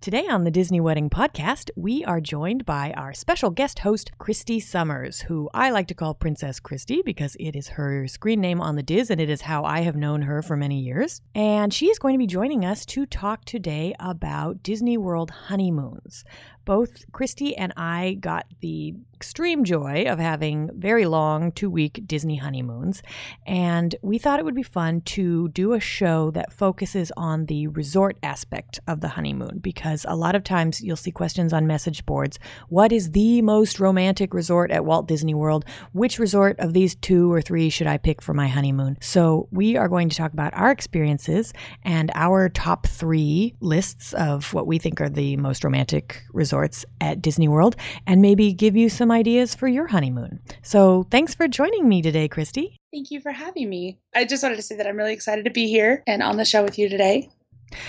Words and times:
Today 0.00 0.28
on 0.28 0.44
the 0.44 0.52
Disney 0.52 0.80
Wedding 0.80 1.10
Podcast, 1.10 1.72
we 1.74 2.04
are 2.04 2.20
joined 2.20 2.64
by 2.64 2.92
our 2.92 3.12
special 3.12 3.50
guest 3.50 3.80
host, 3.80 4.12
Christy 4.18 4.60
Summers, 4.60 5.22
who 5.22 5.50
I 5.52 5.70
like 5.70 5.88
to 5.88 5.94
call 5.94 6.14
Princess 6.14 6.60
Christy 6.60 7.02
because 7.04 7.36
it 7.40 7.56
is 7.56 7.66
her 7.70 8.06
screen 8.06 8.40
name 8.40 8.60
on 8.60 8.76
the 8.76 8.82
DIS 8.84 9.10
and 9.10 9.20
it 9.20 9.28
is 9.28 9.40
how 9.40 9.64
I 9.64 9.80
have 9.80 9.96
known 9.96 10.22
her 10.22 10.40
for 10.40 10.56
many 10.56 10.78
years. 10.78 11.20
And 11.34 11.74
she 11.74 11.86
is 11.86 11.98
going 11.98 12.14
to 12.14 12.18
be 12.18 12.28
joining 12.28 12.64
us 12.64 12.86
to 12.86 13.06
talk 13.06 13.44
today 13.44 13.92
about 13.98 14.62
Disney 14.62 14.96
World 14.96 15.32
honeymoons. 15.32 16.24
Both 16.68 17.10
Christy 17.12 17.56
and 17.56 17.72
I 17.78 18.18
got 18.20 18.44
the 18.60 18.94
extreme 19.14 19.64
joy 19.64 20.04
of 20.06 20.18
having 20.18 20.70
very 20.74 21.06
long 21.06 21.50
two 21.50 21.70
week 21.70 22.02
Disney 22.06 22.36
honeymoons. 22.36 23.02
And 23.46 23.96
we 24.02 24.18
thought 24.18 24.38
it 24.38 24.44
would 24.44 24.54
be 24.54 24.62
fun 24.62 25.00
to 25.16 25.48
do 25.48 25.72
a 25.72 25.80
show 25.80 26.30
that 26.32 26.52
focuses 26.52 27.10
on 27.16 27.46
the 27.46 27.68
resort 27.68 28.18
aspect 28.22 28.80
of 28.86 29.00
the 29.00 29.08
honeymoon 29.08 29.60
because 29.60 30.04
a 30.06 30.14
lot 30.14 30.36
of 30.36 30.44
times 30.44 30.82
you'll 30.82 30.94
see 30.94 31.10
questions 31.10 31.54
on 31.54 31.66
message 31.66 32.04
boards 32.04 32.38
What 32.68 32.92
is 32.92 33.12
the 33.12 33.40
most 33.40 33.80
romantic 33.80 34.34
resort 34.34 34.70
at 34.70 34.84
Walt 34.84 35.08
Disney 35.08 35.34
World? 35.34 35.64
Which 35.94 36.18
resort 36.18 36.60
of 36.60 36.74
these 36.74 36.94
two 36.96 37.32
or 37.32 37.40
three 37.40 37.70
should 37.70 37.86
I 37.86 37.96
pick 37.96 38.20
for 38.20 38.34
my 38.34 38.46
honeymoon? 38.46 38.98
So 39.00 39.48
we 39.50 39.78
are 39.78 39.88
going 39.88 40.10
to 40.10 40.16
talk 40.16 40.34
about 40.34 40.52
our 40.52 40.70
experiences 40.70 41.54
and 41.82 42.12
our 42.14 42.50
top 42.50 42.86
three 42.86 43.54
lists 43.60 44.12
of 44.12 44.52
what 44.52 44.66
we 44.66 44.78
think 44.78 45.00
are 45.00 45.08
the 45.08 45.38
most 45.38 45.64
romantic 45.64 46.22
resorts 46.34 46.57
at 47.00 47.20
Disney 47.20 47.48
World 47.48 47.74
and 48.06 48.22
maybe 48.22 48.52
give 48.52 48.76
you 48.76 48.88
some 48.88 49.08
some 49.08 49.16
ideas 49.16 49.54
for 49.54 49.68
your 49.68 49.86
honeymoon. 49.86 50.38
So 50.62 51.06
thanks 51.10 51.34
for 51.34 51.48
joining 51.48 51.88
me 51.88 52.02
today, 52.02 52.28
Christy. 52.28 52.78
Thank 52.92 53.10
you 53.10 53.20
for 53.20 53.32
having 53.32 53.70
me. 53.70 53.98
I 54.14 54.26
just 54.26 54.42
wanted 54.42 54.56
to 54.56 54.62
say 54.62 54.76
that 54.76 54.86
I'm 54.86 54.96
really 54.96 55.14
excited 55.14 55.46
to 55.46 55.50
be 55.50 55.66
here 55.66 56.02
and 56.06 56.22
on 56.22 56.36
the 56.36 56.44
show 56.44 56.62
with 56.62 56.78
you 56.78 56.90
today. 56.90 57.30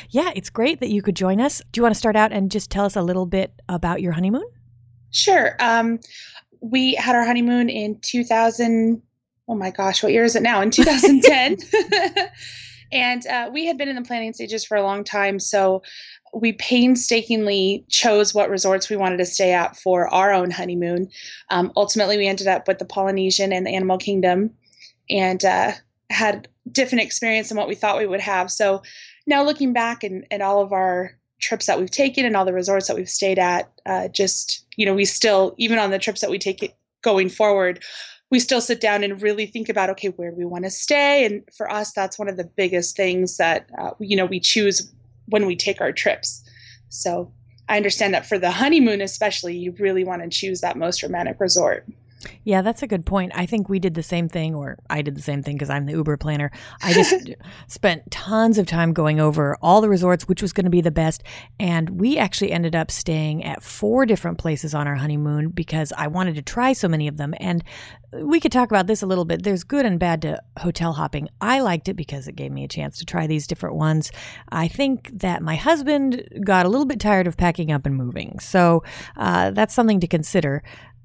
Yeah, 0.10 0.32
it's 0.36 0.50
great 0.50 0.80
that 0.80 0.90
you 0.90 1.02
could 1.02 1.16
join 1.16 1.42
us. 1.42 1.62
Do 1.72 1.80
you 1.80 1.84
want 1.84 1.94
to 1.94 2.00
start 2.00 2.16
out 2.16 2.32
and 2.32 2.50
just 2.50 2.70
tell 2.70 2.86
us 2.86 2.96
a 2.96 3.02
little 3.02 3.26
bit 3.26 3.54
about 3.68 4.02
your 4.02 4.14
honeymoon? 4.14 4.46
Sure. 5.12 5.58
Um, 5.60 6.00
we 6.62 6.96
had 6.96 7.16
our 7.16 7.26
honeymoon 7.26 7.70
in 7.70 8.00
2000. 8.00 9.02
Oh 9.50 9.56
my 9.56 9.72
gosh, 9.72 10.02
what 10.04 10.14
year 10.14 10.24
is 10.24 10.38
it 10.38 10.44
now? 10.44 10.62
In 10.62 10.72
2010. 10.72 11.58
and 12.94 13.28
uh, 13.28 13.50
we 13.52 13.66
had 13.66 13.78
been 13.78 13.90
in 13.90 13.96
the 13.96 14.04
planning 14.04 14.32
stages 14.32 14.64
for 14.64 14.78
a 14.78 14.84
long 14.84 15.04
time. 15.04 15.40
So 15.40 15.82
we 16.34 16.54
painstakingly 16.54 17.86
chose 17.90 18.34
what 18.34 18.50
resorts 18.50 18.90
we 18.90 18.98
wanted 18.98 19.18
to 19.18 19.26
stay 19.26 19.54
at 19.54 19.78
for 19.78 20.08
our 20.14 20.32
own 20.32 20.52
honeymoon. 20.52 21.10
Um, 21.50 21.72
ultimately, 21.76 22.18
we 22.18 22.28
ended 22.28 22.48
up 22.48 22.68
with 22.68 22.80
the 22.80 22.86
Polynesian 22.86 23.52
and 23.52 23.66
the 23.66 23.76
Animal 23.76 23.98
Kingdom, 23.98 24.52
and 25.10 25.44
uh, 25.44 25.72
had 26.10 26.48
different 26.72 27.04
experience 27.04 27.50
than 27.50 27.58
what 27.58 27.68
we 27.68 27.76
thought 27.76 27.98
we 27.98 28.08
would 28.08 28.20
have. 28.20 28.52
So 28.52 28.82
now 29.26 29.44
looking 29.44 29.74
back 29.74 30.04
and, 30.04 30.26
and 30.32 30.42
all 30.42 30.62
of 30.62 30.72
our 30.72 31.18
trips 31.40 31.66
that 31.68 31.80
we've 31.80 31.92
taken 31.92 32.26
and 32.26 32.36
all 32.36 32.46
the 32.46 32.54
resorts 32.54 32.88
that 32.88 32.96
we've 32.96 33.10
stayed 33.10 33.40
at, 33.40 33.72
uh, 33.86 34.08
just 34.10 34.66
you 34.76 34.86
know, 34.86 34.94
we 34.94 35.06
still 35.06 35.56
even 35.58 35.80
on 35.80 35.92
the 35.92 36.00
trips 36.00 36.22
that 36.22 36.30
we 36.30 36.40
take 36.40 36.64
it 36.64 36.76
going 37.02 37.30
forward, 37.30 37.84
we 38.32 38.40
still 38.40 38.62
sit 38.62 38.82
down 38.82 39.04
and 39.04 39.22
really 39.22 39.46
think 39.46 39.70
about 39.70 39.90
okay, 39.90 40.10
where 40.10 40.32
do 40.32 40.38
we 40.38 40.46
want 40.46 40.66
to 40.66 40.70
stay? 40.70 41.26
And 41.26 41.44
for 41.56 41.72
us, 41.72 41.92
that's 41.92 42.20
one 42.20 42.28
of 42.28 42.38
the 42.38 42.44
biggest 42.44 42.96
things 42.96 43.38
that 43.38 43.70
uh, 43.78 43.92
you 44.00 44.16
know 44.16 44.26
we 44.26 44.40
choose 44.40 44.92
when 45.30 45.46
we 45.46 45.56
take 45.56 45.82
our 45.82 45.92
trips. 45.92 46.44
So 46.90 47.32
I 47.68 47.78
understand 47.78 48.14
that 48.14 48.26
for 48.26 48.40
the 48.40 48.52
honeymoon, 48.52 49.02
especially, 49.02 49.56
you 49.56 49.76
really 49.80 50.04
want 50.04 50.24
to 50.24 50.30
choose 50.30 50.62
that 50.62 50.78
most 50.78 51.04
romantic 51.04 51.40
resort. 51.40 51.88
Yeah, 52.44 52.62
that's 52.62 52.84
a 52.84 52.88
good 52.88 53.06
point. 53.06 53.32
I 53.34 53.46
think 53.46 53.70
we 53.70 53.80
did 53.80 53.94
the 53.94 54.04
same 54.04 54.28
thing, 54.28 54.54
or 54.54 54.78
I 54.90 55.02
did 55.02 55.16
the 55.16 55.22
same 55.22 55.42
thing 55.42 55.56
because 55.56 55.70
I'm 55.70 55.86
the 55.86 55.94
Uber 55.94 56.18
planner. 56.18 56.52
I 56.82 56.94
just 56.94 57.14
spent 57.68 58.12
tons 58.12 58.58
of 58.58 58.68
time 58.68 58.92
going 58.92 59.22
over 59.22 59.56
all 59.62 59.80
the 59.80 59.88
resorts, 59.90 60.28
which 60.28 60.42
was 60.42 60.52
going 60.52 60.66
to 60.66 60.70
be 60.70 60.82
the 60.82 60.92
best. 60.92 61.24
And 61.60 62.02
we 62.02 62.18
actually 62.18 62.52
ended 62.52 62.76
up 62.76 62.92
staying 62.92 63.46
at 63.46 63.64
four 63.64 64.06
different 64.06 64.38
places 64.38 64.74
on 64.74 64.88
our 64.88 64.96
honeymoon 64.96 65.50
because 65.50 65.94
I 65.98 66.08
wanted 66.08 66.36
to 66.36 66.42
try 66.42 66.74
so 66.74 66.90
many 66.90 67.08
of 67.08 67.18
them. 67.18 67.34
And 67.40 67.64
we 68.12 68.40
could 68.40 68.52
talk 68.52 68.70
about 68.70 68.88
this 68.88 69.02
a 69.02 69.06
little 69.06 69.26
bit. 69.26 69.44
There's 69.44 69.64
good 69.64 69.86
and 69.86 70.00
bad 70.00 70.22
to 70.24 70.42
hotel 70.58 70.94
hopping. 70.94 71.30
I 71.40 71.60
liked 71.62 71.88
it 71.88 71.94
because 71.94 72.28
it 72.28 72.36
gave 72.36 72.52
me 72.52 72.64
a 72.64 72.68
chance 72.68 72.98
to 73.00 73.06
try 73.06 73.28
these 73.28 73.48
different 73.48 73.76
ones. 73.76 74.12
I 74.52 74.68
think 74.68 75.10
that 75.20 75.42
my 75.42 75.56
husband 75.56 76.28
got 76.44 76.66
a 76.66 76.70
little 76.70 76.86
bit 76.86 77.00
tired 77.00 77.28
of 77.28 77.38
packing 77.38 77.72
up 77.72 77.86
and 77.86 77.96
moving. 77.96 78.40
So 78.40 78.84
uh, 79.16 79.52
that's 79.52 79.74
something 79.74 80.00
to 80.00 80.08
consider. 80.08 80.64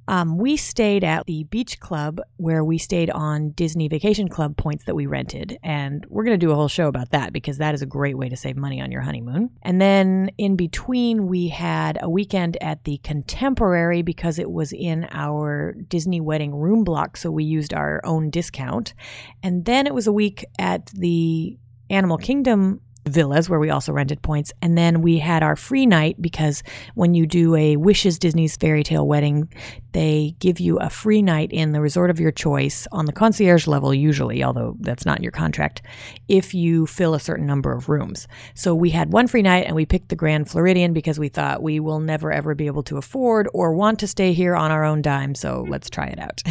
Um, 0.09 0.39
we 0.39 0.57
stayed 0.57 1.05
at 1.05 1.27
the 1.27 1.45
beach 1.45 1.81
club 1.81 2.21
where 2.37 2.65
we 2.65 2.79
stayed 2.79 3.11
on 3.11 3.51
Disney 3.51 3.89
Vacation 3.89 4.29
Club 4.29 4.57
points 4.57 4.85
that 4.85 4.95
we 4.95 5.07
rented. 5.07 5.59
And 5.63 6.05
we're 6.09 6.25
going 6.25 6.39
to 6.39 6.47
do 6.47 6.53
a 6.53 6.55
whole 6.55 6.69
show 6.69 6.89
about 6.89 7.11
that 7.11 7.33
because 7.33 7.59
that 7.59 7.75
is 7.75 7.83
a 7.83 7.87
great 7.87 8.19
way 8.19 8.29
to 8.29 8.37
save 8.37 8.57
money 8.57 8.81
on 8.81 8.91
your 8.91 9.03
honeymoon. 9.03 9.51
And 9.63 9.81
then 9.81 10.31
in 10.39 10.57
between, 10.57 11.27
we 11.27 11.49
had 11.49 11.99
a 12.01 12.09
weekend 12.09 12.57
at 12.61 12.85
the 12.85 12.99
Contemporary 12.99 14.03
because 14.03 14.39
it 14.39 14.51
was 14.51 14.73
in 14.73 15.07
our 15.11 15.75
Disney 15.89 16.21
wedding 16.21 16.55
room 16.55 16.85
block. 16.85 17.17
So 17.17 17.31
we 17.31 17.45
used 17.45 17.73
our 17.73 18.01
own 18.05 18.31
discount. 18.31 18.95
And 19.43 19.65
then 19.65 19.87
it 19.87 19.95
was 19.95 20.07
a 20.07 20.13
week 20.13 20.45
at 20.59 20.87
the 20.87 21.59
Animal 21.91 22.19
Kingdom 22.19 22.81
villas 23.07 23.49
where 23.49 23.61
we 23.61 23.71
also 23.71 23.93
rented 23.93 24.23
points. 24.23 24.53
And 24.63 24.77
then 24.77 25.03
we 25.03 25.19
had 25.19 25.43
our 25.43 25.57
free 25.57 25.87
night 25.87 26.21
because 26.21 26.63
when 26.95 27.15
you 27.15 27.27
do 27.27 27.55
a 27.55 27.77
Wishes 27.77 28.19
Disney's 28.19 28.57
Fairy 28.57 28.83
Tale 28.83 29.07
Wedding, 29.07 29.53
they 29.93 30.35
give 30.39 30.61
you 30.61 30.79
a 30.79 30.91
free 30.91 31.23
night 31.23 31.53
in 31.53 31.73
the 31.73 31.81
resort 31.81 32.11
of 32.11 32.19
your 32.19 32.33
choice 32.33 32.87
on 32.93 33.07
the 33.07 33.13
concierge 33.13 33.67
level, 33.67 33.95
usually, 33.95 34.43
although 34.43 34.77
that's 34.81 35.07
not 35.07 35.19
in 35.19 35.23
your 35.23 35.33
contract, 35.33 35.83
if 36.29 36.55
you 36.55 36.87
fill 36.87 37.15
a 37.15 37.21
certain 37.21 37.47
number 37.47 37.73
of 37.73 37.89
rooms. 37.89 38.27
So 38.55 38.75
we 38.75 38.91
had 38.91 39.13
one 39.13 39.29
free 39.29 39.43
night 39.43 39.67
and 39.67 39.77
we 39.77 39.87
picked 39.87 40.09
the 40.09 40.17
Grand 40.17 40.51
Floridian 40.51 40.93
because 40.93 41.19
we 41.19 41.29
thought 41.29 41.63
we 41.63 41.81
will 41.81 42.01
never 42.01 42.33
ever 42.33 42.55
be 42.55 42.67
able 42.67 42.83
to 42.85 42.97
afford 42.97 43.49
or 43.53 43.75
want 43.75 43.99
to 44.01 44.07
stay 44.07 44.33
here 44.33 44.57
on 44.57 44.71
our 44.71 44.85
own 44.85 45.03
dime. 45.03 45.35
So 45.35 45.65
let's 45.69 45.91
try 45.91 46.07
it 46.07 46.19
out. 46.19 46.43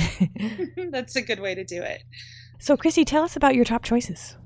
that's 0.92 1.16
a 1.16 1.22
good 1.22 1.40
way 1.40 1.56
to 1.56 1.64
do 1.64 1.82
it. 1.82 2.04
So, 2.60 2.78
Chrissy, 2.78 3.04
tell 3.04 3.24
us 3.24 3.36
about 3.36 3.56
your 3.56 3.66
top 3.66 3.84
choices. 3.84 4.38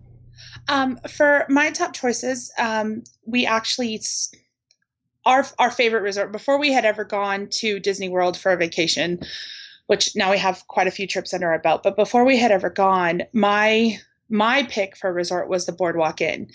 Um, 0.68 1.00
for 1.09 1.46
my 1.50 1.72
top 1.72 1.94
choices, 1.94 2.52
um, 2.58 3.03
we 3.25 3.46
actually 3.46 4.02
our 5.25 5.46
our 5.59 5.72
favorite 5.72 6.02
resort 6.02 6.31
before 6.31 6.59
we 6.59 6.72
had 6.72 6.86
ever 6.86 7.03
gone 7.03 7.48
to 7.50 7.80
Disney 7.80 8.09
World 8.09 8.38
for 8.38 8.52
a 8.52 8.58
vacation, 8.58 9.20
which 9.88 10.16
now 10.16 10.31
we 10.31 10.38
have 10.38 10.66
quite 10.68 10.88
a 10.88 10.92
few 10.92 11.08
trips 11.08 11.34
under 11.34 11.50
our 11.50 11.59
belt. 11.59 11.84
But 11.84 11.96
before 11.96 12.25
we 12.25 12.38
had 12.38 12.52
ever 12.52 12.70
gone, 12.70 13.24
my 13.34 14.00
my 14.30 14.64
pick 14.64 14.98
for 14.98 15.09
a 15.09 15.14
resort 15.14 15.50
was 15.50 15.66
the 15.66 15.72
Boardwalk 15.72 16.22
Inn. 16.22 16.50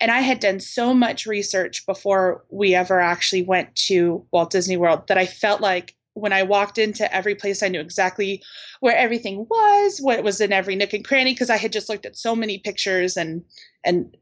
And 0.00 0.10
I 0.10 0.20
had 0.20 0.40
done 0.40 0.60
so 0.60 0.92
much 0.92 1.26
research 1.26 1.86
before 1.86 2.44
we 2.50 2.74
ever 2.74 3.00
actually 3.00 3.42
went 3.42 3.74
to 3.76 4.26
Walt 4.30 4.50
Disney 4.50 4.76
World 4.76 5.06
that 5.08 5.18
I 5.18 5.26
felt 5.26 5.60
like 5.60 5.94
when 6.14 6.32
I 6.32 6.42
walked 6.42 6.78
into 6.78 7.12
every 7.14 7.34
place, 7.34 7.62
I 7.62 7.68
knew 7.68 7.80
exactly 7.80 8.42
where 8.80 8.96
everything 8.96 9.46
was, 9.50 9.98
what 10.00 10.22
was 10.22 10.40
in 10.40 10.52
every 10.52 10.76
nook 10.76 10.92
and 10.92 11.04
cranny, 11.04 11.32
because 11.32 11.50
I 11.50 11.56
had 11.56 11.72
just 11.72 11.88
looked 11.88 12.06
at 12.06 12.16
so 12.16 12.34
many 12.34 12.58
pictures 12.58 13.16
and 13.16 13.44
and 13.84 14.16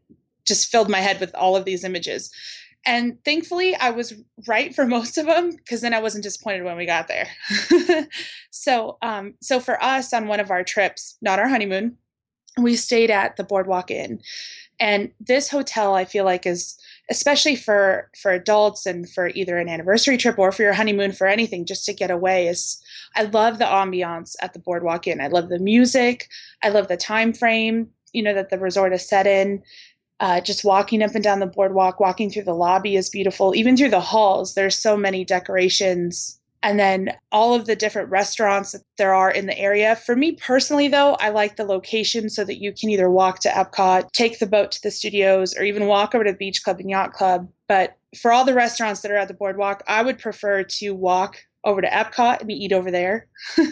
just 0.45 0.71
filled 0.71 0.89
my 0.89 0.99
head 0.99 1.21
with 1.21 1.35
all 1.35 1.55
of 1.55 1.65
these 1.65 1.85
images. 1.85 2.31
And 2.85 3.23
thankfully, 3.25 3.77
I 3.77 3.91
was 3.91 4.15
right 4.49 4.75
for 4.75 4.87
most 4.97 5.19
of 5.19 5.27
them 5.27 5.51
because 5.51 5.83
then 5.83 5.95
I 5.95 6.01
wasn't 6.01 6.25
disappointed 6.25 6.65
when 6.65 6.77
we 6.77 6.87
got 6.87 7.09
there. 7.09 7.29
so, 8.51 8.99
um, 9.03 9.35
so 9.41 9.61
for 9.61 9.83
us 9.83 10.13
on 10.13 10.27
one 10.27 10.41
of 10.41 10.51
our 10.51 10.65
trips, 10.65 11.17
not 11.23 11.39
our 11.39 11.49
honeymoon, 11.49 11.97
we 12.59 12.77
stayed 12.77 13.11
at 13.11 13.37
the 13.37 13.45
Boardwalk 13.45 13.91
Inn, 13.91 14.21
and 14.79 15.11
this 15.21 15.49
hotel 15.49 15.95
I 15.95 16.05
feel 16.05 16.25
like 16.25 16.45
is 16.45 16.77
especially 17.13 17.57
for 17.57 18.11
for 18.21 18.33
adults 18.33 18.87
and 18.87 19.09
for 19.09 19.29
either 19.29 19.59
an 19.59 19.69
anniversary 19.69 20.17
trip 20.17 20.39
or 20.39 20.51
for 20.51 20.63
your 20.63 20.73
honeymoon 20.73 21.13
for 21.13 21.27
anything 21.27 21.67
just 21.67 21.85
to 21.85 21.93
get 21.93 22.11
away 22.11 22.49
is 22.49 22.83
i 23.15 23.23
love 23.23 23.59
the 23.59 23.65
ambiance 23.65 24.35
at 24.41 24.53
the 24.53 24.59
boardwalk 24.59 25.07
inn. 25.07 25.21
I 25.21 25.29
love 25.29 25.49
the 25.49 25.59
music. 25.59 26.29
I 26.63 26.71
love 26.71 26.89
the 26.89 26.97
time 26.97 27.33
frame 27.33 27.89
you 28.13 28.23
know 28.23 28.35
that 28.35 28.51
the 28.51 28.59
resort 28.59 28.93
is 28.93 29.07
set 29.07 29.27
in. 29.27 29.63
Uh, 30.21 30.41
just 30.41 30.65
walking 30.65 31.03
up 31.03 31.15
and 31.15 31.25
down 31.25 31.41
the 31.41 31.47
boardwalk, 31.47 31.99
walking 31.99 32.31
through 32.31 32.45
the 32.45 32.55
lobby 32.55 32.95
is 32.95 33.11
beautiful. 33.11 33.57
Even 33.57 33.77
through 33.77 33.91
the 33.91 34.01
halls, 34.01 34.55
there's 34.55 34.77
so 34.77 34.97
many 34.97 35.25
decorations 35.25 36.39
and 36.63 36.79
then 36.79 37.15
all 37.31 37.55
of 37.55 37.67
the 37.67 37.77
different 37.77 38.11
restaurants 38.11 38.73
that 38.73 38.83
there 38.97 39.15
are 39.15 39.31
in 39.31 39.47
the 39.47 39.59
area. 39.59 39.97
For 39.97 40.15
me 40.15 40.33
personally, 40.33 40.89
though, 40.89 41.15
I 41.15 41.31
like 41.31 41.57
the 41.57 41.65
location 41.65 42.29
so 42.31 42.45
that 42.45 42.61
you 42.61 42.73
can 42.73 42.91
either 42.91 43.11
walk 43.11 43.41
to 43.41 43.49
Epcot, 43.49 44.11
take 44.13 44.39
the 44.39 44.47
boat 44.47 44.71
to 44.73 44.83
the 44.83 44.91
studios, 44.91 45.57
or 45.57 45.65
even 45.65 45.87
walk 45.87 46.15
over 46.15 46.25
to 46.25 46.33
Beach 46.33 46.63
Club 46.63 46.79
and 46.79 46.91
Yacht 46.91 47.13
Club. 47.13 47.49
But 47.69 47.97
for 48.17 48.33
all 48.33 48.45
the 48.45 48.55
restaurants 48.55 49.01
that 49.01 49.11
are 49.11 49.17
at 49.17 49.29
the 49.29 49.35
boardwalk, 49.35 49.83
I 49.87 50.03
would 50.03 50.19
prefer 50.19 50.63
to 50.63 50.91
walk 50.93 51.39
over 51.65 51.81
to 51.81 51.89
Epcot 51.89 52.41
and 52.41 52.51
eat 52.51 52.73
over 52.73 52.91
there. 52.91 53.27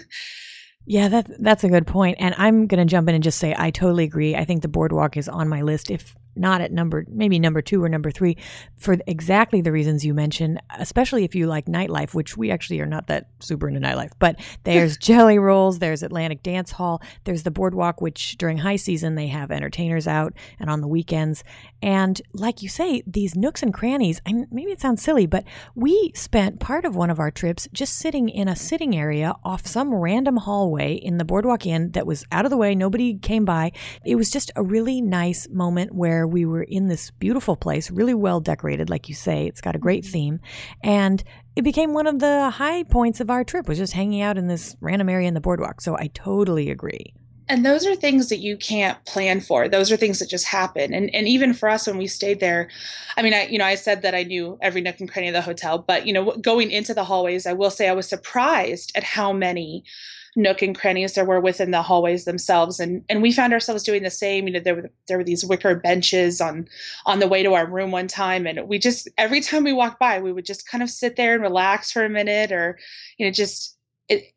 Yeah, 0.86 1.08
that 1.08 1.30
that's 1.40 1.62
a 1.62 1.68
good 1.68 1.86
point. 1.86 2.16
And 2.18 2.34
I'm 2.36 2.66
going 2.66 2.78
to 2.84 2.90
jump 2.90 3.08
in 3.08 3.14
and 3.14 3.22
just 3.22 3.38
say 3.38 3.54
I 3.56 3.70
totally 3.70 4.02
agree. 4.02 4.34
I 4.34 4.44
think 4.44 4.62
the 4.62 4.68
boardwalk 4.68 5.16
is 5.16 5.28
on 5.28 5.48
my 5.48 5.62
list. 5.62 5.90
If 5.90 6.16
not 6.36 6.60
at 6.60 6.72
number 6.72 7.04
maybe 7.08 7.38
number 7.38 7.62
two 7.62 7.82
or 7.82 7.88
number 7.88 8.10
three 8.10 8.36
for 8.76 8.96
exactly 9.06 9.60
the 9.60 9.72
reasons 9.72 10.04
you 10.04 10.14
mentioned 10.14 10.60
especially 10.78 11.24
if 11.24 11.34
you 11.34 11.46
like 11.46 11.66
nightlife 11.66 12.14
which 12.14 12.36
we 12.36 12.50
actually 12.50 12.80
are 12.80 12.86
not 12.86 13.06
that 13.06 13.28
super 13.40 13.68
into 13.68 13.80
nightlife 13.80 14.12
but 14.18 14.38
there's 14.64 14.98
Jellyrolls 15.10 15.78
there's 15.78 16.02
atlantic 16.02 16.42
dance 16.42 16.72
hall 16.72 17.02
there's 17.24 17.42
the 17.42 17.50
boardwalk 17.50 18.00
which 18.00 18.36
during 18.38 18.58
high 18.58 18.76
season 18.76 19.14
they 19.14 19.26
have 19.28 19.50
entertainers 19.50 20.06
out 20.06 20.34
and 20.58 20.70
on 20.70 20.80
the 20.80 20.88
weekends. 20.88 21.44
And 21.82 22.20
like 22.32 22.62
you 22.62 22.68
say 22.68 23.02
these 23.06 23.34
nooks 23.34 23.62
and 23.62 23.72
crannies 23.72 24.20
and 24.26 24.46
maybe 24.50 24.72
it 24.72 24.80
sounds 24.80 25.02
silly 25.02 25.26
but 25.26 25.44
we 25.74 26.12
spent 26.14 26.60
part 26.60 26.84
of 26.84 26.96
one 26.96 27.10
of 27.10 27.18
our 27.18 27.30
trips 27.30 27.68
just 27.72 27.96
sitting 27.96 28.28
in 28.28 28.48
a 28.48 28.56
sitting 28.56 28.96
area 28.96 29.34
off 29.44 29.66
some 29.66 29.94
random 29.94 30.36
hallway 30.36 30.94
in 30.94 31.18
the 31.18 31.24
boardwalk 31.24 31.66
inn 31.66 31.90
that 31.92 32.06
was 32.06 32.24
out 32.32 32.44
of 32.44 32.50
the 32.50 32.56
way. 32.56 32.74
Nobody 32.74 33.14
came 33.18 33.44
by. 33.44 33.72
It 34.04 34.16
was 34.16 34.30
just 34.30 34.50
a 34.56 34.62
really 34.62 35.00
nice 35.00 35.48
moment 35.48 35.94
where 35.94 36.19
where 36.20 36.26
we 36.26 36.44
were 36.44 36.62
in 36.62 36.88
this 36.88 37.10
beautiful 37.12 37.56
place, 37.56 37.90
really 37.90 38.14
well 38.14 38.40
decorated, 38.40 38.90
like 38.90 39.08
you 39.08 39.14
say. 39.14 39.46
It's 39.46 39.60
got 39.60 39.74
a 39.74 39.78
great 39.78 40.04
mm-hmm. 40.04 40.12
theme. 40.12 40.40
And 40.82 41.24
it 41.56 41.62
became 41.62 41.94
one 41.94 42.06
of 42.06 42.18
the 42.18 42.50
high 42.50 42.82
points 42.84 43.20
of 43.20 43.30
our 43.30 43.42
trip 43.42 43.68
was 43.68 43.78
just 43.78 43.94
hanging 43.94 44.20
out 44.20 44.36
in 44.36 44.46
this 44.46 44.76
random 44.80 45.08
area 45.08 45.28
in 45.28 45.34
the 45.34 45.40
boardwalk. 45.40 45.80
So 45.80 45.96
I 45.96 46.10
totally 46.12 46.70
agree. 46.70 47.14
And 47.48 47.66
those 47.66 47.84
are 47.84 47.96
things 47.96 48.28
that 48.28 48.38
you 48.38 48.56
can't 48.56 49.04
plan 49.06 49.40
for. 49.40 49.68
Those 49.68 49.90
are 49.90 49.96
things 49.96 50.20
that 50.20 50.28
just 50.28 50.46
happen. 50.46 50.94
And 50.94 51.12
and 51.12 51.26
even 51.26 51.52
for 51.52 51.68
us 51.68 51.84
when 51.84 51.98
we 51.98 52.06
stayed 52.06 52.38
there, 52.38 52.70
I 53.16 53.22
mean, 53.22 53.34
I 53.34 53.46
you 53.46 53.58
know, 53.58 53.64
I 53.64 53.74
said 53.74 54.02
that 54.02 54.14
I 54.14 54.22
knew 54.22 54.56
every 54.62 54.80
nook 54.80 55.00
and 55.00 55.10
cranny 55.10 55.28
of 55.28 55.34
the 55.34 55.40
hotel, 55.40 55.78
but 55.78 56.06
you 56.06 56.12
know, 56.12 56.36
going 56.36 56.70
into 56.70 56.94
the 56.94 57.02
hallways, 57.02 57.46
I 57.46 57.52
will 57.54 57.70
say 57.70 57.88
I 57.88 57.92
was 57.92 58.08
surprised 58.08 58.92
at 58.94 59.02
how 59.02 59.32
many 59.32 59.82
nook 60.36 60.62
and 60.62 60.78
crannies 60.78 61.14
there 61.14 61.24
were 61.24 61.40
within 61.40 61.72
the 61.72 61.82
hallways 61.82 62.24
themselves 62.24 62.78
and 62.78 63.04
and 63.08 63.20
we 63.20 63.32
found 63.32 63.52
ourselves 63.52 63.82
doing 63.82 64.02
the 64.02 64.10
same 64.10 64.46
you 64.46 64.52
know 64.52 64.60
there 64.60 64.76
were 64.76 64.90
there 65.08 65.18
were 65.18 65.24
these 65.24 65.44
wicker 65.44 65.74
benches 65.74 66.40
on 66.40 66.68
on 67.06 67.18
the 67.18 67.26
way 67.26 67.42
to 67.42 67.54
our 67.54 67.66
room 67.66 67.90
one 67.90 68.06
time 68.06 68.46
and 68.46 68.68
we 68.68 68.78
just 68.78 69.08
every 69.18 69.40
time 69.40 69.64
we 69.64 69.72
walked 69.72 69.98
by 69.98 70.20
we 70.20 70.32
would 70.32 70.44
just 70.44 70.68
kind 70.68 70.82
of 70.82 70.90
sit 70.90 71.16
there 71.16 71.34
and 71.34 71.42
relax 71.42 71.90
for 71.90 72.04
a 72.04 72.08
minute 72.08 72.52
or 72.52 72.78
you 73.18 73.26
know 73.26 73.32
just 73.32 73.76
it 74.08 74.32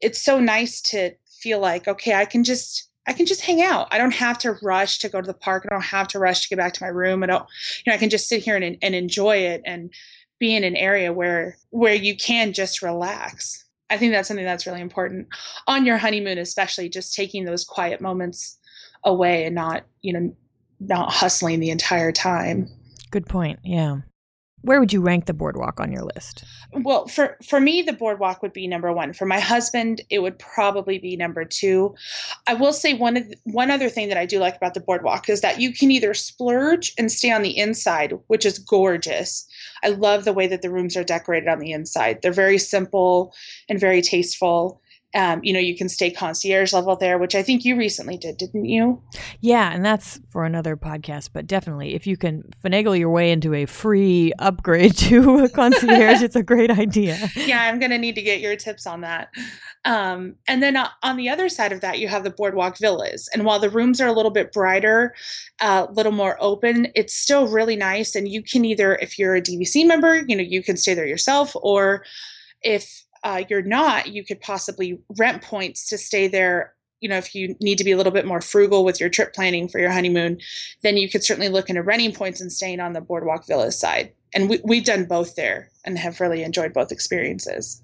it's 0.00 0.20
so 0.20 0.40
nice 0.40 0.80
to 0.80 1.12
feel 1.40 1.60
like 1.60 1.86
okay 1.86 2.14
I 2.14 2.24
can 2.24 2.42
just 2.42 2.88
I 3.08 3.14
can 3.14 3.24
just 3.24 3.40
hang 3.40 3.62
out. 3.62 3.88
I 3.90 3.96
don't 3.96 4.12
have 4.12 4.36
to 4.40 4.58
rush 4.60 4.98
to 4.98 5.08
go 5.08 5.22
to 5.22 5.26
the 5.26 5.32
park. 5.32 5.64
I 5.64 5.72
don't 5.72 5.82
have 5.82 6.08
to 6.08 6.18
rush 6.18 6.42
to 6.42 6.48
get 6.50 6.58
back 6.58 6.74
to 6.74 6.84
my 6.84 6.90
room. 6.90 7.22
I 7.22 7.26
don't, 7.26 7.46
you 7.78 7.90
know, 7.90 7.94
I 7.94 7.98
can 7.98 8.10
just 8.10 8.28
sit 8.28 8.42
here 8.42 8.54
and, 8.54 8.76
and 8.82 8.94
enjoy 8.94 9.38
it 9.38 9.62
and 9.64 9.90
be 10.38 10.54
in 10.54 10.62
an 10.62 10.76
area 10.76 11.10
where 11.10 11.56
where 11.70 11.94
you 11.94 12.14
can 12.14 12.52
just 12.52 12.82
relax. 12.82 13.64
I 13.90 13.96
think 13.96 14.12
that's 14.12 14.28
something 14.28 14.44
that's 14.44 14.66
really 14.66 14.80
important 14.80 15.28
on 15.66 15.86
your 15.86 15.96
honeymoon, 15.96 16.38
especially 16.38 16.88
just 16.88 17.14
taking 17.14 17.44
those 17.44 17.64
quiet 17.64 18.00
moments 18.00 18.58
away 19.04 19.44
and 19.44 19.54
not, 19.54 19.84
you 20.02 20.12
know, 20.12 20.34
not 20.80 21.12
hustling 21.12 21.60
the 21.60 21.70
entire 21.70 22.12
time. 22.12 22.68
Good 23.10 23.26
point. 23.26 23.58
Yeah. 23.64 24.00
Where 24.62 24.80
would 24.80 24.92
you 24.92 25.00
rank 25.00 25.26
the 25.26 25.34
boardwalk 25.34 25.78
on 25.80 25.92
your 25.92 26.02
list? 26.02 26.44
Well, 26.72 27.06
for 27.06 27.36
for 27.42 27.60
me, 27.60 27.82
the 27.82 27.92
boardwalk 27.92 28.42
would 28.42 28.52
be 28.52 28.66
number 28.66 28.92
one. 28.92 29.12
For 29.12 29.24
my 29.24 29.38
husband, 29.38 30.02
it 30.10 30.18
would 30.18 30.38
probably 30.38 30.98
be 30.98 31.16
number 31.16 31.44
two. 31.44 31.94
I 32.46 32.54
will 32.54 32.72
say 32.72 32.94
one 32.94 33.16
of 33.16 33.28
the, 33.28 33.36
one 33.44 33.70
other 33.70 33.88
thing 33.88 34.08
that 34.08 34.18
I 34.18 34.26
do 34.26 34.38
like 34.38 34.56
about 34.56 34.74
the 34.74 34.80
boardwalk 34.80 35.28
is 35.28 35.40
that 35.40 35.60
you 35.60 35.72
can 35.72 35.90
either 35.90 36.12
splurge 36.12 36.92
and 36.98 37.10
stay 37.10 37.30
on 37.30 37.42
the 37.42 37.56
inside, 37.56 38.12
which 38.26 38.44
is 38.44 38.58
gorgeous. 38.58 39.46
I 39.82 39.88
love 39.88 40.24
the 40.24 40.32
way 40.32 40.46
that 40.48 40.62
the 40.62 40.70
rooms 40.70 40.96
are 40.96 41.04
decorated 41.04 41.48
on 41.48 41.60
the 41.60 41.72
inside. 41.72 42.20
They're 42.20 42.32
very 42.32 42.58
simple 42.58 43.32
and 43.68 43.78
very 43.78 44.02
tasteful 44.02 44.80
um, 45.14 45.40
you 45.42 45.54
know, 45.54 45.58
you 45.58 45.74
can 45.74 45.88
stay 45.88 46.10
concierge 46.10 46.74
level 46.74 46.94
there, 46.94 47.18
which 47.18 47.34
I 47.34 47.42
think 47.42 47.64
you 47.64 47.76
recently 47.76 48.18
did, 48.18 48.36
didn't 48.36 48.66
you? 48.66 49.02
Yeah, 49.40 49.72
and 49.72 49.82
that's 49.82 50.20
for 50.28 50.44
another 50.44 50.76
podcast. 50.76 51.30
But 51.32 51.46
definitely, 51.46 51.94
if 51.94 52.06
you 52.06 52.18
can 52.18 52.44
finagle 52.62 52.98
your 52.98 53.08
way 53.08 53.32
into 53.32 53.54
a 53.54 53.64
free 53.64 54.34
upgrade 54.38 54.96
to 54.98 55.44
a 55.44 55.48
concierge, 55.48 56.22
it's 56.22 56.36
a 56.36 56.42
great 56.42 56.70
idea. 56.70 57.16
Yeah, 57.48 57.62
I'm 57.62 57.78
going 57.78 57.92
to 57.92 57.98
need 57.98 58.14
to 58.16 58.22
get 58.22 58.40
your 58.40 58.56
tips 58.56 58.86
on 58.86 59.00
that. 59.02 59.28
Um, 59.86 60.34
and 60.48 60.62
then 60.62 60.76
uh, 60.76 60.88
on 61.02 61.16
the 61.16 61.30
other 61.30 61.48
side 61.48 61.72
of 61.72 61.80
that, 61.80 61.98
you 61.98 62.06
have 62.08 62.24
the 62.24 62.30
boardwalk 62.30 62.76
villas. 62.78 63.28
And 63.32 63.44
while 63.46 63.58
the 63.58 63.70
rooms 63.70 64.00
are 64.02 64.08
a 64.08 64.12
little 64.12 64.30
bit 64.30 64.52
brighter, 64.52 65.14
a 65.62 65.64
uh, 65.64 65.86
little 65.92 66.12
more 66.12 66.36
open, 66.40 66.88
it's 66.94 67.14
still 67.14 67.48
really 67.48 67.76
nice. 67.76 68.14
And 68.14 68.28
you 68.28 68.42
can 68.42 68.66
either, 68.66 68.96
if 68.96 69.18
you're 69.18 69.36
a 69.36 69.40
DVC 69.40 69.86
member, 69.86 70.24
you 70.26 70.36
know, 70.36 70.42
you 70.42 70.62
can 70.62 70.76
stay 70.76 70.92
there 70.92 71.06
yourself, 71.06 71.56
or 71.62 72.04
if 72.60 73.04
uh, 73.28 73.44
you're 73.50 73.60
not, 73.60 74.08
you 74.08 74.24
could 74.24 74.40
possibly 74.40 74.98
rent 75.18 75.42
points 75.42 75.86
to 75.86 75.98
stay 75.98 76.28
there. 76.28 76.72
You 77.00 77.10
know, 77.10 77.18
if 77.18 77.34
you 77.34 77.54
need 77.60 77.76
to 77.76 77.84
be 77.84 77.92
a 77.92 77.96
little 77.98 78.10
bit 78.10 78.24
more 78.24 78.40
frugal 78.40 78.86
with 78.86 78.98
your 78.98 79.10
trip 79.10 79.34
planning 79.34 79.68
for 79.68 79.78
your 79.78 79.90
honeymoon, 79.90 80.40
then 80.82 80.96
you 80.96 81.10
could 81.10 81.22
certainly 81.22 81.50
look 81.50 81.68
into 81.68 81.82
renting 81.82 82.14
points 82.14 82.40
and 82.40 82.50
staying 82.50 82.80
on 82.80 82.94
the 82.94 83.02
Boardwalk 83.02 83.46
Villas 83.46 83.78
side. 83.78 84.14
And 84.32 84.48
we, 84.48 84.60
we've 84.64 84.84
done 84.84 85.04
both 85.04 85.34
there 85.34 85.70
and 85.84 85.98
have 85.98 86.20
really 86.20 86.42
enjoyed 86.42 86.72
both 86.72 86.90
experiences. 86.90 87.82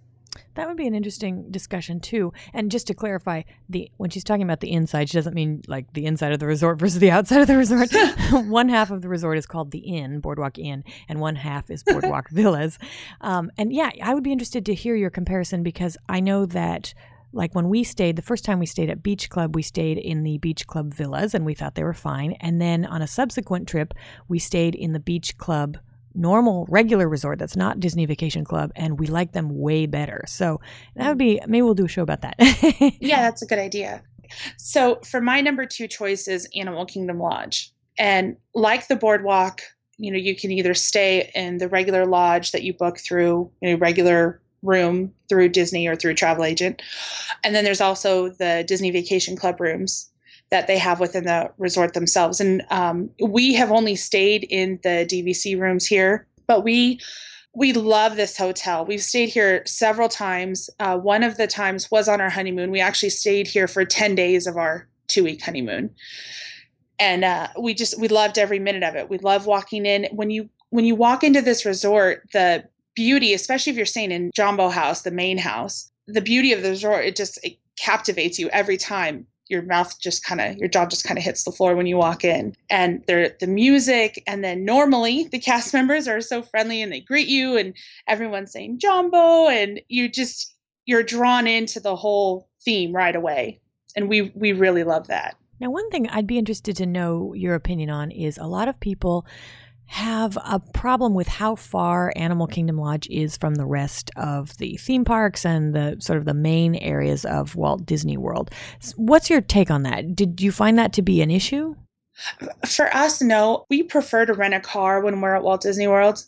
That 0.55 0.69
would 0.69 0.77
be 0.77 0.87
an 0.87 0.95
interesting 0.95 1.51
discussion 1.51 2.01
too. 2.01 2.33
And 2.53 2.71
just 2.71 2.87
to 2.89 2.95
clarify, 2.95 3.43
the 3.69 3.91
when 3.97 4.11
she's 4.11 4.25
talking 4.25 4.43
about 4.43 4.61
the 4.61 4.73
inside, 4.73 5.09
she 5.09 5.19
doesn't 5.19 5.35
mean 5.35 5.63
like 5.67 5.93
the 5.93 6.07
inside 6.07 6.33
of 6.33 6.39
the 6.39 6.47
resort 6.47 6.79
versus 6.79 6.99
the 6.99 7.11
outside 7.11 7.41
of 7.41 7.47
the 7.47 7.57
resort. 7.57 7.91
one 8.47 8.69
half 8.69 8.91
of 8.91 9.03
the 9.03 9.09
resort 9.09 9.39
is 9.39 9.47
called 9.47 9.71
the 9.71 9.79
Inn, 9.79 10.21
Boardwalk 10.21 10.59
Inn, 10.59 10.85
and 11.09 11.21
one 11.21 11.37
half 11.37 11.71
is 11.71 11.83
Boardwalk 11.83 12.29
Villas. 12.31 12.79
Um, 13.21 13.51
and 13.59 13.73
yeah, 13.73 13.91
I 14.03 14.15
would 14.15 14.25
be 14.25 14.33
interested 14.33 14.65
to 14.67 14.75
hear 14.75 14.95
your 14.95 15.11
comparison 15.11 15.63
because 15.63 15.97
I 16.09 16.21
know 16.21 16.47
that 16.47 16.95
like 17.33 17.55
when 17.55 17.69
we 17.69 17.83
stayed 17.83 18.17
the 18.17 18.23
first 18.23 18.45
time 18.45 18.61
we 18.61 18.67
stayed 18.67 18.89
at 18.89 19.03
beach 19.03 19.29
club 19.29 19.55
we 19.55 19.63
stayed 19.63 19.99
in 19.99 20.23
the 20.23 20.39
beach 20.39 20.69
club 20.69 20.95
villas 20.95 21.35
and 21.35 21.45
we 21.45 21.53
thought 21.53 21.75
they 21.75 21.83
were 21.83 21.93
fine 21.93 22.33
and 22.41 22.61
then 22.61 22.87
on 22.87 23.03
a 23.03 23.09
subsequent 23.09 23.69
trip 23.69 23.93
we 24.29 24.39
stayed 24.39 24.75
in 24.75 24.93
the 24.93 25.01
beach 25.01 25.37
club 25.37 25.77
normal 26.15 26.67
regular 26.69 27.09
resort 27.09 27.39
that's 27.39 27.57
not 27.57 27.81
Disney 27.81 28.07
Vacation 28.07 28.45
Club 28.45 28.71
and 28.77 28.99
we 28.99 29.07
like 29.07 29.33
them 29.33 29.59
way 29.59 29.87
better. 29.87 30.25
So 30.27 30.61
that 30.97 31.09
would 31.09 31.19
be 31.19 31.41
maybe 31.47 31.63
we'll 31.63 31.75
do 31.75 31.87
a 31.87 31.89
show 31.89 32.03
about 32.03 32.23
that. 32.23 32.37
yeah, 33.01 33.23
that's 33.23 33.43
a 33.43 33.47
good 33.47 33.59
idea. 33.59 34.03
So 34.57 35.01
for 35.05 35.21
my 35.21 35.41
number 35.41 35.67
2 35.67 35.89
choice 35.89 36.29
is 36.29 36.49
Animal 36.55 36.87
Kingdom 36.87 37.19
Lodge. 37.19 37.73
And 37.99 38.37
like 38.55 38.89
the 38.89 38.97
boardwalk, 38.97 39.61
you 39.99 40.11
know, 40.11 40.19
you 40.19 40.35
can 40.35 40.51
either 40.51 40.75
stay 40.75 41.31
in 41.35 41.59
the 41.59 41.69
regular 41.69 42.07
lodge 42.07 42.53
that 42.53 42.65
you 42.65 42.73
book 42.73 42.99
through, 42.99 43.51
you 43.61 43.71
know, 43.71 43.79
regular 43.79 44.41
room 44.63 45.13
through 45.29 45.51
Disney 45.51 45.87
or 45.87 45.95
through 45.95 46.15
travel 46.15 46.45
agent. 46.45 46.83
And 47.45 47.55
then 47.55 47.65
there's 47.65 47.81
also 47.81 48.31
the 48.31 48.65
Disney 48.67 48.91
Vacation 48.91 49.37
Club 49.37 49.61
rooms 49.61 50.11
that 50.51 50.67
they 50.67 50.79
have 50.79 51.01
within 51.01 51.25
the 51.25 51.51
resort 51.59 51.95
themselves. 51.95 52.41
And 52.41 52.63
um, 52.71 53.11
we 53.21 53.55
have 53.55 53.71
only 53.71 53.97
stayed 53.97 54.45
in 54.45 54.79
the 54.83 55.07
DVC 55.09 55.59
rooms 55.59 55.87
here, 55.87 56.27
but 56.47 56.63
we 56.65 57.01
we 57.57 57.73
love 57.73 58.17
this 58.17 58.37
hotel. 58.37 58.85
We've 58.85 59.03
stayed 59.03 59.29
here 59.29 59.63
several 59.65 60.09
times. 60.09 60.69
Uh, 60.81 60.99
one 60.99 61.23
of 61.23 61.37
the 61.37 61.47
times 61.47 61.89
was 61.89 62.09
on 62.09 62.21
our 62.21 62.31
honeymoon. 62.31 62.73
We 62.73 62.81
actually 62.81 63.11
stayed 63.11 63.47
here 63.47 63.69
for 63.69 63.85
ten 63.85 64.15
days 64.15 64.47
of 64.47 64.57
our 64.57 64.89
two 65.07 65.25
week 65.25 65.43
honeymoon, 65.43 65.91
and 66.99 67.25
uh, 67.25 67.49
we 67.59 67.75
just 67.75 67.99
we 67.99 68.09
loved 68.09 68.39
every 68.39 68.59
minute 68.59 68.83
of 68.83 68.97
it. 68.97 69.09
We 69.09 69.19
love 69.19 69.47
walking 69.47 69.87
in 69.87 70.09
when 70.13 70.31
you 70.31 70.51
when 70.71 70.85
you 70.85 70.95
walk 70.97 71.23
into 71.23 71.43
this 71.43 71.65
resort. 71.65 72.29
The 72.33 72.65
beauty, 72.95 73.35
especially 73.35 73.71
if 73.71 73.77
you're 73.77 73.87
staying 73.87 74.13
in 74.13 74.31
Jambo 74.35 74.69
House, 74.69 75.03
the 75.03 75.11
main 75.11 75.39
house, 75.39 75.91
the 76.07 76.21
beauty 76.21 76.53
of 76.53 76.63
the 76.63 76.71
resort 76.71 77.05
it 77.05 77.17
just 77.17 77.39
it 77.45 77.59
captivates 77.77 78.39
you 78.39 78.49
every 78.51 78.77
time 78.77 79.27
your 79.49 79.63
mouth 79.63 79.99
just 80.01 80.25
kind 80.25 80.41
of 80.41 80.57
your 80.57 80.69
jaw 80.69 80.87
just 80.87 81.05
kind 81.05 81.19
of 81.19 81.25
hits 81.25 81.45
the 81.45 81.53
floor 81.53 81.77
when 81.77 81.87
you 81.87 81.97
walk 81.97 82.25
in. 82.25 82.55
And 82.71 83.05
the 83.07 83.47
music 83.47 84.23
and 84.27 84.43
then 84.43 84.65
normally 84.65 85.25
the 85.25 85.39
cast 85.39 85.73
members 85.75 86.09
are 86.09 86.21
so 86.21 86.43
friendly 86.43 86.83
and 86.83 86.93
they 86.93 87.01
greet 87.01 87.29
you 87.29 87.57
and 87.57 87.75
everyone's 88.09 88.53
saying 88.53 88.79
jambo 88.79 89.49
and 89.49 89.81
you 89.89 90.09
just 90.09 90.55
you're 90.87 91.03
drawn 91.03 91.47
into 91.47 91.81
the 91.81 91.97
whole 91.97 92.49
theme 92.63 92.93
right 92.93 93.17
away. 93.17 93.61
And 93.97 94.09
we 94.09 94.33
we 94.35 94.53
really 94.53 94.85
love 94.85 95.09
that. 95.09 95.37
Now 95.61 95.71
one 95.71 95.89
thing 95.91 96.09
i'd 96.09 96.27
be 96.27 96.39
interested 96.39 96.77
to 96.77 96.87
know 96.87 97.33
your 97.35 97.55
opinion 97.55 97.91
on 97.91 98.11
is 98.11 98.39
a 98.39 98.47
lot 98.47 98.69
of 98.69 98.81
people 98.81 99.27
have 99.87 100.37
a 100.45 100.59
problem 100.59 101.15
with 101.15 101.29
how 101.29 101.55
far 101.55 102.13
Animal 102.17 102.47
Kingdom 102.47 102.79
Lodge 102.79 103.09
is 103.09 103.37
from 103.37 103.55
the 103.55 103.67
rest 103.67 104.11
of 104.17 104.57
the 104.59 104.77
theme 104.77 105.05
parks 105.05 105.45
and 105.45 105.75
the 105.75 105.97
sort 106.01 106.19
of 106.19 106.25
the 106.25 106.35
main 106.35 106.75
areas 106.77 107.25
of 107.25 107.57
Walt 107.57 107.87
Disney 107.87 108.17
World. 108.17 108.51
What's 108.97 109.31
your 109.31 109.41
take 109.41 109.71
on 109.71 109.83
that? 109.85 110.17
Did 110.17 110.41
you 110.41 110.53
find 110.53 110.79
that 110.79 110.93
to 110.95 111.03
be 111.03 111.23
an 111.23 111.31
issue? 111.31 111.75
For 112.67 112.95
us, 112.95 113.21
no. 113.21 113.67
We 113.69 113.83
prefer 113.83 114.27
to 114.27 114.35
rent 114.35 114.55
a 114.55 114.61
car 114.61 115.01
when 115.01 115.21
we're 115.21 115.35
at 115.35 115.43
Walt 115.43 115.63
Disney 115.63 115.89
World 115.89 116.25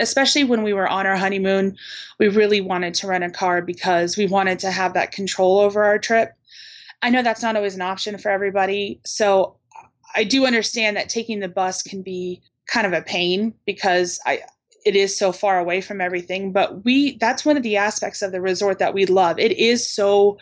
especially 0.00 0.44
when 0.44 0.62
we 0.62 0.72
were 0.72 0.88
on 0.88 1.06
our 1.06 1.16
honeymoon, 1.16 1.76
we 2.18 2.28
really 2.28 2.60
wanted 2.60 2.94
to 2.94 3.06
rent 3.06 3.24
a 3.24 3.30
car 3.30 3.62
because 3.62 4.16
we 4.16 4.26
wanted 4.26 4.58
to 4.60 4.70
have 4.70 4.94
that 4.94 5.12
control 5.12 5.58
over 5.58 5.84
our 5.84 5.98
trip. 5.98 6.34
I 7.02 7.10
know 7.10 7.22
that's 7.22 7.42
not 7.42 7.56
always 7.56 7.74
an 7.74 7.82
option 7.82 8.18
for 8.18 8.30
everybody. 8.30 9.00
So 9.04 9.56
I 10.14 10.24
do 10.24 10.46
understand 10.46 10.96
that 10.96 11.08
taking 11.08 11.40
the 11.40 11.48
bus 11.48 11.82
can 11.82 12.02
be 12.02 12.42
kind 12.68 12.86
of 12.86 12.92
a 12.92 13.02
pain 13.02 13.54
because 13.66 14.20
I 14.24 14.42
it 14.86 14.94
is 14.94 15.18
so 15.18 15.32
far 15.32 15.58
away 15.58 15.80
from 15.80 16.00
everything, 16.00 16.52
but 16.52 16.84
we 16.84 17.18
that's 17.18 17.44
one 17.44 17.56
of 17.56 17.62
the 17.62 17.76
aspects 17.76 18.22
of 18.22 18.32
the 18.32 18.40
resort 18.40 18.78
that 18.78 18.94
we 18.94 19.06
love. 19.06 19.38
It 19.38 19.52
is 19.58 19.88
so 19.88 20.38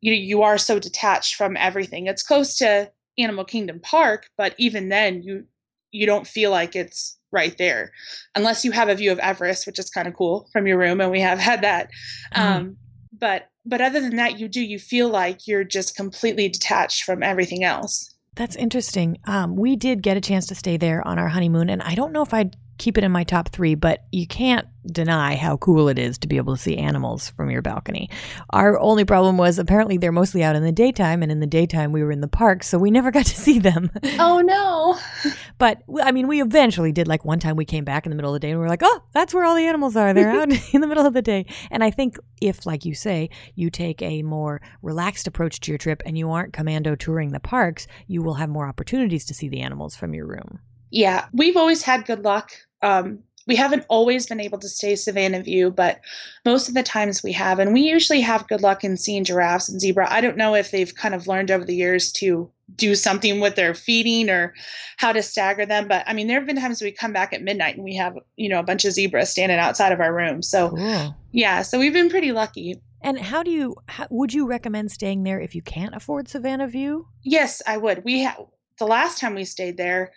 you 0.00 0.12
know, 0.12 0.18
you 0.18 0.42
are 0.42 0.58
so 0.58 0.78
detached 0.78 1.34
from 1.34 1.56
everything. 1.56 2.06
It's 2.06 2.22
close 2.22 2.56
to 2.58 2.90
Animal 3.18 3.44
Kingdom 3.44 3.80
Park, 3.80 4.28
but 4.36 4.54
even 4.58 4.88
then 4.88 5.22
you 5.22 5.44
you 5.90 6.06
don't 6.06 6.26
feel 6.26 6.50
like 6.50 6.76
it's 6.76 7.18
right 7.30 7.56
there 7.58 7.92
unless 8.34 8.64
you 8.64 8.72
have 8.72 8.88
a 8.88 8.94
view 8.94 9.12
of 9.12 9.18
everest 9.18 9.66
which 9.66 9.78
is 9.78 9.90
kind 9.90 10.08
of 10.08 10.14
cool 10.14 10.48
from 10.52 10.66
your 10.66 10.78
room 10.78 11.00
and 11.00 11.10
we 11.10 11.20
have 11.20 11.38
had 11.38 11.62
that 11.62 11.90
mm. 12.34 12.40
um, 12.40 12.76
but 13.12 13.50
but 13.66 13.80
other 13.80 14.00
than 14.00 14.16
that 14.16 14.38
you 14.38 14.48
do 14.48 14.62
you 14.62 14.78
feel 14.78 15.08
like 15.08 15.46
you're 15.46 15.64
just 15.64 15.96
completely 15.96 16.48
detached 16.48 17.04
from 17.04 17.22
everything 17.22 17.64
else 17.64 18.14
that's 18.38 18.56
interesting 18.56 19.18
um, 19.26 19.56
we 19.56 19.76
did 19.76 20.02
get 20.02 20.16
a 20.16 20.20
chance 20.20 20.46
to 20.46 20.54
stay 20.54 20.76
there 20.78 21.06
on 21.06 21.18
our 21.18 21.28
honeymoon 21.28 21.68
and 21.68 21.82
i 21.82 21.94
don't 21.94 22.12
know 22.12 22.22
if 22.22 22.32
i'd 22.32 22.56
keep 22.78 22.96
it 22.96 23.04
in 23.04 23.12
my 23.12 23.24
top 23.24 23.50
three, 23.50 23.74
but 23.74 24.04
you 24.12 24.26
can't 24.26 24.66
deny 24.90 25.36
how 25.36 25.56
cool 25.58 25.88
it 25.88 25.98
is 25.98 26.16
to 26.16 26.28
be 26.28 26.38
able 26.38 26.56
to 26.56 26.62
see 26.62 26.78
animals 26.78 27.28
from 27.30 27.50
your 27.50 27.60
balcony. 27.60 28.08
Our 28.50 28.78
only 28.78 29.04
problem 29.04 29.36
was 29.36 29.58
apparently 29.58 29.98
they're 29.98 30.12
mostly 30.12 30.42
out 30.42 30.56
in 30.56 30.62
the 30.62 30.72
daytime, 30.72 31.22
and 31.22 31.30
in 31.30 31.40
the 31.40 31.46
daytime 31.46 31.92
we 31.92 32.02
were 32.02 32.12
in 32.12 32.20
the 32.20 32.28
park, 32.28 32.62
so 32.62 32.78
we 32.78 32.90
never 32.90 33.10
got 33.18 33.26
to 33.26 33.36
see 33.36 33.58
them. 33.58 33.90
Oh 34.18 34.40
no! 34.40 34.98
But 35.58 35.82
I 36.02 36.12
mean, 36.12 36.28
we 36.28 36.40
eventually 36.40 36.92
did. 36.92 37.08
Like 37.08 37.24
one 37.24 37.38
time 37.38 37.56
we 37.56 37.64
came 37.64 37.84
back 37.84 38.06
in 38.06 38.10
the 38.10 38.16
middle 38.16 38.34
of 38.34 38.40
the 38.40 38.46
day 38.46 38.50
and 38.50 38.58
we 38.58 38.62
were 38.62 38.68
like, 38.68 38.82
oh, 38.82 39.02
that's 39.12 39.34
where 39.34 39.44
all 39.44 39.54
the 39.54 39.66
animals 39.66 39.96
are. 39.96 40.14
They're 40.14 40.30
out 40.30 40.50
in 40.72 40.80
the 40.80 40.86
middle 40.86 41.06
of 41.06 41.14
the 41.14 41.22
day. 41.22 41.46
And 41.70 41.84
I 41.84 41.90
think 41.90 42.16
if, 42.40 42.64
like 42.66 42.84
you 42.84 42.94
say, 42.94 43.30
you 43.54 43.70
take 43.70 44.00
a 44.02 44.22
more 44.22 44.60
relaxed 44.82 45.26
approach 45.26 45.60
to 45.60 45.70
your 45.70 45.78
trip 45.78 46.02
and 46.06 46.16
you 46.16 46.30
aren't 46.30 46.52
commando 46.52 46.94
touring 46.94 47.32
the 47.32 47.40
parks, 47.40 47.86
you 48.06 48.22
will 48.22 48.34
have 48.34 48.48
more 48.48 48.66
opportunities 48.66 49.24
to 49.26 49.34
see 49.34 49.48
the 49.48 49.60
animals 49.60 49.96
from 49.96 50.14
your 50.14 50.26
room. 50.26 50.60
Yeah, 50.90 51.26
we've 51.32 51.56
always 51.56 51.82
had 51.82 52.06
good 52.06 52.24
luck 52.24 52.52
um, 52.82 53.18
we 53.48 53.56
haven't 53.56 53.86
always 53.88 54.26
been 54.26 54.40
able 54.40 54.58
to 54.58 54.68
stay 54.68 54.94
Savannah 54.94 55.42
View, 55.42 55.70
but 55.70 56.00
most 56.44 56.68
of 56.68 56.74
the 56.74 56.82
times 56.82 57.22
we 57.22 57.32
have. 57.32 57.58
And 57.58 57.72
we 57.72 57.80
usually 57.80 58.20
have 58.20 58.46
good 58.46 58.60
luck 58.60 58.84
in 58.84 58.98
seeing 58.98 59.24
giraffes 59.24 59.70
and 59.70 59.80
zebra. 59.80 60.06
I 60.12 60.20
don't 60.20 60.36
know 60.36 60.54
if 60.54 60.70
they've 60.70 60.94
kind 60.94 61.14
of 61.14 61.26
learned 61.26 61.50
over 61.50 61.64
the 61.64 61.74
years 61.74 62.12
to 62.12 62.50
do 62.74 62.94
something 62.94 63.40
with 63.40 63.56
their 63.56 63.74
feeding 63.74 64.28
or 64.28 64.54
how 64.98 65.12
to 65.12 65.22
stagger 65.22 65.66
them. 65.66 65.88
But 65.88 66.04
I 66.06 66.12
mean, 66.12 66.26
there 66.26 66.38
have 66.38 66.46
been 66.46 66.56
times 66.56 66.82
we 66.82 66.92
come 66.92 67.12
back 67.12 67.32
at 67.32 67.42
midnight 67.42 67.76
and 67.76 67.84
we 67.84 67.96
have, 67.96 68.16
you 68.36 68.48
know, 68.48 68.58
a 68.58 68.62
bunch 68.62 68.84
of 68.84 68.92
zebras 68.92 69.30
standing 69.30 69.58
outside 69.58 69.92
of 69.92 70.00
our 70.00 70.14
room. 70.14 70.42
So, 70.42 70.70
cool. 70.70 71.16
yeah, 71.32 71.62
so 71.62 71.78
we've 71.78 71.92
been 71.92 72.10
pretty 72.10 72.32
lucky. 72.32 72.80
And 73.00 73.18
how 73.18 73.42
do 73.42 73.50
you, 73.50 73.76
how, 73.86 74.06
would 74.10 74.34
you 74.34 74.46
recommend 74.46 74.90
staying 74.90 75.22
there 75.22 75.40
if 75.40 75.54
you 75.54 75.62
can't 75.62 75.94
afford 75.94 76.28
Savannah 76.28 76.66
View? 76.66 77.06
Yes, 77.22 77.62
I 77.66 77.76
would. 77.76 78.04
We 78.04 78.20
have, 78.20 78.38
the 78.78 78.86
last 78.86 79.18
time 79.18 79.34
we 79.34 79.44
stayed 79.44 79.76
there, 79.76 80.12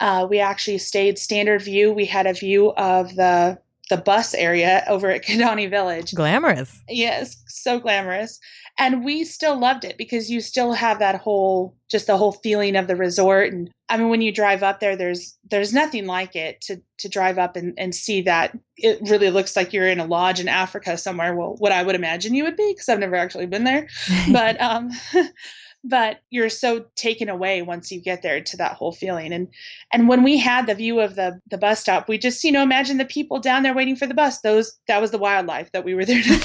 uh, 0.00 0.26
we 0.28 0.40
actually 0.40 0.78
stayed 0.78 1.18
standard 1.18 1.62
view. 1.62 1.92
We 1.92 2.06
had 2.06 2.26
a 2.26 2.32
view 2.32 2.72
of 2.72 3.14
the 3.14 3.58
the 3.90 3.96
bus 3.98 4.32
area 4.32 4.84
over 4.88 5.10
at 5.10 5.22
Kidani 5.26 5.68
Village. 5.68 6.14
Glamorous. 6.14 6.82
Yes, 6.88 7.42
so 7.46 7.78
glamorous. 7.78 8.40
And 8.78 9.04
we 9.04 9.24
still 9.24 9.58
loved 9.58 9.84
it 9.84 9.98
because 9.98 10.30
you 10.30 10.40
still 10.40 10.72
have 10.72 10.98
that 10.98 11.20
whole 11.20 11.76
just 11.90 12.06
the 12.06 12.16
whole 12.16 12.32
feeling 12.32 12.74
of 12.74 12.86
the 12.86 12.96
resort. 12.96 13.52
And 13.52 13.70
I 13.88 13.98
mean 13.98 14.08
when 14.08 14.22
you 14.22 14.32
drive 14.32 14.62
up 14.62 14.80
there, 14.80 14.96
there's 14.96 15.38
there's 15.50 15.74
nothing 15.74 16.06
like 16.06 16.34
it 16.34 16.60
to 16.62 16.80
to 16.98 17.08
drive 17.08 17.38
up 17.38 17.54
and, 17.54 17.74
and 17.76 17.94
see 17.94 18.22
that 18.22 18.56
it 18.76 18.98
really 19.02 19.30
looks 19.30 19.56
like 19.56 19.72
you're 19.72 19.88
in 19.88 20.00
a 20.00 20.06
lodge 20.06 20.40
in 20.40 20.48
Africa 20.48 20.96
somewhere. 20.96 21.36
Well, 21.36 21.56
what 21.58 21.72
I 21.72 21.82
would 21.82 21.94
imagine 21.94 22.34
you 22.34 22.44
would 22.44 22.56
be, 22.56 22.72
because 22.72 22.88
I've 22.88 22.98
never 22.98 23.16
actually 23.16 23.46
been 23.46 23.64
there. 23.64 23.88
but 24.32 24.60
um 24.60 24.90
but 25.84 26.20
you're 26.30 26.48
so 26.48 26.86
taken 26.94 27.28
away 27.28 27.62
once 27.62 27.90
you 27.90 28.00
get 28.00 28.22
there 28.22 28.40
to 28.40 28.56
that 28.56 28.74
whole 28.74 28.92
feeling 28.92 29.32
and 29.32 29.48
and 29.92 30.08
when 30.08 30.22
we 30.22 30.38
had 30.38 30.66
the 30.66 30.74
view 30.74 31.00
of 31.00 31.16
the 31.16 31.40
the 31.50 31.58
bus 31.58 31.80
stop 31.80 32.08
we 32.08 32.16
just 32.16 32.44
you 32.44 32.52
know 32.52 32.62
imagine 32.62 32.98
the 32.98 33.04
people 33.04 33.40
down 33.40 33.62
there 33.62 33.74
waiting 33.74 33.96
for 33.96 34.06
the 34.06 34.14
bus 34.14 34.40
those 34.40 34.78
that 34.86 35.00
was 35.00 35.10
the 35.10 35.18
wildlife 35.18 35.70
that 35.72 35.84
we 35.84 35.94
were 35.94 36.04
there 36.04 36.22
to 36.22 36.36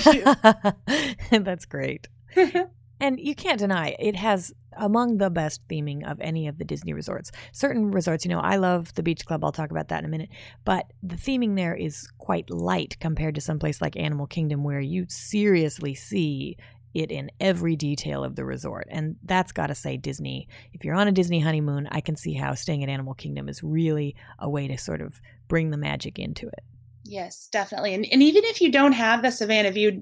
view 1.29 1.39
that's 1.43 1.65
great 1.65 2.07
and 3.00 3.20
you 3.20 3.36
can't 3.36 3.60
deny 3.60 3.96
it 4.00 4.15
has 4.15 4.53
among 4.79 5.17
the 5.17 5.29
best 5.29 5.67
theming 5.67 6.10
of 6.10 6.20
any 6.22 6.48
of 6.48 6.58
the 6.58 6.63
Disney 6.63 6.94
resorts. 6.94 7.32
Certain 7.51 7.91
resorts, 7.91 8.25
you 8.25 8.29
know, 8.29 8.39
I 8.39 8.58
love 8.58 8.94
the 8.94 9.03
Beach 9.03 9.25
Club. 9.25 9.44
I'll 9.44 9.51
talk 9.51 9.72
about 9.72 9.88
that 9.89 10.00
in 10.00 10.06
a 10.06 10.10
minute. 10.10 10.29
But 10.65 10.94
the 11.01 11.15
theming 11.15 11.56
there 11.56 11.75
is 11.75 12.08
quite 12.17 12.50
light 12.50 12.98
compared 13.00 13.36
to 13.36 13.41
some 13.41 13.60
place 13.60 13.82
like 13.82 13.98
Animal 13.98 14.27
Kingdom, 14.27 14.63
where 14.63 14.79
you 14.79 15.06
seriously 15.10 15.96
see 15.96 16.58
it 16.94 17.12
in 17.12 17.29
every 17.39 17.75
detail 17.75 18.24
of 18.24 18.36
the 18.36 18.46
resort. 18.46 18.88
And 18.89 19.17
that's 19.24 19.51
got 19.51 19.67
to 19.67 19.75
say 19.75 19.98
Disney. 19.98 20.48
If 20.74 20.84
you're 20.84 20.96
on 20.96 21.08
a 21.08 21.12
Disney 21.12 21.39
honeymoon, 21.39 21.88
I 21.91 22.01
can 22.01 22.15
see 22.15 22.34
how 22.34 22.53
staying 22.56 22.84
at 22.84 22.89
Animal 22.89 23.13
Kingdom 23.13 23.50
is 23.50 23.63
really 23.63 24.15
a 24.39 24.50
way 24.50 24.67
to 24.67 24.77
sort 24.77 25.01
of 25.01 25.22
bring 25.48 25.70
the 25.70 25.77
magic 25.77 26.17
into 26.17 26.48
it. 26.48 26.63
Yes, 27.08 27.48
definitely. 27.52 27.94
And, 27.94 28.06
and 28.12 28.22
even 28.22 28.44
if 28.46 28.62
you 28.62 28.72
don't 28.72 28.94
have 28.94 29.22
the 29.22 29.32
Savannah 29.32 29.72
view, 29.72 30.02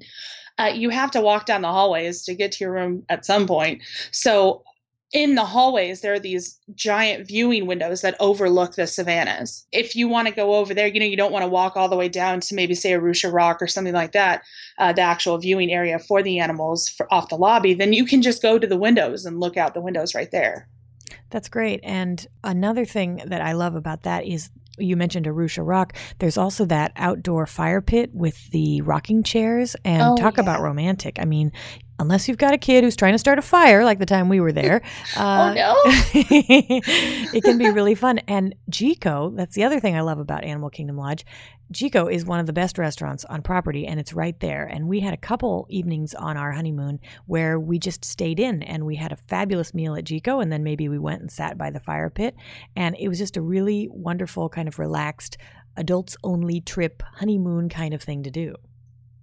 uh, 0.57 0.71
you 0.73 0.89
have 0.89 1.11
to 1.11 1.21
walk 1.21 1.45
down 1.45 1.61
the 1.61 1.71
hallways 1.71 2.23
to 2.23 2.33
get 2.33 2.51
to 2.53 2.63
your 2.63 2.73
room 2.73 3.03
at 3.09 3.25
some 3.25 3.45
point. 3.47 3.81
So 4.11 4.63
in 5.13 5.35
the 5.35 5.45
hallways 5.45 6.01
there 6.01 6.13
are 6.13 6.19
these 6.19 6.59
giant 6.73 7.27
viewing 7.27 7.65
windows 7.65 8.01
that 8.01 8.17
overlook 8.19 8.75
the 8.75 8.87
savannas 8.87 9.65
if 9.71 9.95
you 9.95 10.07
want 10.07 10.27
to 10.27 10.33
go 10.33 10.55
over 10.55 10.73
there 10.73 10.87
you 10.87 10.99
know 10.99 11.05
you 11.05 11.15
don't 11.15 11.31
want 11.31 11.43
to 11.43 11.47
walk 11.47 11.77
all 11.77 11.87
the 11.87 11.95
way 11.95 12.09
down 12.09 12.39
to 12.39 12.55
maybe 12.55 12.73
say 12.73 12.91
arusha 12.91 13.31
rock 13.31 13.61
or 13.61 13.67
something 13.67 13.93
like 13.93 14.11
that 14.11 14.41
uh, 14.79 14.91
the 14.91 15.01
actual 15.01 15.37
viewing 15.37 15.71
area 15.71 15.99
for 15.99 16.23
the 16.23 16.39
animals 16.39 16.89
for, 16.89 17.11
off 17.13 17.29
the 17.29 17.37
lobby 17.37 17.73
then 17.73 17.93
you 17.93 18.05
can 18.05 18.21
just 18.21 18.41
go 18.41 18.57
to 18.57 18.67
the 18.67 18.77
windows 18.77 19.25
and 19.25 19.39
look 19.39 19.57
out 19.57 19.73
the 19.73 19.81
windows 19.81 20.15
right 20.15 20.31
there 20.31 20.67
that's 21.29 21.49
great 21.49 21.79
and 21.83 22.27
another 22.43 22.83
thing 22.83 23.21
that 23.25 23.41
i 23.41 23.51
love 23.51 23.75
about 23.75 24.03
that 24.03 24.25
is 24.25 24.49
you 24.77 24.95
mentioned 24.95 25.25
Arusha 25.25 25.65
Rock. 25.65 25.95
There's 26.19 26.37
also 26.37 26.65
that 26.65 26.91
outdoor 26.95 27.45
fire 27.45 27.81
pit 27.81 28.11
with 28.13 28.49
the 28.51 28.81
rocking 28.81 29.23
chairs, 29.23 29.75
and 29.83 30.01
oh, 30.01 30.15
talk 30.15 30.37
yeah. 30.37 30.43
about 30.43 30.61
romantic. 30.61 31.19
I 31.19 31.25
mean, 31.25 31.51
unless 31.99 32.27
you've 32.27 32.37
got 32.37 32.53
a 32.53 32.57
kid 32.57 32.83
who's 32.83 32.95
trying 32.95 33.13
to 33.13 33.19
start 33.19 33.39
a 33.39 33.41
fire, 33.41 33.83
like 33.83 33.99
the 33.99 34.05
time 34.05 34.29
we 34.29 34.39
were 34.39 34.51
there. 34.51 34.81
Oh, 35.17 35.21
uh, 35.21 35.49
oh 35.49 35.53
no! 35.53 35.75
it 36.13 37.43
can 37.43 37.57
be 37.57 37.69
really 37.69 37.95
fun. 37.95 38.19
And 38.27 38.55
Jiko, 38.69 39.35
that's 39.35 39.55
the 39.55 39.63
other 39.63 39.79
thing 39.79 39.95
I 39.95 40.01
love 40.01 40.19
about 40.19 40.43
Animal 40.43 40.69
Kingdom 40.69 40.97
Lodge. 40.97 41.25
Jiko 41.71 42.11
is 42.11 42.25
one 42.25 42.39
of 42.39 42.47
the 42.47 42.53
best 42.53 42.77
restaurants 42.77 43.23
on 43.25 43.41
property, 43.41 43.87
and 43.87 43.99
it's 43.99 44.13
right 44.13 44.37
there. 44.39 44.65
And 44.65 44.87
we 44.87 44.99
had 44.99 45.13
a 45.13 45.17
couple 45.17 45.67
evenings 45.69 46.13
on 46.13 46.37
our 46.37 46.51
honeymoon 46.51 46.99
where 47.27 47.59
we 47.59 47.79
just 47.79 48.03
stayed 48.03 48.39
in, 48.39 48.61
and 48.63 48.85
we 48.85 48.95
had 48.95 49.11
a 49.11 49.17
fabulous 49.27 49.73
meal 49.73 49.95
at 49.95 50.05
Jiko, 50.05 50.41
and 50.41 50.51
then 50.51 50.63
maybe 50.63 50.89
we 50.89 50.99
went 50.99 51.21
and 51.21 51.31
sat 51.31 51.57
by 51.57 51.69
the 51.69 51.79
fire 51.79 52.09
pit, 52.09 52.35
and 52.75 52.95
it 52.99 53.07
was 53.07 53.17
just 53.17 53.37
a 53.37 53.41
really 53.41 53.87
wonderful, 53.91 54.49
kind 54.49 54.67
of 54.67 54.79
relaxed, 54.79 55.37
adults 55.77 56.17
only 56.23 56.61
trip 56.61 57.01
honeymoon 57.15 57.69
kind 57.69 57.93
of 57.93 58.01
thing 58.01 58.23
to 58.23 58.31
do. 58.31 58.55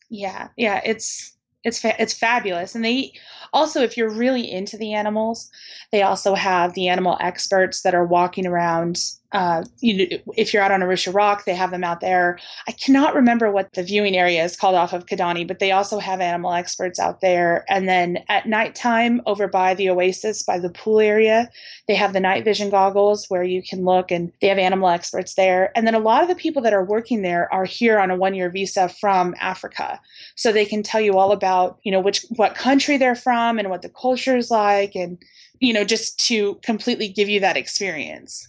Yeah, 0.09 0.49
yeah, 0.57 0.81
it's 0.85 1.37
it's 1.65 1.79
fa- 1.79 2.01
it's 2.01 2.13
fabulous. 2.13 2.75
And 2.75 2.85
they 2.85 3.13
also 3.53 3.83
if 3.83 3.97
you're 3.97 4.11
really 4.11 4.51
into 4.51 4.77
the 4.77 4.95
animals 4.95 5.51
they 5.91 6.03
also 6.03 6.35
have 6.35 6.73
the 6.75 6.89
animal 6.89 7.17
experts 7.21 7.83
that 7.83 7.95
are 7.95 8.07
walking 8.07 8.47
around 8.47 8.99
uh, 9.33 9.65
you 9.81 10.21
if 10.37 10.53
you're 10.53 10.63
out 10.63 10.73
on 10.73 10.81
Arusha 10.81 11.13
Rock, 11.15 11.45
they 11.45 11.55
have 11.55 11.71
them 11.71 11.85
out 11.85 12.01
there. 12.01 12.39
I 12.69 12.73
cannot 12.73 13.15
remember 13.15 13.51
what 13.51 13.73
the 13.73 13.83
viewing 13.83 14.17
area 14.17 14.45
is 14.45 14.57
called 14.57 14.75
off 14.75 14.93
of 14.93 15.07
Kidani, 15.07 15.47
but 15.47 15.59
they 15.59 15.73
also 15.73 15.99
have 15.99 16.21
animal 16.21 16.53
experts 16.53 16.99
out 16.99 17.21
there. 17.21 17.65
And 17.69 17.89
then 17.89 18.19
at 18.29 18.47
nighttime, 18.47 19.23
over 19.27 19.49
by 19.49 19.75
the 19.75 19.89
Oasis, 19.89 20.43
by 20.43 20.59
the 20.59 20.71
pool 20.71 21.01
area, 21.01 21.51
they 21.89 21.95
have 21.95 22.13
the 22.13 22.21
night 22.21 22.45
vision 22.45 22.71
goggles 22.71 23.27
where 23.29 23.45
you 23.45 23.63
can 23.63 23.85
look, 23.85 24.11
and 24.11 24.33
they 24.41 24.49
have 24.49 24.59
animal 24.59 24.89
experts 24.89 25.35
there. 25.35 25.73
And 25.77 25.87
then 25.87 25.95
a 25.95 25.99
lot 25.99 26.23
of 26.23 26.29
the 26.29 26.35
people 26.35 26.63
that 26.63 26.75
are 26.75 26.85
working 26.85 27.23
there 27.23 27.53
are 27.53 27.65
here 27.65 27.99
on 27.99 28.11
a 28.11 28.17
one-year 28.17 28.51
visa 28.51 28.89
from 28.89 29.35
Africa, 29.41 30.01
so 30.37 30.53
they 30.53 30.67
can 30.67 30.83
tell 30.83 31.01
you 31.01 31.19
all 31.19 31.33
about, 31.33 31.79
you 31.85 31.93
know, 31.93 32.01
which 32.01 32.27
what 32.37 32.55
country 32.55 32.97
they're 32.97 33.15
from 33.15 33.59
and 33.59 33.71
what 33.71 33.83
the 33.83 33.89
culture 33.89 34.37
is 34.37 34.51
like, 34.51 34.95
and 34.95 35.19
you 35.61 35.73
know, 35.73 35.85
just 35.85 36.19
to 36.27 36.57
completely 36.65 37.09
give 37.09 37.29
you 37.29 37.39
that 37.41 37.57
experience. 37.57 38.49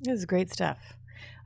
This 0.00 0.18
is 0.18 0.24
great 0.24 0.52
stuff. 0.52 0.78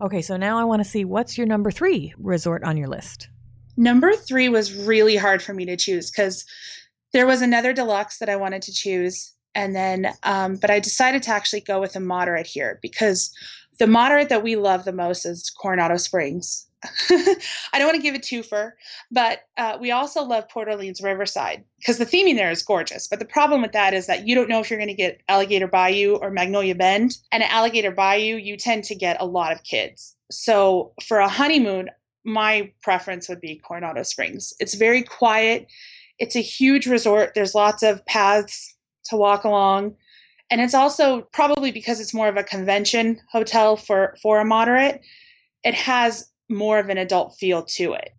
Okay, 0.00 0.22
so 0.22 0.36
now 0.36 0.58
I 0.58 0.64
want 0.64 0.82
to 0.82 0.88
see 0.88 1.04
what's 1.04 1.36
your 1.36 1.46
number 1.46 1.70
three 1.70 2.14
resort 2.18 2.64
on 2.64 2.76
your 2.76 2.88
list. 2.88 3.28
Number 3.76 4.14
three 4.14 4.48
was 4.48 4.74
really 4.74 5.16
hard 5.16 5.42
for 5.42 5.54
me 5.54 5.64
to 5.66 5.76
choose 5.76 6.10
because 6.10 6.44
there 7.12 7.26
was 7.26 7.42
another 7.42 7.72
deluxe 7.72 8.18
that 8.18 8.28
I 8.28 8.36
wanted 8.36 8.62
to 8.62 8.72
choose, 8.72 9.34
and 9.54 9.74
then, 9.74 10.12
um, 10.22 10.56
but 10.56 10.70
I 10.70 10.80
decided 10.80 11.22
to 11.24 11.30
actually 11.30 11.60
go 11.60 11.80
with 11.80 11.96
a 11.96 12.00
moderate 12.00 12.46
here 12.46 12.78
because 12.82 13.30
the 13.78 13.86
moderate 13.86 14.28
that 14.28 14.42
we 14.42 14.56
love 14.56 14.84
the 14.84 14.92
most 14.92 15.24
is 15.24 15.50
Coronado 15.50 15.96
Springs. 15.96 16.66
I 17.10 17.78
don't 17.78 17.86
want 17.86 17.96
to 17.96 18.02
give 18.02 18.14
a 18.14 18.18
twofer, 18.18 18.72
but 19.10 19.40
uh, 19.58 19.76
we 19.80 19.90
also 19.90 20.22
love 20.22 20.48
Port 20.48 20.68
Orleans 20.68 21.02
Riverside 21.02 21.62
because 21.78 21.98
the 21.98 22.06
theming 22.06 22.36
there 22.36 22.50
is 22.50 22.62
gorgeous. 22.62 23.06
But 23.06 23.18
the 23.18 23.26
problem 23.26 23.60
with 23.60 23.72
that 23.72 23.92
is 23.92 24.06
that 24.06 24.26
you 24.26 24.34
don't 24.34 24.48
know 24.48 24.60
if 24.60 24.70
you're 24.70 24.78
going 24.78 24.88
to 24.88 24.94
get 24.94 25.20
Alligator 25.28 25.68
Bayou 25.68 26.16
or 26.16 26.30
Magnolia 26.30 26.74
Bend. 26.74 27.18
And 27.32 27.42
at 27.42 27.50
Alligator 27.50 27.90
Bayou, 27.90 28.36
you 28.36 28.56
tend 28.56 28.84
to 28.84 28.94
get 28.94 29.20
a 29.20 29.26
lot 29.26 29.52
of 29.52 29.62
kids. 29.62 30.16
So 30.30 30.92
for 31.06 31.18
a 31.18 31.28
honeymoon, 31.28 31.90
my 32.24 32.72
preference 32.82 33.28
would 33.28 33.40
be 33.40 33.56
Coronado 33.56 34.02
Springs. 34.02 34.54
It's 34.58 34.74
very 34.74 35.02
quiet. 35.02 35.66
It's 36.18 36.36
a 36.36 36.40
huge 36.40 36.86
resort. 36.86 37.32
There's 37.34 37.54
lots 37.54 37.82
of 37.82 38.04
paths 38.06 38.74
to 39.06 39.16
walk 39.16 39.44
along. 39.44 39.96
And 40.50 40.60
it's 40.60 40.74
also 40.74 41.22
probably 41.32 41.72
because 41.72 42.00
it's 42.00 42.14
more 42.14 42.28
of 42.28 42.36
a 42.36 42.42
convention 42.42 43.20
hotel 43.30 43.76
for 43.76 44.16
for 44.22 44.40
a 44.40 44.44
moderate, 44.44 45.00
it 45.62 45.74
has 45.74 46.29
more 46.50 46.78
of 46.78 46.88
an 46.88 46.98
adult 46.98 47.36
feel 47.36 47.62
to 47.62 47.94
it. 47.94 48.14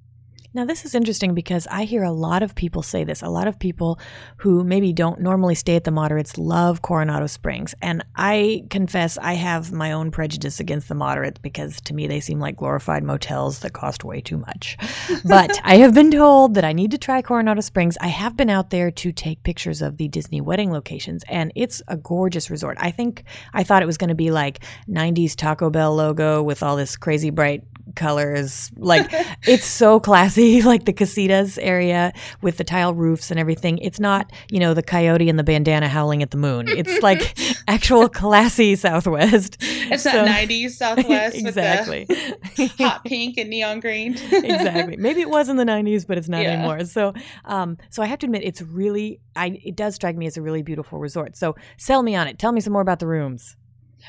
Now, 0.53 0.65
this 0.65 0.83
is 0.83 0.95
interesting 0.95 1.33
because 1.33 1.65
I 1.67 1.85
hear 1.85 2.03
a 2.03 2.11
lot 2.11 2.43
of 2.43 2.55
people 2.55 2.83
say 2.83 3.05
this. 3.05 3.21
A 3.21 3.29
lot 3.29 3.47
of 3.47 3.57
people 3.57 4.01
who 4.35 4.65
maybe 4.65 4.91
don't 4.91 5.21
normally 5.21 5.55
stay 5.55 5.77
at 5.77 5.85
the 5.85 5.91
moderates 5.91 6.37
love 6.37 6.81
Coronado 6.81 7.27
Springs. 7.27 7.73
And 7.81 8.03
I 8.17 8.65
confess 8.69 9.17
I 9.17 9.35
have 9.35 9.71
my 9.71 9.93
own 9.93 10.11
prejudice 10.11 10.59
against 10.59 10.89
the 10.89 10.95
moderates 10.95 11.39
because 11.39 11.79
to 11.81 11.93
me 11.93 12.05
they 12.05 12.19
seem 12.19 12.41
like 12.41 12.57
glorified 12.57 13.01
motels 13.01 13.59
that 13.59 13.71
cost 13.71 14.03
way 14.03 14.19
too 14.19 14.37
much. 14.37 14.77
But 15.23 15.61
I 15.63 15.77
have 15.77 15.93
been 15.93 16.11
told 16.11 16.55
that 16.55 16.65
I 16.65 16.73
need 16.73 16.91
to 16.91 16.97
try 16.97 17.21
Coronado 17.21 17.61
Springs. 17.61 17.97
I 18.01 18.07
have 18.07 18.35
been 18.35 18.49
out 18.49 18.71
there 18.71 18.91
to 18.91 19.11
take 19.11 19.43
pictures 19.43 19.81
of 19.81 19.97
the 19.97 20.07
Disney 20.07 20.41
wedding 20.41 20.71
locations, 20.71 21.23
and 21.29 21.51
it's 21.55 21.81
a 21.87 21.95
gorgeous 21.95 22.49
resort. 22.49 22.77
I 22.81 22.91
think 22.91 23.23
I 23.53 23.63
thought 23.63 23.83
it 23.83 23.85
was 23.85 23.97
going 23.97 24.09
to 24.09 24.15
be 24.15 24.31
like 24.31 24.63
90s 24.89 25.35
Taco 25.35 25.69
Bell 25.69 25.95
logo 25.95 26.41
with 26.43 26.63
all 26.63 26.75
this 26.75 26.97
crazy 26.97 27.29
bright 27.29 27.63
colors. 27.95 28.71
Like 28.75 29.07
it's 29.47 29.65
so 29.65 29.99
classy, 29.99 30.61
like 30.63 30.85
the 30.85 30.93
casitas 30.93 31.57
area 31.61 32.13
with 32.41 32.57
the 32.57 32.63
tile 32.63 32.93
roofs 32.93 33.31
and 33.31 33.39
everything. 33.39 33.77
It's 33.79 33.99
not, 33.99 34.31
you 34.49 34.59
know, 34.59 34.73
the 34.73 34.83
coyote 34.83 35.29
and 35.29 35.37
the 35.37 35.43
bandana 35.43 35.87
howling 35.87 36.21
at 36.21 36.31
the 36.31 36.37
moon. 36.37 36.67
It's 36.67 37.01
like 37.03 37.37
actual 37.67 38.09
classy 38.09 38.75
Southwest. 38.75 39.57
It's 39.61 40.03
so, 40.03 40.11
not 40.11 40.27
90s 40.27 40.71
Southwest 40.71 41.35
exactly. 41.35 42.05
with 42.09 42.55
the 42.55 42.67
hot 42.83 43.03
pink 43.05 43.37
and 43.37 43.49
neon 43.49 43.79
green. 43.79 44.13
exactly. 44.13 44.97
Maybe 44.97 45.21
it 45.21 45.29
was 45.29 45.49
in 45.49 45.57
the 45.57 45.65
90s, 45.65 46.05
but 46.07 46.17
it's 46.17 46.29
not 46.29 46.43
yeah. 46.43 46.51
anymore. 46.51 46.85
So, 46.85 47.13
um, 47.45 47.77
so 47.89 48.03
I 48.03 48.05
have 48.05 48.19
to 48.19 48.25
admit, 48.25 48.43
it's 48.43 48.61
really, 48.61 49.19
I, 49.35 49.59
it 49.63 49.75
does 49.75 49.95
strike 49.95 50.15
me 50.15 50.27
as 50.27 50.37
a 50.37 50.41
really 50.41 50.61
beautiful 50.61 50.99
resort. 50.99 51.35
So 51.35 51.55
sell 51.77 52.03
me 52.03 52.15
on 52.15 52.27
it. 52.27 52.39
Tell 52.39 52.51
me 52.51 52.61
some 52.61 52.73
more 52.73 52.81
about 52.81 52.99
the 52.99 53.07
rooms. 53.07 53.55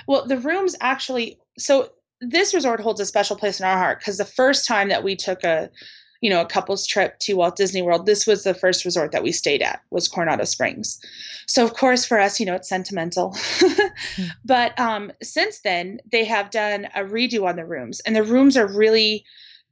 Well, 0.06 0.26
the 0.26 0.38
rooms 0.38 0.74
actually, 0.80 1.38
so 1.58 1.90
this 2.22 2.54
resort 2.54 2.80
holds 2.80 3.00
a 3.00 3.06
special 3.06 3.36
place 3.36 3.58
in 3.58 3.66
our 3.66 3.76
heart 3.76 3.98
because 3.98 4.16
the 4.16 4.24
first 4.24 4.66
time 4.66 4.88
that 4.88 5.02
we 5.02 5.16
took 5.16 5.42
a 5.44 5.68
you 6.20 6.30
know 6.30 6.40
a 6.40 6.46
couples 6.46 6.86
trip 6.86 7.18
to 7.18 7.34
Walt 7.34 7.56
Disney 7.56 7.82
World 7.82 8.06
this 8.06 8.26
was 8.26 8.44
the 8.44 8.54
first 8.54 8.84
resort 8.84 9.10
that 9.12 9.24
we 9.24 9.32
stayed 9.32 9.60
at 9.60 9.82
was 9.90 10.08
Coronado 10.08 10.44
Springs 10.44 11.00
so 11.46 11.64
of 11.64 11.74
course 11.74 12.04
for 12.04 12.20
us 12.20 12.38
you 12.38 12.46
know 12.46 12.54
it's 12.54 12.68
sentimental 12.68 13.32
mm-hmm. 13.32 14.24
but 14.44 14.78
um, 14.78 15.12
since 15.22 15.60
then 15.60 16.00
they 16.10 16.24
have 16.24 16.50
done 16.50 16.86
a 16.94 17.00
redo 17.00 17.46
on 17.46 17.56
the 17.56 17.66
rooms 17.66 18.00
and 18.00 18.14
the 18.14 18.22
rooms 18.22 18.56
are 18.56 18.66
really 18.66 19.24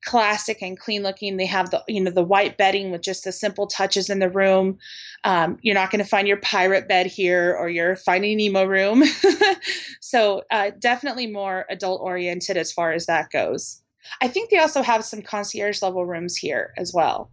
classic 0.04 0.62
and 0.62 0.78
clean 0.78 1.02
looking. 1.02 1.36
They 1.36 1.46
have 1.46 1.70
the 1.70 1.82
you 1.88 2.00
know 2.00 2.10
the 2.10 2.22
white 2.22 2.56
bedding 2.56 2.90
with 2.90 3.02
just 3.02 3.24
the 3.24 3.32
simple 3.32 3.66
touches 3.66 4.10
in 4.10 4.18
the 4.18 4.30
room. 4.30 4.78
Um, 5.24 5.58
you're 5.62 5.74
not 5.74 5.90
going 5.90 6.02
to 6.02 6.08
find 6.08 6.26
your 6.26 6.38
pirate 6.38 6.88
bed 6.88 7.06
here 7.06 7.54
or 7.58 7.68
your 7.68 7.96
Finding 7.96 8.38
Nemo 8.38 8.64
room. 8.64 9.04
so 10.00 10.42
uh, 10.50 10.70
definitely 10.78 11.26
more 11.26 11.66
adult 11.70 12.00
oriented 12.00 12.56
as 12.56 12.72
far 12.72 12.92
as 12.92 13.06
that 13.06 13.30
goes. 13.30 13.82
I 14.20 14.28
think 14.28 14.50
they 14.50 14.58
also 14.58 14.82
have 14.82 15.04
some 15.04 15.22
concierge 15.22 15.82
level 15.82 16.06
rooms 16.06 16.36
here 16.36 16.72
as 16.78 16.92
well. 16.94 17.30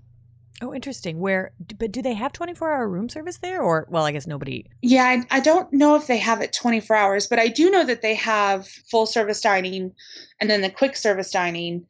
Oh, 0.60 0.74
interesting. 0.74 1.20
Where, 1.20 1.52
but 1.78 1.92
do 1.92 2.02
they 2.02 2.16
have 2.16 2.34
24 2.34 2.72
hour 2.72 2.90
room 2.90 3.10
service 3.10 3.38
there? 3.38 3.62
Or, 3.62 3.86
well, 3.90 4.06
I 4.06 4.12
guess 4.12 4.26
nobody. 4.26 4.66
Yeah, 4.82 5.04
I, 5.04 5.38
I, 5.38 5.40
don't 5.40 5.72
know 5.72 5.96
if 5.96 6.08
they 6.08 6.18
have 6.18 6.42
it 6.42 6.52
24 6.52 6.96
hours, 6.96 7.28
but 7.28 7.38
I 7.38 7.48
do 7.48 7.70
know 7.70 7.86
that 7.86 8.02
they 8.02 8.16
have 8.16 8.68
full 8.68 9.06
service 9.06 9.40
dining 9.40 9.94
and 10.42 10.50
then 10.50 10.62
the 10.62 10.72
quick 10.72 10.96
service 10.96 11.30
dining 11.30 11.86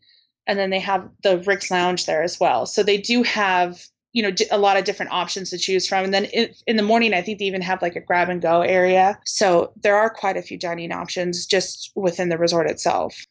and 0.47 0.57
then 0.57 0.69
they 0.69 0.79
have 0.79 1.07
the 1.23 1.39
Rix 1.39 1.69
Lounge 1.69 2.05
there 2.05 2.23
as 2.23 2.39
well. 2.39 2.65
So 2.65 2.81
they 2.81 2.97
do 2.97 3.23
have 3.23 3.85
you 4.13 4.23
know 4.23 4.31
a 4.49 4.57
lot 4.57 4.77
of 4.77 4.85
different 4.85 5.11
options 5.11 5.51
to 5.51 5.57
choose 5.57 5.87
from. 5.87 6.05
And 6.05 6.13
then 6.13 6.25
in, 6.25 6.49
in, 6.65 6.75
the 6.77 6.83
morning 6.83 7.13
i 7.13 7.21
think 7.21 7.37
they 7.37 7.45
even 7.45 7.61
have 7.61 7.81
like 7.81 7.95
a 7.95 8.01
grab 8.01 8.29
and 8.29 8.41
go 8.41 8.61
area. 8.61 9.19
So 9.25 9.71
there 9.83 9.95
are 9.95 10.09
quite 10.09 10.37
a 10.37 10.41
few 10.41 10.57
dining 10.57 10.91
options 10.91 11.45
just 11.45 11.91
within 11.95 12.29
the 12.29 12.37
resort 12.37 12.67
itself. 12.67 13.27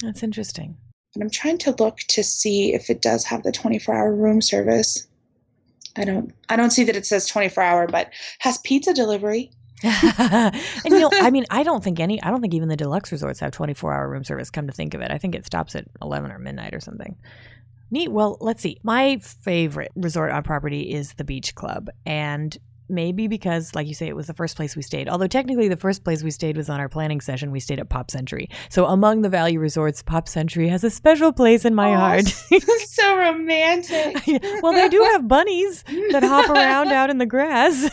That's 0.00 0.22
interesting. 0.22 0.76
And 1.14 1.22
i'm 1.22 1.30
trying 1.30 1.58
to 1.58 1.74
look 1.78 1.98
to 2.08 2.22
see 2.22 2.72
if 2.72 2.88
it 2.88 3.02
does 3.02 3.24
have 3.24 3.42
the 3.42 3.52
24 3.52 3.94
hour 3.94 4.14
room 4.14 4.40
service. 4.40 5.06
I 5.96 6.04
don't 6.04 6.32
i 6.48 6.56
don't 6.56 6.70
see 6.70 6.84
that 6.84 6.96
it 6.96 7.04
says 7.04 7.26
24 7.26 7.62
hour 7.62 7.86
but 7.86 8.10
has 8.38 8.56
pizza 8.58 8.94
delivery 8.94 9.50
and 9.84 10.54
you 10.84 11.00
know, 11.00 11.10
I 11.12 11.30
mean, 11.30 11.44
I 11.50 11.62
don't 11.62 11.82
think 11.82 12.00
any, 12.00 12.22
I 12.22 12.30
don't 12.30 12.40
think 12.40 12.54
even 12.54 12.68
the 12.68 12.76
deluxe 12.76 13.12
resorts 13.12 13.40
have 13.40 13.52
24 13.52 13.92
hour 13.92 14.08
room 14.08 14.24
service. 14.24 14.50
Come 14.50 14.66
to 14.66 14.72
think 14.72 14.94
of 14.94 15.00
it, 15.00 15.10
I 15.10 15.18
think 15.18 15.34
it 15.34 15.46
stops 15.46 15.74
at 15.74 15.86
11 16.00 16.30
or 16.30 16.38
midnight 16.38 16.74
or 16.74 16.80
something. 16.80 17.16
Neat. 17.90 18.10
Well, 18.10 18.38
let's 18.40 18.62
see. 18.62 18.78
My 18.82 19.18
favorite 19.18 19.92
resort 19.94 20.30
on 20.30 20.42
property 20.42 20.92
is 20.92 21.12
the 21.14 21.24
Beach 21.24 21.54
Club, 21.54 21.90
and 22.06 22.56
maybe 22.88 23.26
because, 23.26 23.74
like 23.74 23.86
you 23.86 23.94
say, 23.94 24.08
it 24.08 24.16
was 24.16 24.26
the 24.26 24.34
first 24.34 24.56
place 24.56 24.76
we 24.76 24.82
stayed. 24.82 25.08
Although 25.08 25.26
technically, 25.26 25.68
the 25.68 25.76
first 25.76 26.04
place 26.04 26.22
we 26.22 26.30
stayed 26.30 26.56
was 26.56 26.68
on 26.70 26.80
our 26.80 26.88
planning 26.88 27.20
session. 27.20 27.50
We 27.50 27.60
stayed 27.60 27.80
at 27.80 27.88
Pop 27.88 28.10
Century. 28.10 28.48
So 28.68 28.86
among 28.86 29.22
the 29.22 29.28
value 29.28 29.58
resorts, 29.58 30.02
Pop 30.02 30.28
Century 30.28 30.68
has 30.68 30.84
a 30.84 30.90
special 30.90 31.32
place 31.32 31.64
in 31.64 31.74
my 31.74 31.92
oh, 31.92 31.98
heart. 31.98 32.26
so 32.86 33.16
romantic. 33.16 34.16
well, 34.62 34.72
they 34.72 34.88
do 34.88 35.02
have 35.12 35.26
bunnies 35.26 35.82
that 36.12 36.22
hop 36.22 36.48
around 36.50 36.92
out 36.92 37.10
in 37.10 37.18
the 37.18 37.26
grass. 37.26 37.90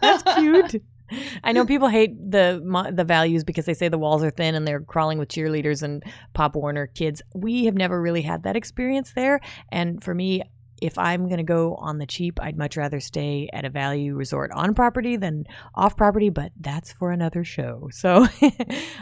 That's 0.00 0.22
cute. 0.34 0.82
I 1.44 1.52
know 1.52 1.64
people 1.64 1.88
hate 1.88 2.12
the 2.30 2.60
the 2.92 3.04
values 3.04 3.44
because 3.44 3.64
they 3.66 3.74
say 3.74 3.88
the 3.88 3.98
walls 3.98 4.22
are 4.22 4.30
thin 4.30 4.54
and 4.54 4.66
they're 4.66 4.80
crawling 4.80 5.18
with 5.18 5.28
cheerleaders 5.28 5.82
and 5.82 6.02
Pop 6.34 6.56
Warner 6.56 6.86
kids. 6.86 7.22
We 7.34 7.64
have 7.64 7.74
never 7.74 8.00
really 8.00 8.22
had 8.22 8.42
that 8.44 8.56
experience 8.56 9.12
there, 9.12 9.40
and 9.70 10.02
for 10.02 10.14
me, 10.14 10.42
if 10.80 10.98
I'm 10.98 11.26
going 11.26 11.38
to 11.38 11.42
go 11.42 11.74
on 11.76 11.98
the 11.98 12.06
cheap, 12.06 12.40
I'd 12.40 12.56
much 12.56 12.76
rather 12.76 13.00
stay 13.00 13.48
at 13.52 13.64
a 13.64 13.70
value 13.70 14.14
resort 14.14 14.50
on 14.52 14.74
property 14.74 15.16
than 15.16 15.46
off 15.74 15.96
property, 15.96 16.30
but 16.30 16.52
that's 16.60 16.92
for 16.92 17.12
another 17.12 17.44
show. 17.44 17.88
So, 18.00 18.26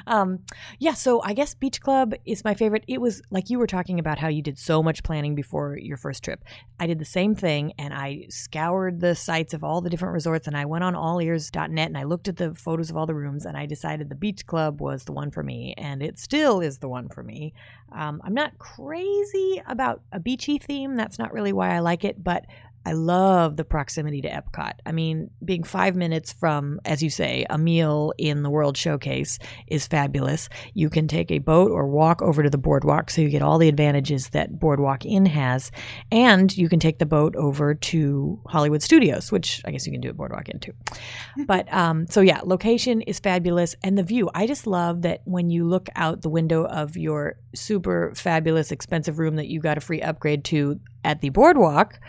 um, 0.09 0.41
yeah, 0.81 0.95
so 0.95 1.23
I 1.23 1.33
guess 1.33 1.55
Beach 1.55 1.81
Club 1.81 2.13
is 2.25 2.43
my 2.43 2.55
favorite. 2.55 2.83
It 2.89 3.01
was 3.01 3.23
like 3.31 3.49
you 3.49 3.61
were 3.61 3.67
talking 3.69 4.01
about 4.01 4.19
how 4.19 4.27
you 4.27 4.43
did 4.43 4.59
so 4.59 4.83
much 4.83 5.05
planning 5.05 5.37
before 5.37 5.79
your 5.79 5.97
first 5.97 6.25
trip. 6.25 6.43
I 6.81 6.89
did 6.89 6.99
the 6.99 7.05
same 7.05 7.37
thing 7.37 7.75
and 7.79 7.95
I 7.95 8.27
scoured 8.29 9.01
the 9.01 9.15
sites 9.15 9.55
of 9.55 9.63
all 9.63 9.81
the 9.81 9.89
different 9.89 10.15
resorts 10.15 10.49
and 10.49 10.57
I 10.57 10.65
went 10.65 10.83
on 10.83 10.95
allears.net 10.95 11.71
and 11.89 11.97
I 11.97 12.03
looked 12.03 12.27
at 12.27 12.39
the 12.39 12.55
photos 12.55 12.91
of 12.91 12.97
all 12.97 13.07
the 13.07 13.15
rooms 13.15 13.47
and 13.47 13.57
I 13.57 13.67
decided 13.67 14.09
the 14.09 14.17
Beach 14.17 14.45
Club 14.47 14.81
was 14.81 15.05
the 15.05 15.13
one 15.13 15.31
for 15.31 15.45
me 15.45 15.75
and 15.79 16.03
it 16.03 16.19
still 16.19 16.61
is 16.61 16.79
the 16.79 16.89
one 16.89 17.09
for 17.09 17.23
me. 17.23 17.55
Um, 17.93 18.21
I'm 18.25 18.35
not 18.35 18.59
crazy 18.59 19.63
about 19.67 20.03
a 20.13 20.21
beachy 20.21 20.59
theme. 20.59 20.97
That's 20.97 21.19
not 21.19 21.33
really 21.33 21.53
why 21.53 21.68
I 21.69 21.81
like 21.81 22.05
it, 22.05 22.23
but 22.23 22.47
I 22.89 22.93
love 22.93 23.59
the 23.59 23.67
proximity 23.67 24.23
to 24.23 24.31
Epcot. 24.31 24.73
I 24.87 24.93
mean, 24.93 25.29
being 25.45 25.63
five 25.63 25.95
minutes 25.95 26.33
from, 26.33 26.81
as 26.87 27.03
you 27.03 27.11
say, 27.11 27.45
a 27.51 27.59
meal 27.59 28.15
in 28.17 28.43
the 28.43 28.49
World 28.49 28.79
Showcase 28.79 29.39
is 29.67 29.87
fabulous. 29.87 30.49
You 30.73 30.89
can 30.89 31.07
take 31.07 31.31
a 31.31 31.37
boat 31.37 31.71
or 31.71 31.87
walk 31.87 32.23
over 32.23 32.43
to 32.43 32.49
the 32.49 32.57
boardwalk, 32.57 33.11
so 33.11 33.21
you 33.21 33.29
get 33.29 33.43
all 33.43 33.59
the 33.59 33.69
advantages 33.69 34.31
that 34.31 34.59
Boardwalk 34.59 35.05
Inn 35.05 35.27
has. 35.27 35.71
And 36.11 36.57
you 36.57 36.71
can 36.71 36.81
take 36.81 36.99
the 36.99 37.05
boat 37.05 37.37
over 37.37 37.75
to 37.75 38.41
Hollywood 38.47 38.83
Studios, 38.83 39.31
which 39.31 39.61
I 39.67 39.71
guess 39.71 39.85
you 39.85 39.93
can 39.93 40.01
do 40.01 40.09
at 40.09 40.17
Boardwalk 40.17 40.49
Inn 40.49 40.59
too. 40.59 40.73
But 41.47 41.71
um, 41.73 42.07
so, 42.07 42.23
yeah, 42.23 42.41
location 42.43 43.03
is 43.03 43.21
fabulous. 43.21 43.75
And 43.85 43.99
the 43.99 44.03
view, 44.03 44.31
I 44.35 44.47
just 44.47 44.67
love 44.67 45.03
that 45.03 45.21
when 45.25 45.51
you 45.51 45.69
look 45.69 45.91
out 45.95 46.23
the 46.23 46.31
window 46.31 46.65
of 46.65 46.97
your 46.97 47.37
super 47.55 48.15
fabulous, 48.17 48.73
expensive 48.73 49.19
room 49.19 49.37
that 49.37 49.49
you 49.49 49.61
got 49.61 49.77
a 49.77 49.83
free 49.83 50.01
upgrade 50.01 50.45
to 50.45 50.81
at 51.05 51.21
the 51.21 51.29
boardwalk 51.29 52.01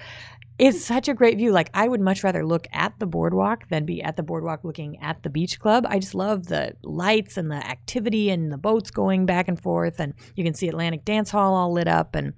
it's 0.59 0.83
such 0.83 1.07
a 1.07 1.13
great 1.13 1.37
view. 1.37 1.51
Like 1.51 1.69
I 1.73 1.87
would 1.87 2.01
much 2.01 2.23
rather 2.23 2.45
look 2.45 2.67
at 2.73 2.93
the 2.99 3.05
boardwalk 3.05 3.69
than 3.69 3.85
be 3.85 4.03
at 4.03 4.17
the 4.17 4.23
boardwalk 4.23 4.63
looking 4.63 5.01
at 5.01 5.23
the 5.23 5.29
beach 5.29 5.59
club. 5.59 5.85
I 5.87 5.99
just 5.99 6.13
love 6.13 6.47
the 6.47 6.73
lights 6.83 7.37
and 7.37 7.49
the 7.49 7.55
activity 7.55 8.29
and 8.29 8.51
the 8.51 8.57
boats 8.57 8.91
going 8.91 9.25
back 9.25 9.47
and 9.47 9.59
forth 9.59 9.99
and 9.99 10.13
you 10.35 10.43
can 10.43 10.53
see 10.53 10.67
Atlantic 10.67 11.05
Dance 11.05 11.31
Hall 11.31 11.55
all 11.55 11.71
lit 11.71 11.87
up 11.87 12.13
and 12.13 12.33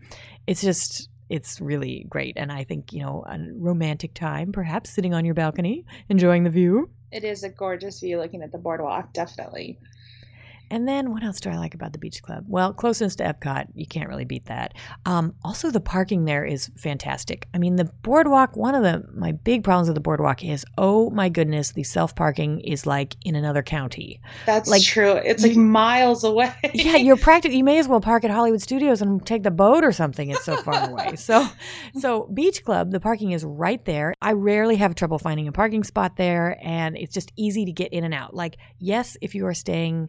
it's 0.45 0.61
just 0.61 1.09
it's 1.29 1.59
really 1.59 2.05
great 2.09 2.33
and 2.37 2.51
I 2.51 2.63
think, 2.63 2.93
you 2.93 3.01
know, 3.01 3.23
a 3.27 3.39
romantic 3.55 4.13
time 4.13 4.51
perhaps 4.51 4.91
sitting 4.91 5.13
on 5.15 5.25
your 5.25 5.33
balcony 5.33 5.85
enjoying 6.07 6.43
the 6.43 6.49
view. 6.51 6.91
It 7.11 7.23
is 7.23 7.43
a 7.43 7.49
gorgeous 7.49 7.99
view 7.99 8.19
looking 8.19 8.43
at 8.43 8.51
the 8.51 8.57
boardwalk, 8.57 9.13
definitely. 9.13 9.79
And 10.71 10.87
then 10.87 11.11
what 11.11 11.21
else 11.21 11.41
do 11.41 11.49
I 11.49 11.57
like 11.57 11.75
about 11.75 11.91
the 11.91 11.99
beach 11.99 12.23
club? 12.23 12.45
Well, 12.47 12.73
closeness 12.73 13.17
to 13.17 13.25
Epcot, 13.25 13.67
you 13.75 13.85
can't 13.85 14.07
really 14.07 14.23
beat 14.23 14.45
that. 14.45 14.73
Um, 15.05 15.35
also, 15.43 15.69
the 15.69 15.81
parking 15.81 16.23
there 16.23 16.45
is 16.45 16.71
fantastic. 16.77 17.49
I 17.53 17.57
mean, 17.57 17.75
the 17.75 17.91
boardwalk. 18.03 18.55
One 18.55 18.73
of 18.73 18.81
the 18.81 19.03
my 19.13 19.33
big 19.33 19.65
problems 19.65 19.89
with 19.89 19.95
the 19.95 20.01
boardwalk 20.01 20.43
is, 20.45 20.65
oh 20.77 21.09
my 21.09 21.27
goodness, 21.27 21.73
the 21.73 21.83
self 21.83 22.15
parking 22.15 22.61
is 22.61 22.85
like 22.85 23.17
in 23.25 23.35
another 23.35 23.61
county. 23.61 24.21
That's 24.45 24.69
Like, 24.69 24.81
true. 24.81 25.11
It's 25.11 25.43
like 25.43 25.57
miles 25.57 26.23
away. 26.23 26.53
Yeah, 26.73 26.95
you're 26.95 27.17
practically. 27.17 27.57
You 27.57 27.65
may 27.65 27.77
as 27.79 27.87
well 27.89 27.99
park 27.99 28.23
at 28.23 28.31
Hollywood 28.31 28.61
Studios 28.61 29.01
and 29.01 29.23
take 29.25 29.43
the 29.43 29.51
boat 29.51 29.83
or 29.83 29.91
something. 29.91 30.29
It's 30.29 30.45
so 30.45 30.55
far 30.57 30.89
away. 30.89 31.09
So, 31.17 31.45
so 31.99 32.27
Beach 32.33 32.63
Club, 32.63 32.91
the 32.91 32.99
parking 33.01 33.31
is 33.31 33.43
right 33.43 33.83
there. 33.85 34.15
I 34.21 34.31
rarely 34.31 34.77
have 34.77 34.95
trouble 34.95 35.19
finding 35.19 35.47
a 35.49 35.51
parking 35.51 35.83
spot 35.83 36.15
there, 36.15 36.57
and 36.61 36.97
it's 36.97 37.13
just 37.13 37.31
easy 37.35 37.65
to 37.65 37.71
get 37.73 37.91
in 37.91 38.05
and 38.05 38.13
out. 38.13 38.33
Like, 38.33 38.57
yes, 38.79 39.17
if 39.21 39.35
you 39.35 39.45
are 39.45 39.53
staying 39.53 40.07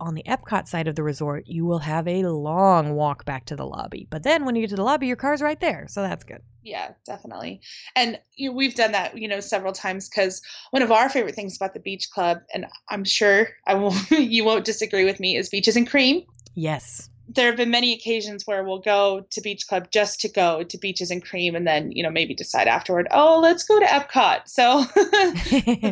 on 0.00 0.14
the 0.14 0.22
Epcot 0.24 0.68
side 0.68 0.88
of 0.88 0.94
the 0.94 1.02
resort, 1.02 1.44
you 1.46 1.64
will 1.64 1.80
have 1.80 2.06
a 2.06 2.24
long 2.24 2.94
walk 2.94 3.24
back 3.24 3.46
to 3.46 3.56
the 3.56 3.66
lobby. 3.66 4.06
But 4.10 4.22
then 4.22 4.44
when 4.44 4.54
you 4.54 4.62
get 4.62 4.70
to 4.70 4.76
the 4.76 4.84
lobby, 4.84 5.06
your 5.06 5.16
car's 5.16 5.42
right 5.42 5.60
there, 5.60 5.86
so 5.88 6.02
that's 6.02 6.24
good. 6.24 6.40
Yeah, 6.62 6.92
definitely. 7.04 7.60
And 7.96 8.20
you 8.36 8.50
know, 8.50 8.56
we've 8.56 8.74
done 8.74 8.92
that, 8.92 9.18
you 9.18 9.26
know, 9.26 9.40
several 9.40 9.72
times 9.72 10.08
because 10.08 10.40
one 10.70 10.82
of 10.82 10.92
our 10.92 11.08
favorite 11.08 11.34
things 11.34 11.56
about 11.56 11.74
the 11.74 11.80
beach 11.80 12.10
club, 12.10 12.38
and 12.54 12.66
I'm 12.90 13.04
sure 13.04 13.48
I 13.66 13.74
will, 13.74 13.94
you 14.10 14.44
won't 14.44 14.64
disagree 14.64 15.04
with 15.04 15.18
me, 15.18 15.36
is 15.36 15.48
beaches 15.48 15.76
and 15.76 15.88
cream. 15.88 16.22
Yes. 16.54 17.08
There 17.34 17.46
have 17.46 17.56
been 17.56 17.70
many 17.70 17.92
occasions 17.92 18.46
where 18.46 18.64
we'll 18.64 18.80
go 18.80 19.26
to 19.30 19.40
beach 19.40 19.66
club 19.66 19.90
just 19.90 20.20
to 20.20 20.28
go 20.28 20.62
to 20.62 20.78
beaches 20.78 21.10
and 21.10 21.24
cream, 21.24 21.54
and 21.54 21.66
then 21.66 21.92
you 21.92 22.02
know 22.02 22.10
maybe 22.10 22.34
decide 22.34 22.68
afterward, 22.68 23.08
oh, 23.10 23.40
let's 23.40 23.64
go 23.64 23.78
to 23.78 23.86
Epcot. 23.86 24.48
So 24.48 24.84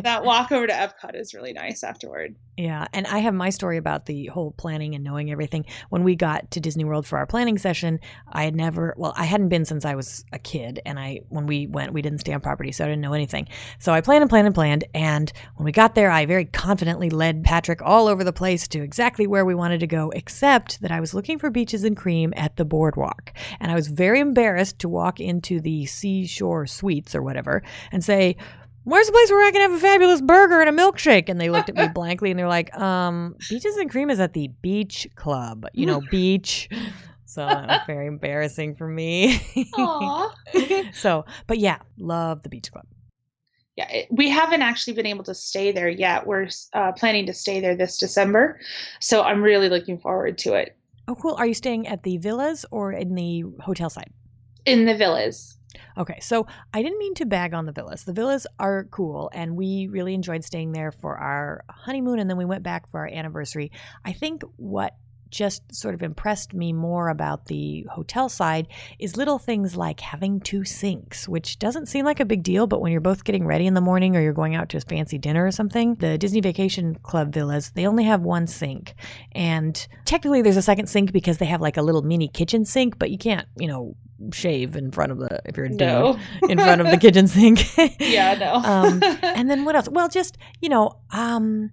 that 0.01 0.21
walk 0.25 0.51
over 0.51 0.67
to 0.67 0.73
Epcot 0.73 1.15
is 1.15 1.33
really 1.33 1.53
nice 1.53 1.83
afterward. 1.83 2.35
Yeah, 2.57 2.85
and 2.93 3.07
I 3.07 3.19
have 3.19 3.33
my 3.33 3.49
story 3.49 3.77
about 3.77 4.05
the 4.05 4.27
whole 4.27 4.51
planning 4.51 4.93
and 4.93 5.03
knowing 5.03 5.31
everything. 5.31 5.65
When 5.89 6.03
we 6.03 6.15
got 6.15 6.51
to 6.51 6.59
Disney 6.59 6.83
World 6.83 7.07
for 7.07 7.17
our 7.17 7.25
planning 7.25 7.57
session, 7.57 7.99
I 8.31 8.43
had 8.43 8.55
never, 8.55 8.93
well, 8.97 9.13
I 9.15 9.23
hadn't 9.23 9.49
been 9.49 9.65
since 9.65 9.85
I 9.85 9.95
was 9.95 10.25
a 10.31 10.37
kid, 10.37 10.79
and 10.85 10.99
I 10.99 11.21
when 11.29 11.47
we 11.47 11.67
went, 11.67 11.93
we 11.93 12.01
didn't 12.01 12.19
stay 12.19 12.33
on 12.33 12.41
property, 12.41 12.71
so 12.71 12.83
I 12.83 12.87
didn't 12.87 13.01
know 13.01 13.13
anything. 13.13 13.47
So 13.79 13.93
I 13.93 14.01
planned 14.01 14.21
and 14.21 14.29
planned 14.29 14.47
and 14.47 14.55
planned, 14.55 14.83
and 14.93 15.31
when 15.55 15.65
we 15.65 15.71
got 15.71 15.95
there, 15.95 16.11
I 16.11 16.25
very 16.25 16.45
confidently 16.45 17.09
led 17.09 17.43
Patrick 17.43 17.81
all 17.81 18.07
over 18.07 18.23
the 18.23 18.33
place 18.33 18.67
to 18.69 18.83
exactly 18.83 19.25
where 19.27 19.45
we 19.45 19.55
wanted 19.55 19.79
to 19.79 19.87
go, 19.87 20.11
except 20.11 20.81
that 20.81 20.91
I 20.91 20.99
was 20.99 21.13
looking 21.13 21.30
for 21.39 21.49
beaches 21.49 21.83
and 21.83 21.95
cream 21.95 22.33
at 22.35 22.55
the 22.55 22.65
boardwalk, 22.65 23.33
and 23.59 23.71
I 23.71 23.75
was 23.75 23.87
very 23.87 24.19
embarrassed 24.19 24.79
to 24.79 24.89
walk 24.89 25.19
into 25.19 25.59
the 25.59 25.85
Seashore 25.85 26.67
Sweets 26.67 27.15
or 27.15 27.21
whatever 27.21 27.63
and 27.91 28.03
say. 28.03 28.35
Where's 28.83 29.05
the 29.05 29.13
place 29.13 29.29
where 29.29 29.47
I 29.47 29.51
can 29.51 29.61
have 29.61 29.73
a 29.73 29.79
fabulous 29.79 30.21
burger 30.21 30.59
and 30.59 30.67
a 30.67 30.73
milkshake? 30.73 31.29
And 31.29 31.39
they 31.39 31.51
looked 31.51 31.69
at 31.69 31.75
me 31.75 31.87
blankly 31.93 32.31
and 32.31 32.39
they're 32.39 32.47
like, 32.47 32.75
um, 32.75 33.35
Beaches 33.47 33.77
and 33.77 33.91
Cream 33.91 34.09
is 34.09 34.19
at 34.19 34.33
the 34.33 34.47
beach 34.63 35.07
club. 35.13 35.67
You 35.73 35.85
know, 35.85 36.01
beach. 36.09 36.67
So 37.25 37.45
that 37.45 37.67
was 37.67 37.79
very 37.87 38.07
embarrassing 38.07 38.75
for 38.75 38.87
me. 38.87 39.39
Aw. 39.77 40.33
so, 40.93 41.25
but 41.47 41.59
yeah, 41.59 41.77
love 41.97 42.43
the 42.43 42.49
beach 42.49 42.71
club. 42.71 42.85
yeah, 43.77 43.89
it, 43.89 44.07
we 44.11 44.29
haven't 44.29 44.61
actually 44.61 44.93
been 44.93 45.05
able 45.05 45.23
to 45.23 45.33
stay 45.33 45.71
there 45.71 45.87
yet. 45.87 46.27
We're 46.27 46.49
uh, 46.73 46.91
planning 46.91 47.25
to 47.27 47.33
stay 47.33 47.61
there 47.61 47.75
this 47.75 47.97
December, 47.97 48.59
so 48.99 49.23
I'm 49.23 49.41
really 49.41 49.69
looking 49.69 49.97
forward 49.97 50.37
to 50.39 50.55
it. 50.55 50.75
Oh, 51.11 51.15
cool. 51.15 51.35
Are 51.37 51.45
you 51.45 51.53
staying 51.53 51.89
at 51.89 52.03
the 52.03 52.15
villas 52.19 52.65
or 52.71 52.93
in 52.93 53.15
the 53.15 53.43
hotel 53.59 53.89
side? 53.89 54.13
In 54.65 54.85
the 54.85 54.95
villas. 54.95 55.57
Okay, 55.97 56.17
so 56.21 56.47
I 56.73 56.81
didn't 56.81 56.99
mean 56.99 57.15
to 57.15 57.25
bag 57.25 57.53
on 57.53 57.65
the 57.65 57.73
villas. 57.73 58.05
The 58.05 58.13
villas 58.13 58.47
are 58.59 58.85
cool, 58.91 59.29
and 59.33 59.57
we 59.57 59.87
really 59.87 60.13
enjoyed 60.13 60.45
staying 60.45 60.71
there 60.71 60.89
for 60.89 61.17
our 61.17 61.65
honeymoon, 61.69 62.19
and 62.19 62.29
then 62.29 62.37
we 62.37 62.45
went 62.45 62.63
back 62.63 62.89
for 62.89 63.01
our 63.01 63.09
anniversary. 63.09 63.73
I 64.05 64.13
think 64.13 64.43
what 64.55 64.95
just 65.31 65.73
sort 65.73 65.95
of 65.95 66.03
impressed 66.03 66.53
me 66.53 66.73
more 66.73 67.09
about 67.09 67.45
the 67.45 67.85
hotel 67.89 68.29
side 68.29 68.67
is 68.99 69.17
little 69.17 69.39
things 69.39 69.75
like 69.75 69.99
having 69.99 70.39
two 70.39 70.63
sinks, 70.63 71.27
which 71.27 71.57
doesn't 71.57 71.87
seem 71.87 72.05
like 72.05 72.19
a 72.19 72.25
big 72.25 72.43
deal, 72.43 72.67
but 72.67 72.81
when 72.81 72.91
you're 72.91 73.01
both 73.01 73.23
getting 73.23 73.45
ready 73.45 73.65
in 73.65 73.73
the 73.73 73.81
morning 73.81 74.15
or 74.15 74.21
you're 74.21 74.33
going 74.33 74.55
out 74.55 74.69
to 74.69 74.77
a 74.77 74.81
fancy 74.81 75.17
dinner 75.17 75.45
or 75.45 75.51
something, 75.51 75.95
the 75.95 76.17
Disney 76.17 76.41
Vacation 76.41 76.95
Club 76.95 77.33
villas, 77.33 77.71
they 77.71 77.87
only 77.87 78.03
have 78.03 78.21
one 78.21 78.45
sink. 78.47 78.93
And 79.31 79.87
technically 80.05 80.41
there's 80.41 80.57
a 80.57 80.61
second 80.61 80.87
sink 80.87 81.11
because 81.11 81.37
they 81.39 81.45
have 81.45 81.61
like 81.61 81.77
a 81.77 81.81
little 81.81 82.01
mini 82.03 82.27
kitchen 82.27 82.65
sink, 82.65 82.99
but 82.99 83.09
you 83.09 83.17
can't, 83.17 83.47
you 83.57 83.67
know, 83.67 83.95
shave 84.33 84.75
in 84.75 84.91
front 84.91 85.11
of 85.11 85.17
the 85.17 85.41
if 85.45 85.57
you're 85.57 85.65
a 85.65 85.69
dude 85.69 85.79
No. 85.79 86.19
in 86.47 86.59
front 86.59 86.79
of 86.79 86.87
the 86.91 86.97
kitchen 86.97 87.27
sink. 87.27 87.75
yeah, 87.99 88.35
no. 88.35 88.53
Um, 88.53 89.01
and 89.23 89.49
then 89.49 89.65
what 89.65 89.75
else? 89.75 89.89
Well, 89.89 90.09
just 90.09 90.37
you 90.59 90.69
know, 90.69 90.97
um, 91.09 91.71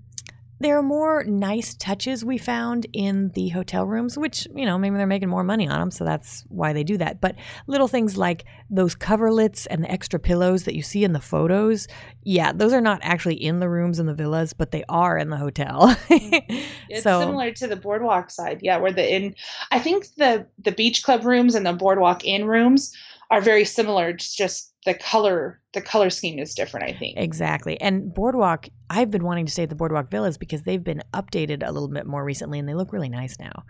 there 0.60 0.78
are 0.78 0.82
more 0.82 1.24
nice 1.24 1.74
touches 1.74 2.24
we 2.24 2.38
found 2.38 2.86
in 2.92 3.30
the 3.34 3.48
hotel 3.48 3.86
rooms, 3.86 4.18
which 4.18 4.46
you 4.54 4.66
know 4.66 4.78
maybe 4.78 4.96
they're 4.96 5.06
making 5.06 5.28
more 5.28 5.44
money 5.44 5.68
on 5.68 5.78
them, 5.80 5.90
so 5.90 6.04
that's 6.04 6.44
why 6.48 6.72
they 6.72 6.84
do 6.84 6.96
that. 6.98 7.20
But 7.20 7.36
little 7.66 7.88
things 7.88 8.16
like 8.16 8.44
those 8.70 8.94
coverlets 8.94 9.66
and 9.70 9.84
the 9.84 9.90
extra 9.90 10.18
pillows 10.18 10.64
that 10.64 10.74
you 10.74 10.82
see 10.82 11.04
in 11.04 11.12
the 11.12 11.20
photos, 11.20 11.88
yeah, 12.22 12.52
those 12.52 12.72
are 12.72 12.80
not 12.80 13.00
actually 13.02 13.36
in 13.36 13.60
the 13.60 13.68
rooms 13.68 13.98
in 13.98 14.06
the 14.06 14.14
villas, 14.14 14.52
but 14.52 14.70
they 14.70 14.84
are 14.88 15.16
in 15.16 15.30
the 15.30 15.36
hotel. 15.36 15.96
Mm-hmm. 16.08 16.64
It's 16.90 17.02
so 17.02 17.20
similar 17.20 17.52
to 17.52 17.66
the 17.66 17.76
boardwalk 17.76 18.30
side, 18.30 18.60
yeah, 18.62 18.78
where 18.78 18.92
the 18.92 19.14
in 19.14 19.34
I 19.70 19.78
think 19.78 20.06
the 20.16 20.46
the 20.58 20.72
beach 20.72 21.02
club 21.02 21.24
rooms 21.24 21.54
and 21.54 21.66
the 21.66 21.72
boardwalk 21.74 22.24
in 22.24 22.46
rooms 22.46 22.94
are 23.30 23.40
very 23.40 23.64
similar. 23.64 24.08
It's 24.08 24.34
just 24.34 24.72
the 24.88 24.94
color 24.94 25.60
the 25.74 25.82
color 25.82 26.08
scheme 26.08 26.38
is 26.38 26.54
different, 26.54 26.88
I 26.88 26.94
think. 26.94 27.18
Exactly. 27.18 27.78
And 27.78 28.12
Boardwalk, 28.12 28.68
I've 28.88 29.10
been 29.10 29.22
wanting 29.22 29.44
to 29.44 29.52
stay 29.52 29.64
at 29.64 29.68
the 29.68 29.74
Boardwalk 29.74 30.10
Villas 30.10 30.38
because 30.38 30.62
they've 30.62 30.82
been 30.82 31.02
updated 31.12 31.62
a 31.62 31.70
little 31.70 31.88
bit 31.88 32.06
more 32.06 32.24
recently 32.24 32.58
and 32.58 32.66
they 32.66 32.72
look 32.72 32.90
really 32.90 33.10
nice 33.10 33.38
now. 33.38 33.64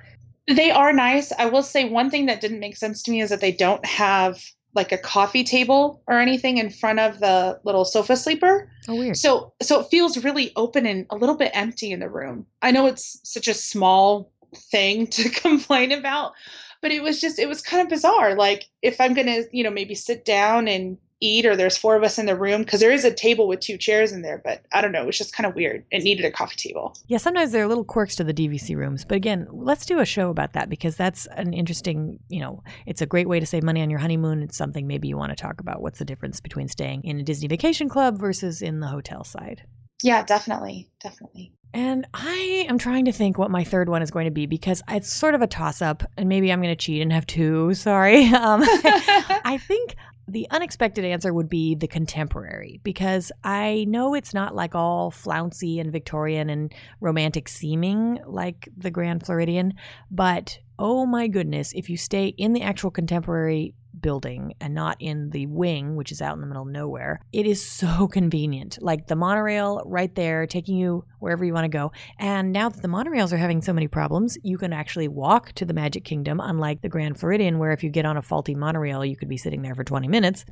They 0.47 0.71
are 0.71 0.93
nice. 0.93 1.33
I 1.33 1.47
will 1.47 1.65
say 1.65 1.89
one 1.89 2.09
thing 2.09 2.27
that 2.27 2.41
didn't 2.41 2.61
make 2.61 2.77
sense 2.77 3.03
to 3.03 3.11
me 3.11 3.21
is 3.21 3.31
that 3.31 3.41
they 3.41 3.51
don't 3.51 3.85
have 3.85 4.41
like 4.75 4.93
a 4.93 4.99
coffee 4.99 5.43
table 5.43 6.01
or 6.07 6.21
anything 6.21 6.59
in 6.59 6.71
front 6.71 7.01
of 7.01 7.19
the 7.19 7.59
little 7.65 7.85
sofa 7.85 8.17
sleeper. 8.17 8.71
Oh, 8.87 8.95
weird. 8.95 9.17
So 9.17 9.53
so 9.61 9.81
it 9.81 9.89
feels 9.91 10.23
really 10.23 10.53
open 10.55 10.87
and 10.87 11.05
a 11.11 11.17
little 11.17 11.37
bit 11.37 11.51
empty 11.53 11.91
in 11.91 11.99
the 11.99 12.09
room. 12.09 12.47
I 12.63 12.71
know 12.71 12.87
it's 12.87 13.19
such 13.25 13.49
a 13.49 13.55
small 13.55 14.31
thing 14.55 15.07
to 15.19 15.29
complain 15.31 15.91
about, 15.91 16.33
but 16.81 16.93
it 16.93 17.03
was 17.03 17.21
just 17.21 17.41
it 17.41 17.49
was 17.49 17.61
kind 17.61 17.83
of 17.83 17.89
bizarre. 17.89 18.37
Like 18.37 18.67
if 18.83 19.01
I'm 19.01 19.15
going 19.15 19.27
to, 19.27 19.49
you 19.53 19.65
know, 19.65 19.71
maybe 19.71 19.97
sit 19.97 20.25
down 20.25 20.69
and 20.69 20.97
eat 21.21 21.47
or 21.47 21.57
there's 21.57 21.77
four 21.77 21.97
of 21.97 22.03
us 22.03 22.19
in 22.19 22.27
the 22.27 22.37
room 22.37 22.63
because 22.63 22.81
there 22.81 22.93
is 22.93 23.05
a 23.05 23.13
table 23.13 23.49
with 23.49 23.61
two 23.61 23.77
chairs 23.77 24.13
in 24.13 24.23
there, 24.23 24.41
but 24.45 24.63
I 24.73 24.81
don't 24.81 24.93
know, 24.93 25.03
it 25.03 25.07
was 25.07 25.19
just 25.19 25.35
kind 25.35 25.47
of 25.47 25.55
weird. 25.55 25.85
It 25.91 26.03
needed 26.03 26.25
a 26.25 26.31
coffee 26.31 26.57
table. 26.57 26.97
Yeah, 27.07 27.19
sometimes 27.19 27.53
there 27.53 27.65
are 27.65 27.69
little 27.69 27.85
quirks 27.85 28.17
to 28.17 28.25
the 28.25 28.35
DVC 28.35 28.77
rooms. 28.77 29.05
But 29.05 29.17
again, 29.17 29.47
let's 29.51 29.87
do 29.87 29.99
a 29.99 30.07
show 30.07 30.31
about 30.31 30.53
that 30.53 30.69
because 30.69 30.97
that's 30.97 31.27
an 31.37 31.53
interesting, 31.53 32.19
you 32.29 32.41
know, 32.41 32.63
it's 32.87 33.03
a 33.03 33.07
great 33.07 33.29
way 33.29 33.41
to 33.41 33.47
save 33.47 33.63
money 33.63 33.83
on 33.83 33.91
your 33.91 33.99
honeymoon. 33.99 34.43
It's 34.43 34.57
something 34.57 34.87
maybe 34.87 35.09
you 35.09 35.17
want 35.17 35.31
to 35.31 35.37
talk 35.37 35.61
about. 35.61 35.83
What's 35.83 35.99
the 35.99 36.05
difference 36.05 36.41
between 36.41 36.69
staying 36.69 37.05
in 37.05 37.19
a 37.19 37.23
Disney 37.23 37.49
vacation 37.49 37.89
club 37.89 38.19
versus 38.19 38.63
in 38.63 38.81
the 38.81 38.87
hotel 38.87 39.25
side? 39.25 39.63
Yeah, 40.03 40.23
definitely. 40.23 40.91
Definitely. 41.03 41.53
And 41.75 42.07
I 42.15 42.67
am 42.69 42.79
trying 42.79 43.05
to 43.07 43.13
think 43.13 43.37
what 43.37 43.51
my 43.51 43.63
third 43.63 43.91
one 43.91 44.01
is 44.01 44.11
going 44.11 44.25
to 44.25 44.31
be 44.31 44.47
because 44.47 44.83
it's 44.89 45.13
sort 45.13 45.35
of 45.35 45.43
a 45.43 45.47
toss 45.47 45.83
up, 45.83 46.03
and 46.17 46.29
maybe 46.29 46.51
I'm 46.51 46.63
going 46.63 46.75
to 46.75 46.83
cheat 46.83 47.03
and 47.03 47.13
have 47.13 47.27
two. 47.27 47.75
Sorry. 47.75 48.33
Um, 48.39 48.63
I 48.65 49.59
think 49.61 49.97
the 50.29 50.47
unexpected 50.51 51.05
answer 51.05 51.33
would 51.33 51.49
be 51.49 51.75
the 51.75 51.89
contemporary 51.89 52.81
because 52.83 53.33
I 53.43 53.87
know 53.89 54.15
it's 54.15 54.35
not 54.35 54.55
like 54.55 54.75
all 54.75 55.11
flouncy 55.11 55.81
and 55.81 55.91
Victorian 55.91 56.51
and 56.51 56.73
romantic 57.01 57.49
seeming 57.49 58.21
like 58.27 58.69
the 58.77 58.91
Grand 58.91 59.25
Floridian, 59.25 59.75
but 60.11 60.59
oh 60.79 61.07
my 61.07 61.29
goodness, 61.29 61.73
if 61.75 61.89
you 61.89 61.97
stay 61.97 62.27
in 62.27 62.53
the 62.53 62.63
actual 62.63 62.91
contemporary 62.91 63.75
building 64.01 64.55
and 64.61 64.75
not 64.75 64.97
in 65.01 65.31
the 65.31 65.47
wing, 65.47 65.97
which 65.97 66.13
is 66.13 66.23
out 66.23 66.35
in 66.35 66.41
the 66.41 66.47
middle 66.47 66.63
of 66.63 66.69
nowhere, 66.69 67.21
it 67.33 67.47
is 67.47 67.65
so 67.65 68.09
convenient. 68.13 68.79
Like 68.81 69.07
the 69.07 69.17
monorail 69.17 69.83
right 69.85 70.15
there, 70.15 70.47
taking 70.47 70.77
you 70.77 71.05
wherever 71.19 71.45
you 71.45 71.53
want 71.53 71.65
to 71.65 71.69
go. 71.69 71.93
And 72.19 72.53
now 72.53 72.69
that 72.69 72.83
the 72.83 72.89
monorails 72.89 73.33
are 73.33 73.37
having 73.37 73.61
so 73.63 73.73
many 73.73 73.89
problems, 73.89 74.39
you 74.43 74.57
can 74.59 74.73
actually 74.73 75.09
walk 75.09 75.53
to 75.53 75.65
the 75.65 75.75
Magic 75.75 76.05
Kingdom, 76.05 76.41
unlike 76.41 76.83
the 76.83 76.89
Grand 76.89 77.19
Floridian, 77.19 77.59
where 77.59 77.73
if 77.73 77.83
you 77.83 77.91
get 77.91 78.07
on 78.07 78.17
a 78.17 78.23
faulty 78.23 78.55
monorail, 78.55 79.05
you 79.05 79.17
could 79.17 79.29
be 79.29 79.37
sitting 79.37 79.63
there 79.63 79.75
for 79.75 79.85
20 79.85 80.09
minutes. 80.09 80.45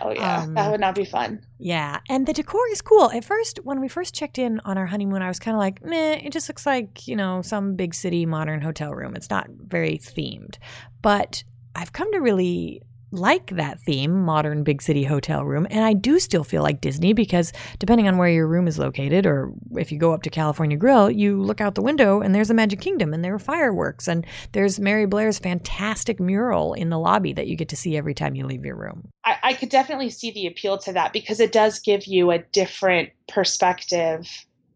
Oh 0.00 0.10
yeah, 0.10 0.42
Um, 0.42 0.54
that 0.54 0.70
would 0.70 0.80
not 0.80 0.94
be 0.94 1.04
fun. 1.04 1.40
Yeah, 1.58 2.00
and 2.08 2.26
the 2.26 2.32
decor 2.32 2.66
is 2.70 2.82
cool. 2.82 3.10
At 3.10 3.24
first, 3.24 3.60
when 3.64 3.80
we 3.80 3.88
first 3.88 4.14
checked 4.14 4.38
in 4.38 4.60
on 4.64 4.78
our 4.78 4.86
honeymoon, 4.86 5.22
I 5.22 5.28
was 5.28 5.38
kind 5.38 5.54
of 5.54 5.58
like, 5.58 5.84
meh, 5.84 6.14
it 6.14 6.32
just 6.32 6.48
looks 6.48 6.66
like, 6.66 7.06
you 7.06 7.16
know, 7.16 7.42
some 7.42 7.74
big 7.76 7.94
city 7.94 8.26
modern 8.26 8.60
hotel 8.60 8.92
room. 8.92 9.14
It's 9.16 9.30
not 9.30 9.48
very 9.50 9.98
themed. 9.98 10.56
But 11.02 11.44
I've 11.74 11.92
come 11.92 12.12
to 12.12 12.18
really 12.18 12.82
like 13.10 13.50
that 13.56 13.80
theme, 13.80 14.22
modern 14.22 14.62
big 14.62 14.82
city 14.82 15.04
hotel 15.04 15.44
room. 15.44 15.66
And 15.70 15.84
I 15.84 15.92
do 15.92 16.18
still 16.18 16.44
feel 16.44 16.62
like 16.62 16.80
Disney 16.80 17.12
because 17.12 17.52
depending 17.78 18.08
on 18.08 18.18
where 18.18 18.28
your 18.28 18.46
room 18.46 18.68
is 18.68 18.78
located, 18.78 19.26
or 19.26 19.52
if 19.76 19.90
you 19.90 19.98
go 19.98 20.12
up 20.12 20.22
to 20.22 20.30
California 20.30 20.76
Grill, 20.76 21.10
you 21.10 21.40
look 21.40 21.60
out 21.60 21.74
the 21.74 21.82
window 21.82 22.20
and 22.20 22.34
there's 22.34 22.50
a 22.50 22.54
Magic 22.54 22.80
Kingdom 22.80 23.14
and 23.14 23.24
there 23.24 23.34
are 23.34 23.38
fireworks 23.38 24.08
and 24.08 24.26
there's 24.52 24.78
Mary 24.78 25.06
Blair's 25.06 25.38
fantastic 25.38 26.20
mural 26.20 26.74
in 26.74 26.90
the 26.90 26.98
lobby 26.98 27.32
that 27.32 27.46
you 27.46 27.56
get 27.56 27.68
to 27.68 27.76
see 27.76 27.96
every 27.96 28.14
time 28.14 28.34
you 28.34 28.46
leave 28.46 28.64
your 28.64 28.76
room. 28.76 29.08
I, 29.24 29.36
I 29.42 29.52
could 29.54 29.70
definitely 29.70 30.10
see 30.10 30.30
the 30.30 30.46
appeal 30.46 30.78
to 30.78 30.92
that 30.92 31.12
because 31.12 31.40
it 31.40 31.52
does 31.52 31.78
give 31.78 32.06
you 32.06 32.30
a 32.30 32.38
different 32.38 33.10
perspective 33.28 34.28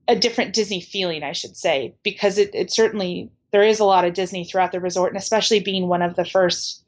a 0.09 0.17
different 0.17 0.53
Disney 0.53 0.81
feeling, 0.81 1.23
I 1.23 1.33
should 1.33 1.57
say, 1.57 1.95
because 2.03 2.39
it, 2.39 2.55
it 2.55 2.71
certainly 2.71 3.31
there 3.53 3.63
is 3.63 3.81
a 3.81 3.85
lot 3.85 4.05
of 4.05 4.15
Disney 4.15 4.45
throughout 4.45 4.73
the 4.73 4.81
resort, 4.81 5.13
and 5.13 5.19
especially 5.19 5.61
being 5.61 5.87
one 5.87 6.03
of 6.03 6.17
the 6.17 6.25
first, 6.25 6.82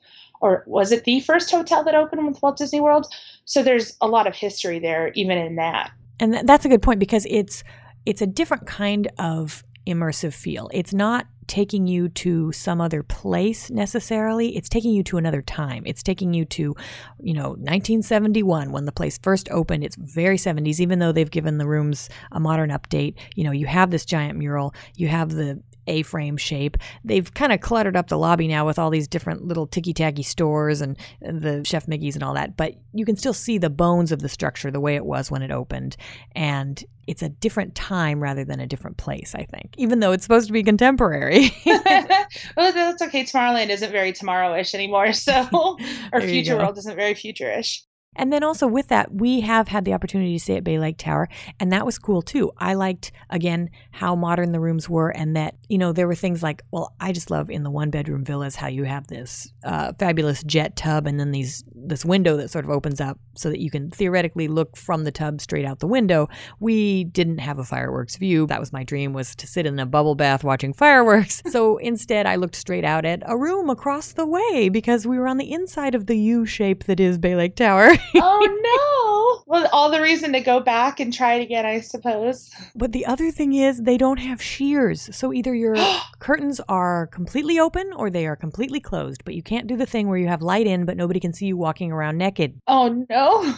or 0.44 0.62
was 0.66 0.92
it 0.92 1.04
the 1.04 1.20
first 1.20 1.50
hotel 1.50 1.82
that 1.82 1.94
opened 1.94 2.26
with 2.26 2.42
Walt 2.42 2.58
Disney 2.58 2.78
World? 2.78 3.06
So 3.46 3.62
there's 3.62 3.96
a 4.02 4.06
lot 4.06 4.26
of 4.26 4.34
history 4.34 4.78
there, 4.78 5.10
even 5.14 5.38
in 5.38 5.56
that. 5.56 5.90
And 6.20 6.34
th- 6.34 6.44
that's 6.44 6.66
a 6.66 6.68
good 6.68 6.82
point 6.82 7.00
because 7.00 7.26
it's 7.30 7.64
it's 8.04 8.20
a 8.20 8.26
different 8.26 8.66
kind 8.66 9.10
of 9.18 9.64
immersive 9.86 10.34
feel. 10.34 10.68
It's 10.74 10.92
not 10.92 11.26
taking 11.46 11.86
you 11.86 12.10
to 12.10 12.52
some 12.52 12.78
other 12.78 13.02
place 13.02 13.70
necessarily. 13.70 14.54
It's 14.54 14.68
taking 14.68 14.92
you 14.92 15.02
to 15.04 15.16
another 15.16 15.40
time. 15.40 15.82
It's 15.86 16.02
taking 16.02 16.34
you 16.34 16.44
to, 16.44 16.74
you 17.22 17.32
know, 17.32 17.50
1971 17.50 18.70
when 18.70 18.84
the 18.84 18.92
place 18.92 19.18
first 19.22 19.50
opened. 19.50 19.82
It's 19.82 19.96
very 19.96 20.36
70s, 20.36 20.78
even 20.78 20.98
though 20.98 21.12
they've 21.12 21.30
given 21.30 21.56
the 21.56 21.66
rooms 21.66 22.10
a 22.32 22.40
modern 22.40 22.68
update. 22.68 23.14
You 23.34 23.44
know, 23.44 23.52
you 23.52 23.66
have 23.66 23.90
this 23.90 24.04
giant 24.04 24.38
mural, 24.38 24.74
you 24.94 25.08
have 25.08 25.30
the 25.30 25.62
a 25.86 26.02
frame 26.02 26.36
shape. 26.36 26.76
They've 27.04 27.32
kind 27.32 27.52
of 27.52 27.60
cluttered 27.60 27.96
up 27.96 28.08
the 28.08 28.18
lobby 28.18 28.48
now 28.48 28.66
with 28.66 28.78
all 28.78 28.90
these 28.90 29.08
different 29.08 29.44
little 29.44 29.66
ticky 29.66 29.92
tacky 29.92 30.22
stores 30.22 30.80
and 30.80 30.96
the 31.20 31.62
Chef 31.64 31.88
Mickey's 31.88 32.14
and 32.14 32.24
all 32.24 32.34
that, 32.34 32.56
but 32.56 32.74
you 32.92 33.04
can 33.04 33.16
still 33.16 33.34
see 33.34 33.58
the 33.58 33.70
bones 33.70 34.12
of 34.12 34.20
the 34.20 34.28
structure 34.28 34.70
the 34.70 34.80
way 34.80 34.96
it 34.96 35.04
was 35.04 35.30
when 35.30 35.42
it 35.42 35.50
opened. 35.50 35.96
And 36.34 36.82
it's 37.06 37.22
a 37.22 37.28
different 37.28 37.74
time 37.74 38.22
rather 38.22 38.44
than 38.44 38.60
a 38.60 38.66
different 38.66 38.96
place, 38.96 39.34
I 39.34 39.44
think, 39.44 39.74
even 39.76 40.00
though 40.00 40.12
it's 40.12 40.24
supposed 40.24 40.46
to 40.46 40.52
be 40.52 40.62
contemporary. 40.62 41.50
well, 41.66 42.72
that's 42.72 43.02
okay. 43.02 43.24
Tomorrowland 43.24 43.68
isn't 43.68 43.92
very 43.92 44.12
tomorrow-ish 44.12 44.74
anymore, 44.74 45.12
so 45.12 45.46
or 46.12 46.20
Future 46.20 46.56
World 46.56 46.78
isn't 46.78 46.96
very 46.96 47.14
future-ish. 47.14 47.84
And 48.16 48.32
then 48.32 48.42
also 48.42 48.66
with 48.66 48.88
that, 48.88 49.12
we 49.12 49.40
have 49.40 49.68
had 49.68 49.84
the 49.84 49.92
opportunity 49.92 50.34
to 50.34 50.42
stay 50.42 50.56
at 50.56 50.64
Bay 50.64 50.78
Lake 50.78 50.98
Tower, 50.98 51.28
and 51.60 51.72
that 51.72 51.86
was 51.86 51.98
cool 51.98 52.22
too. 52.22 52.52
I 52.58 52.74
liked, 52.74 53.12
again, 53.30 53.70
how 53.90 54.14
modern 54.14 54.52
the 54.52 54.60
rooms 54.60 54.88
were, 54.88 55.10
and 55.10 55.36
that, 55.36 55.56
you 55.68 55.78
know, 55.78 55.92
there 55.92 56.06
were 56.06 56.14
things 56.14 56.42
like, 56.42 56.62
well, 56.70 56.94
I 57.00 57.12
just 57.12 57.30
love 57.30 57.50
in 57.50 57.62
the 57.62 57.70
one 57.70 57.90
bedroom 57.90 58.24
villas 58.24 58.56
how 58.56 58.68
you 58.68 58.84
have 58.84 59.06
this 59.06 59.52
uh, 59.64 59.92
fabulous 59.98 60.42
jet 60.44 60.76
tub 60.76 61.06
and 61.06 61.18
then 61.18 61.30
these 61.30 61.64
this 61.74 62.04
window 62.04 62.36
that 62.36 62.50
sort 62.50 62.64
of 62.64 62.70
opens 62.70 63.00
up 63.00 63.18
so 63.36 63.50
that 63.50 63.60
you 63.60 63.70
can 63.70 63.90
theoretically 63.90 64.48
look 64.48 64.76
from 64.76 65.04
the 65.04 65.12
tub 65.12 65.40
straight 65.40 65.64
out 65.64 65.80
the 65.80 65.86
window. 65.86 66.28
We 66.60 67.04
didn't 67.04 67.38
have 67.38 67.58
a 67.58 67.64
fireworks 67.64 68.16
view. 68.16 68.46
That 68.46 68.60
was 68.60 68.72
my 68.72 68.84
dream 68.84 69.12
was 69.12 69.34
to 69.36 69.46
sit 69.46 69.66
in 69.66 69.78
a 69.78 69.86
bubble 69.86 70.14
bath 70.14 70.44
watching 70.44 70.72
fireworks. 70.84 71.42
so 71.50 71.76
instead, 71.78 72.26
I 72.26 72.36
looked 72.36 72.56
straight 72.56 72.84
out 72.84 73.04
at 73.04 73.22
a 73.26 73.36
room 73.36 73.70
across 73.70 74.12
the 74.12 74.26
way 74.26 74.68
because 74.68 75.06
we 75.06 75.18
were 75.18 75.28
on 75.28 75.38
the 75.38 75.52
inside 75.52 75.94
of 75.94 76.06
the 76.06 76.16
U 76.16 76.46
shape 76.46 76.84
that 76.84 77.00
is 77.00 77.18
Bay 77.18 77.36
Lake 77.36 77.56
Tower. 77.56 77.92
oh 78.16 79.42
no! 79.46 79.52
Well, 79.52 79.68
all 79.72 79.90
the 79.90 80.00
reason 80.00 80.32
to 80.32 80.40
go 80.40 80.60
back 80.60 81.00
and 81.00 81.12
try 81.12 81.34
it 81.34 81.42
again, 81.42 81.66
I 81.66 81.80
suppose. 81.80 82.50
But 82.74 82.92
the 82.92 83.06
other 83.06 83.30
thing 83.30 83.52
is, 83.54 83.82
they 83.82 83.96
don't 83.96 84.18
have 84.18 84.40
shears, 84.42 85.14
So 85.16 85.32
either 85.32 85.54
your 85.54 85.76
curtains 86.18 86.60
are 86.68 87.06
completely 87.08 87.58
open 87.58 87.92
or 87.96 88.10
they 88.10 88.26
are 88.26 88.36
completely 88.36 88.80
closed. 88.80 89.24
But 89.24 89.34
you 89.34 89.42
can't 89.42 89.66
do 89.66 89.76
the 89.76 89.86
thing 89.86 90.08
where 90.08 90.18
you 90.18 90.28
have 90.28 90.42
light 90.42 90.66
in, 90.66 90.84
but 90.84 90.96
nobody 90.96 91.20
can 91.20 91.32
see 91.32 91.46
you 91.46 91.56
walking 91.56 91.92
around 91.92 92.18
naked. 92.18 92.60
Oh 92.66 93.04
no! 93.08 93.54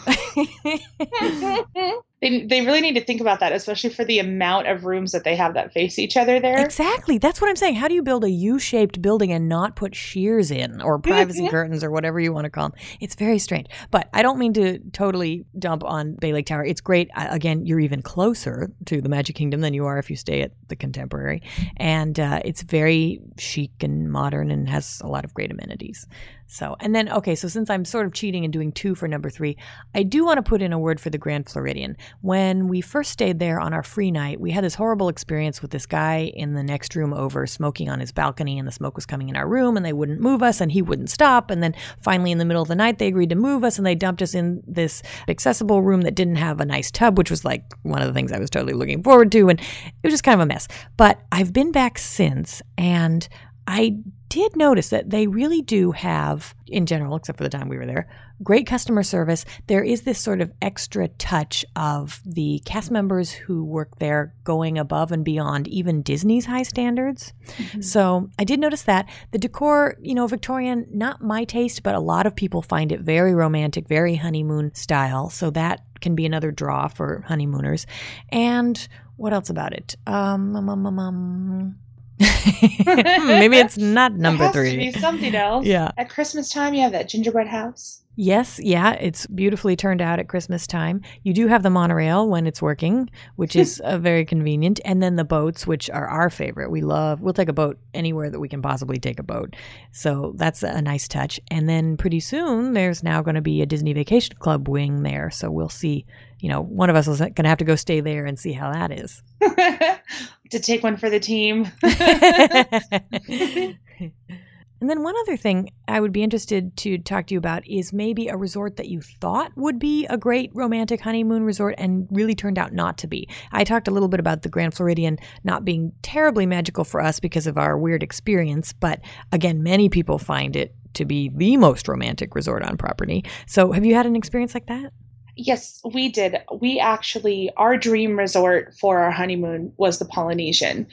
They, 2.23 2.47
they 2.47 2.65
really 2.65 2.81
need 2.81 2.95
to 2.95 3.05
think 3.05 3.21
about 3.21 3.41
that, 3.41 3.53
especially 3.53 3.91
for 3.91 4.03
the 4.03 4.19
amount 4.19 4.69
of 4.69 4.87
rooms 4.87 5.13
that 5.13 5.25
they 5.25 5.37
have 5.37 5.53
that 5.53 5.75
face 5.75 5.99
each 5.99 6.17
other 6.17 6.41
there. 6.41 6.59
Exactly. 6.65 7.19
That's 7.19 7.43
what 7.43 7.51
I'm 7.51 7.57
saying. 7.57 7.75
How 7.75 7.89
do 7.89 7.95
you 7.95 8.03
build 8.03 8.25
a 8.25 8.31
U 8.31 8.59
shaped 8.59 9.03
building 9.03 9.33
and 9.33 9.51
not 9.51 9.77
put 9.77 9.95
sheers 9.95 10.51
in 10.51 10.81
or 10.81 10.99
privacy 11.01 11.47
curtains 11.49 11.85
or 11.85 11.91
whatever 11.91 12.19
you 12.19 12.33
want 12.33 12.45
to 12.45 12.51
call 12.51 12.71
them? 12.71 12.79
It's 13.01 13.15
very 13.15 13.39
strange. 13.39 13.67
But 13.91 14.09
I 14.15 14.23
don't 14.23 14.39
mean 14.39 14.55
to 14.55 14.79
totally 14.93 15.45
dump 15.59 15.85
on 15.85 16.15
Bay 16.15 16.33
Lake 16.33 16.47
Tower. 16.47 16.65
It's 16.65 16.81
great. 16.81 17.11
Again, 17.15 17.67
you're 17.67 17.81
even 17.81 18.01
closer 18.01 18.71
to 18.87 19.03
the 19.03 19.11
Magic 19.11 19.37
Kingdom 19.37 19.61
than 19.61 19.75
you 19.75 19.85
are 19.85 19.99
if 19.99 20.09
you 20.09 20.17
stay 20.17 20.41
at 20.41 20.53
the 20.69 20.77
Contemporary. 20.77 21.43
And 21.77 22.19
uh, 22.19 22.41
it's 22.47 22.63
very 22.63 23.21
chic 23.37 23.83
and 23.83 24.11
modern 24.11 24.51
and 24.51 24.71
has 24.71 25.03
a 25.05 25.07
lot 25.07 25.27
of 25.27 25.35
great 25.35 25.51
amenities. 25.51 26.07
So, 26.49 26.77
and 26.81 26.95
then, 26.95 27.09
okay, 27.09 27.35
so 27.35 27.49
since 27.49 27.69
I'm 27.69 27.85
sort 27.85 28.07
of 28.07 28.13
cheating 28.13 28.45
and 28.45 28.53
doing 28.53 28.71
two 28.71 28.95
for 28.95 29.09
number 29.09 29.29
three, 29.29 29.57
I 29.95 30.05
do 30.05 30.25
want 30.25 30.39
to 30.39 30.43
put 30.43 30.63
in 30.63 30.73
a 30.73 30.79
word 30.79 31.01
for 31.01 31.11
the 31.11 31.19
Grand 31.19 31.49
Floridian. 31.49 31.97
When 32.21 32.69
we 32.69 32.81
first 32.81 33.11
stayed 33.11 33.41
there 33.41 33.59
on 33.59 33.75
our 33.75 33.83
free 33.83 34.11
night, 34.11 34.41
we 34.41 34.53
had 34.53 34.63
this 34.63 34.77
horrible 34.77 35.09
experience 35.09 35.61
with 35.61 35.73
this 35.73 35.87
guy 35.87 36.31
in 36.35 36.55
the 36.55 36.63
next 36.63 36.95
room 36.95 37.13
over 37.13 37.47
smoking 37.47 37.89
on 37.89 37.99
his 37.99 38.13
balcony, 38.13 38.59
and 38.59 38.67
the 38.67 38.73
smoke 38.73 38.95
was 38.95 39.07
coming 39.07 39.29
in 39.29 39.37
our 39.37 39.49
room, 39.49 39.77
and 39.77 39.85
they 39.85 39.93
wouldn't 39.93 40.21
move 40.21 40.43
us, 40.43 40.61
and 40.61 40.71
he 40.71 40.83
wouldn't 40.83 41.11
stop. 41.11 41.51
And 41.51 41.63
then 41.63 41.75
finally, 42.01 42.31
in 42.31 42.39
the 42.39 42.45
middle 42.45 42.63
of 42.63 42.69
the 42.69 42.77
night, 42.77 42.99
they 42.99 43.09
agreed 43.09 43.31
to 43.31 43.37
move 43.37 43.65
us, 43.65 43.77
and 43.77 43.87
they 43.87 43.97
dumped 43.97 44.23
us 44.23 44.35
in 44.35 44.63
this 44.67 45.03
accessible 45.29 45.83
room 45.83 46.03
that 46.03 46.15
didn't 46.15 46.37
have 46.37 46.61
a 46.61 46.65
nice 46.65 46.91
tub, 46.91 47.19
which 47.19 47.31
was 47.31 47.45
like 47.45 47.65
one 47.83 48.03
of 48.03 48.09
the 48.09 48.15
things 48.15 48.31
I 48.31 48.39
was 48.39 48.51
totally 48.51 48.75
looking 48.75 49.03
forward 49.03 49.33
to. 49.33 49.49
And 49.49 49.59
it 49.61 50.05
was 50.05 50.13
just 50.13 50.25
kind 50.25 50.41
of 50.41 50.45
a 50.45 50.47
mess. 50.47 50.69
But 50.97 51.21
I've 51.33 51.53
been 51.53 51.73
back 51.73 51.99
since, 51.99 52.63
and 52.79 53.29
I 53.67 53.99
did 54.29 54.57
notice 54.57 54.91
that 54.91 55.11
they 55.11 55.27
really 55.27 55.63
do 55.63 55.93
have, 55.93 56.55
in 56.67 56.87
general, 56.87 57.17
except 57.17 57.39
for 57.39 57.45
the 57.45 57.51
time 57.51 57.69
we 57.69 57.77
were 57.77 57.87
there, 57.87 58.09
great 58.43 58.67
customer 58.67 59.03
service. 59.03 59.45
There 59.67 59.83
is 59.83 60.03
this 60.03 60.21
sort 60.21 60.41
of 60.41 60.53
extra 60.61 61.09
touch 61.09 61.65
of 61.75 62.21
the 62.25 62.61
cast 62.65 62.91
members 62.91 63.31
who 63.33 63.65
work 63.65 63.99
there 63.99 64.35
going 64.45 64.79
above 64.79 65.11
and 65.11 65.25
beyond 65.25 65.69
even 65.69 66.03
Disney's 66.03 66.47
high 66.47 66.65
standards. 66.65 67.33
Mm-hmm. 67.57 67.81
So 67.81 68.31
I 68.39 68.45
did 68.45 68.61
notice 68.61 68.83
that. 68.83 69.09
The 69.31 69.39
decor, 69.39 69.97
you 70.01 70.15
know, 70.15 70.27
Victorian, 70.27 70.87
not 70.93 71.23
my 71.23 71.45
taste, 71.45 71.83
but 71.83 71.95
a 71.95 72.01
lot 72.01 72.27
of 72.27 72.37
people 72.37 72.63
find 72.63 72.93
it 72.93 73.01
very 73.01 73.35
romantic, 73.35 73.89
very 73.89 74.17
honeymoon 74.17 74.75
style. 74.75 75.31
So 75.31 75.51
that 75.51 75.83
can 76.01 76.15
be 76.15 76.27
another 76.27 76.51
draw 76.51 76.89
for 76.89 77.25
honeymooners. 77.27 77.87
And 78.29 78.87
what 79.17 79.33
else 79.33 79.51
about 79.51 79.73
it? 79.73 79.97
Um, 80.07 80.55
um, 80.57 80.69
um, 80.69 80.87
um, 80.87 80.99
um 80.99 81.79
Hmm, 82.19 83.27
maybe 83.27 83.59
it's 83.59 83.77
not 83.77 84.15
number 84.15 84.47
it 84.47 84.53
three. 84.53 84.77
Be 84.77 84.93
something 84.93 85.35
else. 85.35 85.67
Yeah. 85.67 85.91
At 85.99 86.09
Christmas 86.09 86.49
time, 86.51 86.75
you 86.75 86.81
have 86.83 86.93
that 86.93 87.09
gingerbread 87.09 87.49
house. 87.49 88.03
Yes, 88.19 88.59
yeah, 88.63 88.93
it's 88.93 89.27
beautifully 89.27 89.77
turned 89.77 90.01
out 90.01 90.19
at 90.19 90.27
Christmas 90.27 90.67
time. 90.67 91.03
You 91.23 91.35
do 91.35 91.49
have 91.49 91.63
the 91.63 91.69
monorail 91.69 92.27
when 92.27 92.47
it's 92.47 92.63
working, 92.63 93.11
which 93.37 93.55
is 93.57 93.79
uh, 93.81 93.99
very 93.99 94.25
convenient, 94.25 94.81
and 94.87 95.03
then 95.03 95.17
the 95.17 95.25
boats, 95.25 95.67
which 95.67 95.91
are 95.91 96.09
our 96.09 96.31
favorite. 96.31 96.71
We 96.71 96.81
love. 96.81 97.21
We'll 97.21 97.35
take 97.35 97.51
a 97.51 97.53
boat 97.53 97.79
anywhere 97.93 98.31
that 98.31 98.41
we 98.41 98.49
can 98.49 98.63
possibly 98.63 98.99
take 98.99 99.19
a 99.19 99.23
boat, 99.23 99.55
so 99.93 100.33
that's 100.37 100.63
a 100.63 100.81
nice 100.81 101.07
touch. 101.07 101.39
And 101.51 101.69
then 101.69 101.99
pretty 101.99 102.21
soon, 102.21 102.73
there's 102.73 103.03
now 103.03 103.21
going 103.21 103.35
to 103.35 103.43
be 103.43 103.61
a 103.61 103.67
Disney 103.67 103.93
Vacation 103.93 104.37
Club 104.39 104.67
wing 104.67 105.03
there, 105.03 105.31
so 105.31 105.51
we'll 105.51 105.69
see. 105.69 106.07
You 106.41 106.49
know, 106.49 106.63
one 106.63 106.91
of 106.91 106.97
us 106.97 107.09
is 107.09 107.19
going 107.19 107.35
to 107.35 107.49
have 107.49 107.59
to 107.59 107.65
go 107.65 107.77
stay 107.77 108.01
there 108.01 108.25
and 108.25 108.39
see 108.39 108.53
how 108.53 108.73
that 108.73 108.93
is. 108.93 109.23
to 110.51 110.61
take 110.61 110.83
one 110.83 110.97
for 110.97 111.11
the 111.11 111.21
team. 111.21 111.71
And 114.81 114.91
then 114.91 115.03
one 115.03 115.15
other 115.23 115.37
thing 115.37 115.71
I 115.89 116.01
would 116.01 116.13
be 116.13 116.23
interested 116.23 116.77
to 116.79 116.99
talk 116.99 117.27
to 117.27 117.35
you 117.35 117.39
about 117.39 117.67
is 117.67 117.93
maybe 117.93 118.29
a 118.29 118.37
resort 118.37 118.77
that 118.77 118.89
you 118.89 119.01
thought 119.01 119.53
would 119.57 119.79
be 119.79 120.07
a 120.07 120.19
great 120.19 120.51
romantic 120.55 121.01
honeymoon 121.01 121.45
resort 121.45 121.75
and 121.79 122.07
really 122.11 122.35
turned 122.35 122.59
out 122.59 122.73
not 122.75 122.99
to 122.99 123.07
be. 123.07 123.29
I 123.53 123.65
talked 123.65 123.89
a 123.89 123.91
little 123.91 124.09
bit 124.09 124.21
about 124.21 124.43
the 124.43 124.51
Grand 124.51 124.75
Floridian 124.75 125.19
not 125.45 125.65
being 125.65 125.93
terribly 126.03 126.45
magical 126.45 126.85
for 126.85 127.01
us 127.01 127.21
because 127.21 127.47
of 127.47 127.57
our 127.57 127.79
weird 127.79 128.03
experience, 128.03 128.75
but 128.75 129.01
again, 129.33 129.63
many 129.63 129.89
people 129.89 130.19
find 130.19 130.57
it 130.57 130.75
to 130.95 131.05
be 131.05 131.31
the 131.31 131.57
most 131.57 131.89
romantic 131.89 132.35
resort 132.35 132.63
on 132.63 132.77
property. 132.77 133.25
So, 133.47 133.73
have 133.73 133.85
you 133.85 133.95
had 133.95 134.07
an 134.07 134.17
experience 134.17 134.55
like 134.55 134.67
that? 134.67 134.93
Yes, 135.37 135.81
we 135.85 136.09
did. 136.09 136.39
We 136.51 136.81
actually, 136.81 137.51
our 137.59 137.77
dream 137.77 138.19
resort 138.19 138.75
for 138.81 139.01
our 139.01 139.11
honeymoon 139.11 139.71
was 139.77 139.99
the 139.99 140.07
Polynesian. 140.07 140.87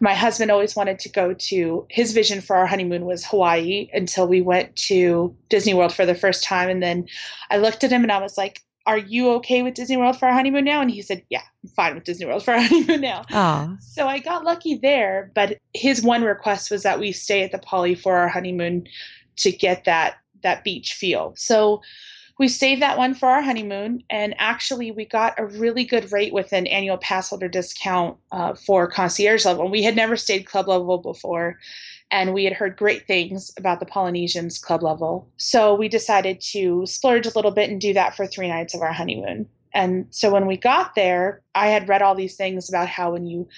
My 0.00 0.14
husband 0.14 0.50
always 0.50 0.74
wanted 0.74 0.98
to 1.00 1.10
go 1.10 1.34
to, 1.34 1.86
his 1.90 2.12
vision 2.12 2.40
for 2.40 2.56
our 2.56 2.66
honeymoon 2.66 3.04
was 3.04 3.26
Hawaii 3.26 3.90
until 3.92 4.26
we 4.26 4.40
went 4.40 4.74
to 4.88 5.36
Disney 5.50 5.74
World 5.74 5.92
for 5.92 6.06
the 6.06 6.14
first 6.14 6.42
time. 6.42 6.70
And 6.70 6.82
then 6.82 7.06
I 7.50 7.58
looked 7.58 7.84
at 7.84 7.92
him 7.92 8.02
and 8.02 8.10
I 8.10 8.18
was 8.18 8.38
like, 8.38 8.60
Are 8.86 8.96
you 8.96 9.30
okay 9.32 9.62
with 9.62 9.74
Disney 9.74 9.98
World 9.98 10.18
for 10.18 10.26
our 10.26 10.34
honeymoon 10.34 10.64
now? 10.64 10.80
And 10.80 10.90
he 10.90 11.02
said, 11.02 11.22
Yeah, 11.28 11.42
I'm 11.62 11.70
fine 11.70 11.94
with 11.94 12.04
Disney 12.04 12.24
World 12.24 12.44
for 12.44 12.54
our 12.54 12.60
honeymoon 12.62 13.02
now. 13.02 13.24
Aww. 13.30 13.82
So 13.82 14.08
I 14.08 14.20
got 14.20 14.42
lucky 14.42 14.76
there. 14.76 15.30
But 15.34 15.58
his 15.74 16.02
one 16.02 16.22
request 16.22 16.70
was 16.70 16.82
that 16.82 16.98
we 16.98 17.12
stay 17.12 17.42
at 17.42 17.52
the 17.52 17.58
Poly 17.58 17.94
for 17.94 18.16
our 18.16 18.28
honeymoon 18.28 18.86
to 19.36 19.52
get 19.52 19.84
that 19.84 20.16
that 20.42 20.64
beach 20.64 20.94
feel. 20.94 21.34
So 21.36 21.82
we 22.42 22.48
saved 22.48 22.82
that 22.82 22.98
one 22.98 23.14
for 23.14 23.28
our 23.28 23.40
honeymoon 23.40 24.02
and 24.10 24.34
actually 24.36 24.90
we 24.90 25.04
got 25.04 25.38
a 25.38 25.46
really 25.46 25.84
good 25.84 26.10
rate 26.10 26.32
with 26.32 26.52
an 26.52 26.66
annual 26.66 26.96
pass 26.96 27.30
holder 27.30 27.46
discount 27.46 28.18
uh, 28.32 28.52
for 28.52 28.88
concierge 28.88 29.44
level. 29.44 29.70
We 29.70 29.84
had 29.84 29.94
never 29.94 30.16
stayed 30.16 30.44
club 30.44 30.66
level 30.66 30.98
before 30.98 31.60
and 32.10 32.34
we 32.34 32.42
had 32.42 32.52
heard 32.52 32.76
great 32.76 33.06
things 33.06 33.52
about 33.56 33.78
the 33.78 33.86
polynesians 33.86 34.58
club 34.58 34.82
level. 34.82 35.28
So 35.36 35.76
we 35.76 35.88
decided 35.88 36.40
to 36.50 36.84
splurge 36.84 37.28
a 37.28 37.32
little 37.36 37.52
bit 37.52 37.70
and 37.70 37.80
do 37.80 37.92
that 37.92 38.16
for 38.16 38.26
three 38.26 38.48
nights 38.48 38.74
of 38.74 38.80
our 38.80 38.92
honeymoon. 38.92 39.48
And 39.72 40.06
so 40.10 40.32
when 40.32 40.46
we 40.46 40.56
got 40.56 40.96
there 40.96 41.42
i 41.54 41.68
had 41.68 41.88
read 41.88 42.02
all 42.02 42.16
these 42.16 42.34
things 42.34 42.68
about 42.68 42.88
how 42.88 43.12
when 43.12 43.24
you 43.24 43.48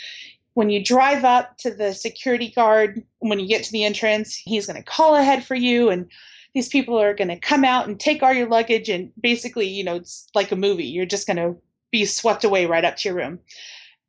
when 0.52 0.68
you 0.68 0.84
drive 0.84 1.24
up 1.24 1.56
to 1.56 1.70
the 1.70 1.94
security 1.94 2.50
guard 2.50 3.02
when 3.20 3.38
you 3.38 3.48
get 3.48 3.64
to 3.64 3.72
the 3.72 3.84
entrance 3.84 4.36
he's 4.36 4.66
going 4.66 4.76
to 4.76 4.82
call 4.82 5.16
ahead 5.16 5.42
for 5.42 5.54
you 5.54 5.88
and 5.88 6.10
these 6.54 6.68
people 6.68 7.00
are 7.00 7.14
going 7.14 7.28
to 7.28 7.38
come 7.38 7.64
out 7.64 7.88
and 7.88 7.98
take 7.98 8.22
all 8.22 8.32
your 8.32 8.48
luggage 8.48 8.88
and 8.88 9.10
basically 9.20 9.66
you 9.66 9.84
know 9.84 9.96
it's 9.96 10.28
like 10.34 10.52
a 10.52 10.56
movie 10.56 10.86
you're 10.86 11.06
just 11.06 11.26
going 11.26 11.36
to 11.36 11.56
be 11.90 12.04
swept 12.04 12.44
away 12.44 12.66
right 12.66 12.84
up 12.84 12.96
to 12.96 13.08
your 13.08 13.16
room 13.16 13.38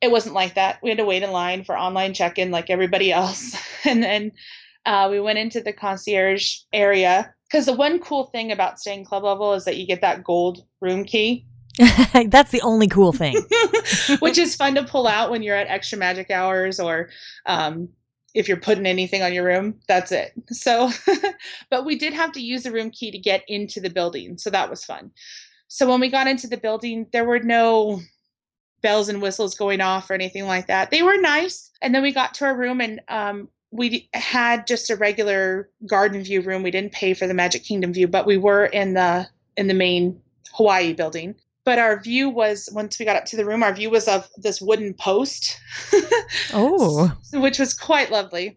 it 0.00 0.10
wasn't 0.10 0.34
like 0.34 0.54
that. 0.54 0.78
We 0.82 0.90
had 0.90 0.98
to 0.98 1.04
wait 1.04 1.22
in 1.22 1.30
line 1.30 1.64
for 1.64 1.76
online 1.76 2.14
check 2.14 2.38
in 2.38 2.50
like 2.50 2.70
everybody 2.70 3.12
else. 3.12 3.56
and 3.84 4.02
then 4.02 4.32
uh, 4.84 5.08
we 5.10 5.20
went 5.20 5.38
into 5.38 5.60
the 5.60 5.72
concierge 5.72 6.58
area 6.72 7.34
because 7.50 7.66
the 7.66 7.72
one 7.72 7.98
cool 8.00 8.24
thing 8.26 8.52
about 8.52 8.78
staying 8.80 9.04
club 9.04 9.24
level 9.24 9.54
is 9.54 9.64
that 9.64 9.76
you 9.76 9.86
get 9.86 10.00
that 10.00 10.24
gold 10.24 10.64
room 10.80 11.04
key. 11.04 11.46
That's 12.28 12.50
the 12.50 12.62
only 12.62 12.88
cool 12.88 13.12
thing. 13.12 13.36
Which 14.20 14.38
is 14.38 14.56
fun 14.56 14.74
to 14.76 14.84
pull 14.84 15.06
out 15.06 15.30
when 15.30 15.42
you're 15.42 15.56
at 15.56 15.68
extra 15.68 15.98
magic 15.98 16.30
hours 16.30 16.80
or 16.80 17.10
um, 17.44 17.88
if 18.36 18.48
you're 18.48 18.58
putting 18.58 18.86
anything 18.86 19.22
on 19.22 19.32
your 19.32 19.44
room. 19.44 19.80
That's 19.88 20.12
it. 20.12 20.32
So, 20.52 20.90
but 21.70 21.86
we 21.86 21.96
did 21.96 22.12
have 22.12 22.32
to 22.32 22.40
use 22.40 22.64
the 22.64 22.70
room 22.70 22.90
key 22.90 23.10
to 23.10 23.18
get 23.18 23.42
into 23.48 23.80
the 23.80 23.88
building. 23.88 24.36
So 24.36 24.50
that 24.50 24.68
was 24.68 24.84
fun. 24.84 25.10
So 25.68 25.88
when 25.88 26.00
we 26.00 26.10
got 26.10 26.26
into 26.26 26.46
the 26.46 26.58
building, 26.58 27.06
there 27.12 27.24
were 27.24 27.40
no 27.40 28.00
bells 28.82 29.08
and 29.08 29.22
whistles 29.22 29.54
going 29.54 29.80
off 29.80 30.10
or 30.10 30.14
anything 30.14 30.46
like 30.46 30.66
that. 30.66 30.90
They 30.90 31.02
were 31.02 31.16
nice. 31.16 31.70
And 31.80 31.94
then 31.94 32.02
we 32.02 32.12
got 32.12 32.34
to 32.34 32.44
our 32.44 32.56
room 32.56 32.82
and 32.82 33.00
um, 33.08 33.48
we 33.70 34.08
had 34.12 34.66
just 34.66 34.90
a 34.90 34.96
regular 34.96 35.70
garden 35.86 36.22
view 36.22 36.42
room. 36.42 36.62
We 36.62 36.70
didn't 36.70 36.92
pay 36.92 37.14
for 37.14 37.26
the 37.26 37.34
Magic 37.34 37.64
Kingdom 37.64 37.94
view, 37.94 38.06
but 38.06 38.26
we 38.26 38.36
were 38.36 38.66
in 38.66 38.92
the 38.92 39.26
in 39.56 39.66
the 39.66 39.74
main 39.74 40.20
Hawaii 40.52 40.92
building. 40.92 41.34
But 41.66 41.80
our 41.80 42.00
view 42.00 42.30
was 42.30 42.68
once 42.72 42.98
we 42.98 43.04
got 43.04 43.16
up 43.16 43.24
to 43.26 43.36
the 43.36 43.44
room, 43.44 43.64
our 43.64 43.74
view 43.74 43.90
was 43.90 44.06
of 44.06 44.30
this 44.36 44.60
wooden 44.62 44.94
post. 44.94 45.60
oh, 46.54 47.12
which 47.34 47.58
was 47.58 47.74
quite 47.74 48.10
lovely. 48.10 48.56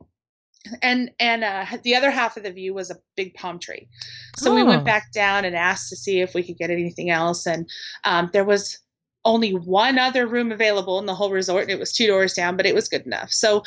And 0.83 1.09
and 1.19 1.43
uh, 1.43 1.65
the 1.83 1.95
other 1.95 2.11
half 2.11 2.37
of 2.37 2.43
the 2.43 2.51
view 2.51 2.73
was 2.73 2.91
a 2.91 2.97
big 3.17 3.33
palm 3.33 3.59
tree. 3.59 3.89
So 4.37 4.51
oh. 4.51 4.55
we 4.55 4.63
went 4.63 4.83
oh. 4.83 4.85
back 4.85 5.11
down 5.11 5.43
and 5.43 5.55
asked 5.55 5.89
to 5.89 5.95
see 5.95 6.21
if 6.21 6.35
we 6.35 6.43
could 6.43 6.57
get 6.57 6.69
anything 6.69 7.09
else, 7.09 7.47
and 7.47 7.67
um, 8.05 8.29
there 8.31 8.45
was 8.45 8.77
only 9.25 9.53
one 9.53 9.97
other 9.97 10.27
room 10.27 10.51
available 10.51 10.99
in 10.99 11.07
the 11.07 11.15
whole 11.15 11.31
resort, 11.31 11.63
and 11.63 11.71
it 11.71 11.79
was 11.79 11.91
two 11.91 12.07
doors 12.07 12.33
down, 12.33 12.55
but 12.55 12.67
it 12.67 12.75
was 12.75 12.87
good 12.87 13.05
enough. 13.07 13.31
So 13.31 13.63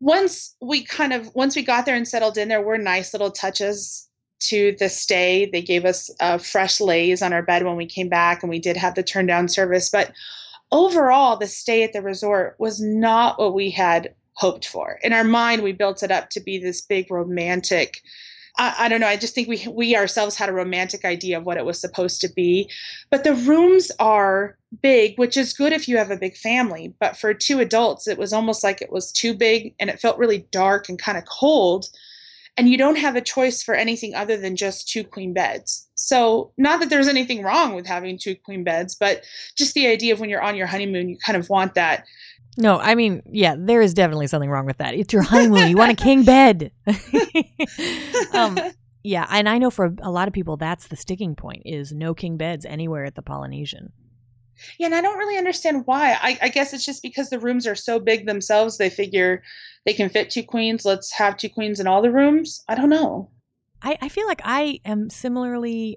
once 0.00 0.54
we 0.60 0.84
kind 0.84 1.12
of 1.12 1.34
once 1.34 1.56
we 1.56 1.62
got 1.62 1.84
there 1.84 1.96
and 1.96 2.06
settled 2.06 2.38
in, 2.38 2.48
there 2.48 2.62
were 2.62 2.78
nice 2.78 3.12
little 3.12 3.30
touches 3.30 4.08
to 4.48 4.76
the 4.78 4.88
stay. 4.88 5.46
They 5.46 5.62
gave 5.62 5.84
us 5.84 6.10
uh, 6.20 6.38
fresh 6.38 6.80
leis 6.80 7.22
on 7.22 7.32
our 7.32 7.42
bed 7.42 7.64
when 7.64 7.76
we 7.76 7.86
came 7.86 8.08
back, 8.08 8.42
and 8.42 8.50
we 8.50 8.58
did 8.58 8.76
have 8.76 8.94
the 8.94 9.02
turn 9.02 9.26
down 9.26 9.48
service. 9.48 9.90
But 9.90 10.12
overall, 10.70 11.36
the 11.36 11.46
stay 11.46 11.82
at 11.82 11.92
the 11.92 12.02
resort 12.02 12.56
was 12.58 12.80
not 12.80 13.38
what 13.38 13.54
we 13.54 13.70
had 13.70 14.14
hoped 14.34 14.66
for. 14.66 14.98
In 15.02 15.12
our 15.12 15.24
mind, 15.24 15.62
we 15.62 15.72
built 15.72 16.02
it 16.02 16.10
up 16.10 16.30
to 16.30 16.40
be 16.40 16.58
this 16.58 16.80
big 16.80 17.10
romantic 17.10 18.02
I, 18.58 18.74
I, 18.80 18.88
don't 18.88 19.00
know. 19.00 19.06
I 19.06 19.16
just 19.16 19.34
think 19.34 19.48
we 19.48 19.66
we 19.68 19.96
ourselves 19.96 20.36
had 20.36 20.48
a 20.48 20.52
romantic 20.52 21.04
idea 21.04 21.38
of 21.38 21.46
what 21.46 21.56
it 21.56 21.64
was 21.64 21.80
supposed 21.80 22.20
to 22.20 22.28
be. 22.28 22.70
But 23.10 23.24
the 23.24 23.34
rooms 23.34 23.90
are 23.98 24.56
big, 24.82 25.18
which 25.18 25.36
is 25.36 25.52
good 25.52 25.72
if 25.72 25.88
you 25.88 25.96
have 25.96 26.10
a 26.10 26.16
big 26.16 26.36
family. 26.36 26.94
But 27.00 27.16
for 27.16 27.32
two 27.32 27.60
adults, 27.60 28.06
it 28.06 28.18
was 28.18 28.32
almost 28.32 28.62
like 28.62 28.82
it 28.82 28.92
was 28.92 29.12
too 29.12 29.34
big 29.34 29.74
and 29.80 29.88
it 29.88 30.00
felt 30.00 30.18
really 30.18 30.46
dark 30.50 30.88
and 30.88 30.98
kind 30.98 31.16
of 31.16 31.24
cold. 31.24 31.86
And 32.56 32.68
you 32.68 32.76
don't 32.76 32.98
have 32.98 33.16
a 33.16 33.22
choice 33.22 33.62
for 33.62 33.74
anything 33.74 34.14
other 34.14 34.36
than 34.36 34.56
just 34.56 34.88
two 34.88 35.04
queen 35.04 35.32
beds. 35.32 35.88
So, 35.94 36.52
not 36.58 36.80
that 36.80 36.90
there's 36.90 37.08
anything 37.08 37.42
wrong 37.42 37.74
with 37.74 37.86
having 37.86 38.18
two 38.18 38.36
queen 38.36 38.62
beds, 38.62 38.94
but 38.94 39.24
just 39.56 39.72
the 39.72 39.86
idea 39.86 40.12
of 40.12 40.20
when 40.20 40.28
you're 40.28 40.42
on 40.42 40.56
your 40.56 40.66
honeymoon, 40.66 41.08
you 41.08 41.18
kind 41.18 41.38
of 41.38 41.48
want 41.48 41.74
that 41.74 42.04
no, 42.56 42.78
I 42.78 42.94
mean, 42.94 43.22
yeah, 43.30 43.54
there 43.58 43.80
is 43.80 43.94
definitely 43.94 44.26
something 44.26 44.50
wrong 44.50 44.66
with 44.66 44.78
that. 44.78 44.94
It's 44.94 45.12
your 45.12 45.22
honeymoon. 45.22 45.70
you 45.70 45.76
want 45.76 45.92
a 45.92 45.96
king 45.96 46.22
bed. 46.24 46.70
um, 48.34 48.58
yeah, 49.02 49.26
and 49.30 49.48
I 49.48 49.58
know 49.58 49.70
for 49.70 49.94
a 50.02 50.10
lot 50.10 50.28
of 50.28 50.34
people 50.34 50.56
that's 50.56 50.88
the 50.88 50.96
sticking 50.96 51.34
point 51.34 51.62
is 51.64 51.92
no 51.92 52.14
king 52.14 52.36
beds 52.36 52.66
anywhere 52.66 53.04
at 53.04 53.14
the 53.14 53.22
Polynesian. 53.22 53.92
Yeah, 54.78 54.86
and 54.86 54.94
I 54.94 55.00
don't 55.00 55.18
really 55.18 55.38
understand 55.38 55.82
why. 55.86 56.12
I, 56.20 56.38
I 56.42 56.48
guess 56.48 56.72
it's 56.72 56.84
just 56.84 57.02
because 57.02 57.30
the 57.30 57.38
rooms 57.38 57.66
are 57.66 57.74
so 57.74 57.98
big 57.98 58.26
themselves. 58.26 58.78
They 58.78 58.90
figure 58.90 59.42
they 59.86 59.92
can 59.92 60.08
fit 60.08 60.30
two 60.30 60.42
queens. 60.42 60.84
Let's 60.84 61.12
have 61.12 61.36
two 61.36 61.48
queens 61.48 61.80
in 61.80 61.86
all 61.86 62.02
the 62.02 62.12
rooms. 62.12 62.62
I 62.68 62.74
don't 62.74 62.90
know. 62.90 63.30
I, 63.82 63.98
I 64.00 64.08
feel 64.08 64.26
like 64.26 64.40
I 64.44 64.80
am 64.84 65.10
similarly 65.10 65.96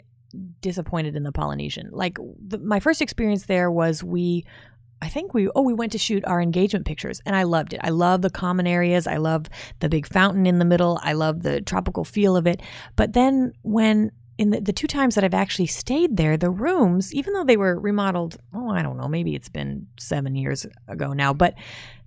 disappointed 0.61 1.15
in 1.15 1.23
the 1.23 1.31
Polynesian. 1.31 1.89
Like 1.91 2.17
the, 2.45 2.57
my 2.59 2.79
first 2.79 3.01
experience 3.01 3.45
there 3.45 3.71
was 3.71 4.03
we 4.03 4.45
I 5.01 5.07
think 5.07 5.33
we 5.33 5.49
oh 5.49 5.61
we 5.61 5.73
went 5.73 5.91
to 5.91 5.97
shoot 5.97 6.25
our 6.25 6.41
engagement 6.41 6.85
pictures 6.85 7.21
and 7.25 7.35
I 7.35 7.43
loved 7.43 7.73
it. 7.73 7.79
I 7.83 7.89
love 7.89 8.21
the 8.21 8.29
common 8.29 8.65
areas. 8.65 9.07
I 9.07 9.17
love 9.17 9.47
the 9.79 9.89
big 9.89 10.07
fountain 10.07 10.47
in 10.47 10.59
the 10.59 10.65
middle. 10.65 10.99
I 11.03 11.13
love 11.13 11.43
the 11.43 11.61
tropical 11.61 12.03
feel 12.03 12.35
of 12.35 12.47
it. 12.47 12.61
But 12.95 13.13
then 13.13 13.53
when 13.61 14.11
in 14.37 14.49
the, 14.49 14.59
the 14.59 14.73
two 14.73 14.87
times 14.87 15.15
that 15.15 15.23
I've 15.23 15.33
actually 15.33 15.67
stayed 15.67 16.17
there, 16.17 16.35
the 16.35 16.49
rooms, 16.49 17.13
even 17.13 17.33
though 17.33 17.45
they 17.45 17.57
were 17.57 17.79
remodeled, 17.79 18.37
oh, 18.53 18.69
I 18.69 18.81
don't 18.81 18.97
know, 18.97 19.07
maybe 19.07 19.35
it's 19.35 19.49
been 19.49 19.87
seven 19.97 20.35
years 20.35 20.65
ago 20.87 21.13
now, 21.13 21.33
but 21.33 21.55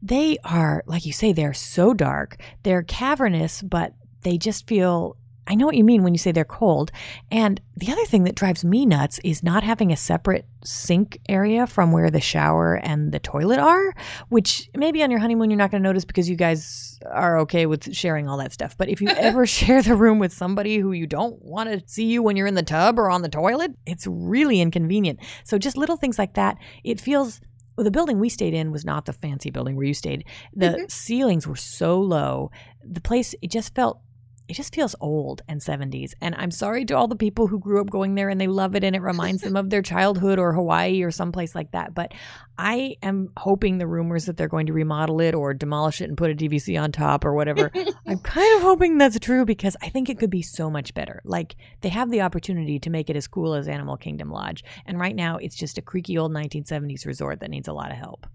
they 0.03 0.39
are, 0.45 0.83
like 0.87 1.07
you 1.07 1.13
say, 1.13 1.33
they're 1.33 1.55
so 1.55 1.95
dark. 1.95 2.37
They're 2.63 2.83
cavernous, 2.83 3.63
but 3.63 3.95
they 4.23 4.37
just 4.37 4.67
feel 4.67 5.17
I 5.49 5.55
know 5.55 5.65
what 5.65 5.77
you 5.77 5.85
mean 5.85 6.03
when 6.03 6.13
you 6.13 6.19
say 6.19 6.31
they're 6.31 6.45
cold. 6.45 6.93
And 7.31 7.61
the 7.77 7.91
other 7.91 8.05
thing 8.05 8.25
that 8.25 8.35
drives 8.35 8.65
me 8.65 8.85
nuts 8.85 9.19
is 9.25 9.43
not 9.43 9.65
having 9.65 9.91
a 9.91 9.97
separate 9.97 10.47
sink 10.63 11.19
area 11.29 11.67
from 11.67 11.91
where 11.91 12.11
the 12.11 12.21
shower 12.21 12.75
and 12.75 13.13
the 13.13 13.19
toilet 13.19 13.59
are, 13.59 13.95
which 14.29 14.69
maybe 14.77 15.03
on 15.03 15.11
your 15.11 15.21
honeymoon 15.21 15.51
you're 15.51 15.59
not 15.59 15.71
going 15.71 15.83
to 15.83 15.89
notice 15.89 16.05
because 16.05 16.29
you 16.29 16.37
guys 16.37 17.01
are 17.11 17.39
okay 17.41 17.65
with 17.65 17.95
sharing 17.95 18.29
all 18.29 18.37
that 18.37 18.53
stuff. 18.53 18.77
But 18.77 18.91
if 18.91 19.01
you 19.01 19.09
ever 19.17 19.47
share 19.47 19.83
the 19.83 19.97
room 19.97 20.19
with 20.19 20.33
somebody 20.33 20.77
who 20.79 20.93
you 20.93 21.07
don't 21.07 21.43
want 21.43 21.71
to 21.71 21.83
see 21.87 22.05
you 22.05 22.23
when 22.23 22.37
you're 22.37 22.47
in 22.47 22.55
the 22.55 22.63
tub 22.63 22.99
or 22.99 23.11
on 23.11 23.23
the 23.23 23.29
toilet, 23.31 23.73
it's 23.87 24.07
really 24.07 24.61
inconvenient. 24.61 25.19
So 25.45 25.57
just 25.57 25.79
little 25.79 25.97
things 25.97 26.19
like 26.19 26.35
that, 26.35 26.59
it 26.85 27.01
feels 27.01 27.41
well, 27.79 27.85
the 27.85 27.93
building 27.93 28.19
we 28.19 28.29
stayed 28.29 28.55
in 28.55 28.73
was 28.73 28.85
not 28.85 29.07
the 29.07 29.13
fancy 29.13 29.51
building 29.51 29.77
where 29.77 29.87
you 29.87 29.95
stayed. 29.95 30.25
The 30.53 30.67
mm-hmm. 30.67 30.85
ceilings 30.89 31.47
were 31.47 31.55
so 31.55 32.01
low. 32.01 32.51
The 32.83 33.01
place, 33.01 33.37
it 33.41 33.53
just 33.53 33.73
felt 33.73 34.01
it 34.49 34.55
just 34.55 34.75
feels 34.75 34.97
old 35.01 35.43
and 35.47 35.61
70s. 35.61 36.15
And 36.21 36.35
I'm 36.37 36.51
sorry 36.51 36.87
to 36.87 36.97
all 36.97 37.07
the 37.07 37.17
people 37.17 37.47
who 37.47 37.59
grew 37.59 37.81
up 37.81 37.91
going 37.91 38.15
there 38.15 38.31
and 38.31 38.41
they 38.41 38.47
love 38.47 38.75
it 38.75 38.83
and 38.83 38.97
it 38.97 39.03
reminds 39.03 39.43
them 39.43 39.57
of 39.57 39.69
their 39.69 39.83
childhood 39.83 40.39
or 40.39 40.55
Hawaii 40.55 41.03
or 41.03 41.11
someplace 41.11 41.55
like 41.55 41.73
that. 41.73 41.95
But 41.95 42.13
I 42.57 42.97
am 43.03 43.29
hoping 43.37 43.77
the 43.77 43.87
rumors 43.87 44.25
that 44.25 44.39
they're 44.39 44.49
going 44.49 44.67
to 44.67 44.73
remodel 44.73 45.21
it 45.21 45.35
or 45.35 45.53
demolish 45.53 46.01
it 46.01 46.09
and 46.09 46.17
put 46.17 46.31
a 46.31 46.35
DVC 46.35 46.81
on 46.81 46.93
top 46.93 47.27
or 47.27 47.35
whatever. 47.35 47.71
I'm 48.07 48.19
kind 48.21 48.57
of 48.57 48.63
hoping 48.63 48.97
that's 48.97 49.19
true 49.19 49.45
because 49.45 49.77
I 49.83 49.91
think 49.91 50.09
it 50.09 50.19
could 50.19 50.31
be 50.31 50.43
so 50.43 50.71
much 50.71 50.95
better. 50.95 51.21
Like 51.25 51.55
they 51.83 51.91
have 51.91 52.11
the 52.11 52.23
opportunity 52.23 52.79
to 52.79 52.91
make 52.91 53.11
it 53.11 53.17
as 53.17 53.29
cool 53.29 53.53
as 53.53 53.69
Animal 53.69 53.99
Kingdom 53.99 54.31
Lodge. 54.31 54.65
And 54.87 54.99
right 54.99 55.15
now 55.15 55.37
it's 55.37 55.57
just 55.57 55.77
a 55.77 55.83
creaky 55.83 56.17
old 56.17 56.33
1970s 56.33 57.05
resort 57.05 57.41
that 57.41 57.51
needs 57.51 57.69
a 57.69 57.75
lot 57.75 57.91
of 57.91 57.99
help 57.99 58.27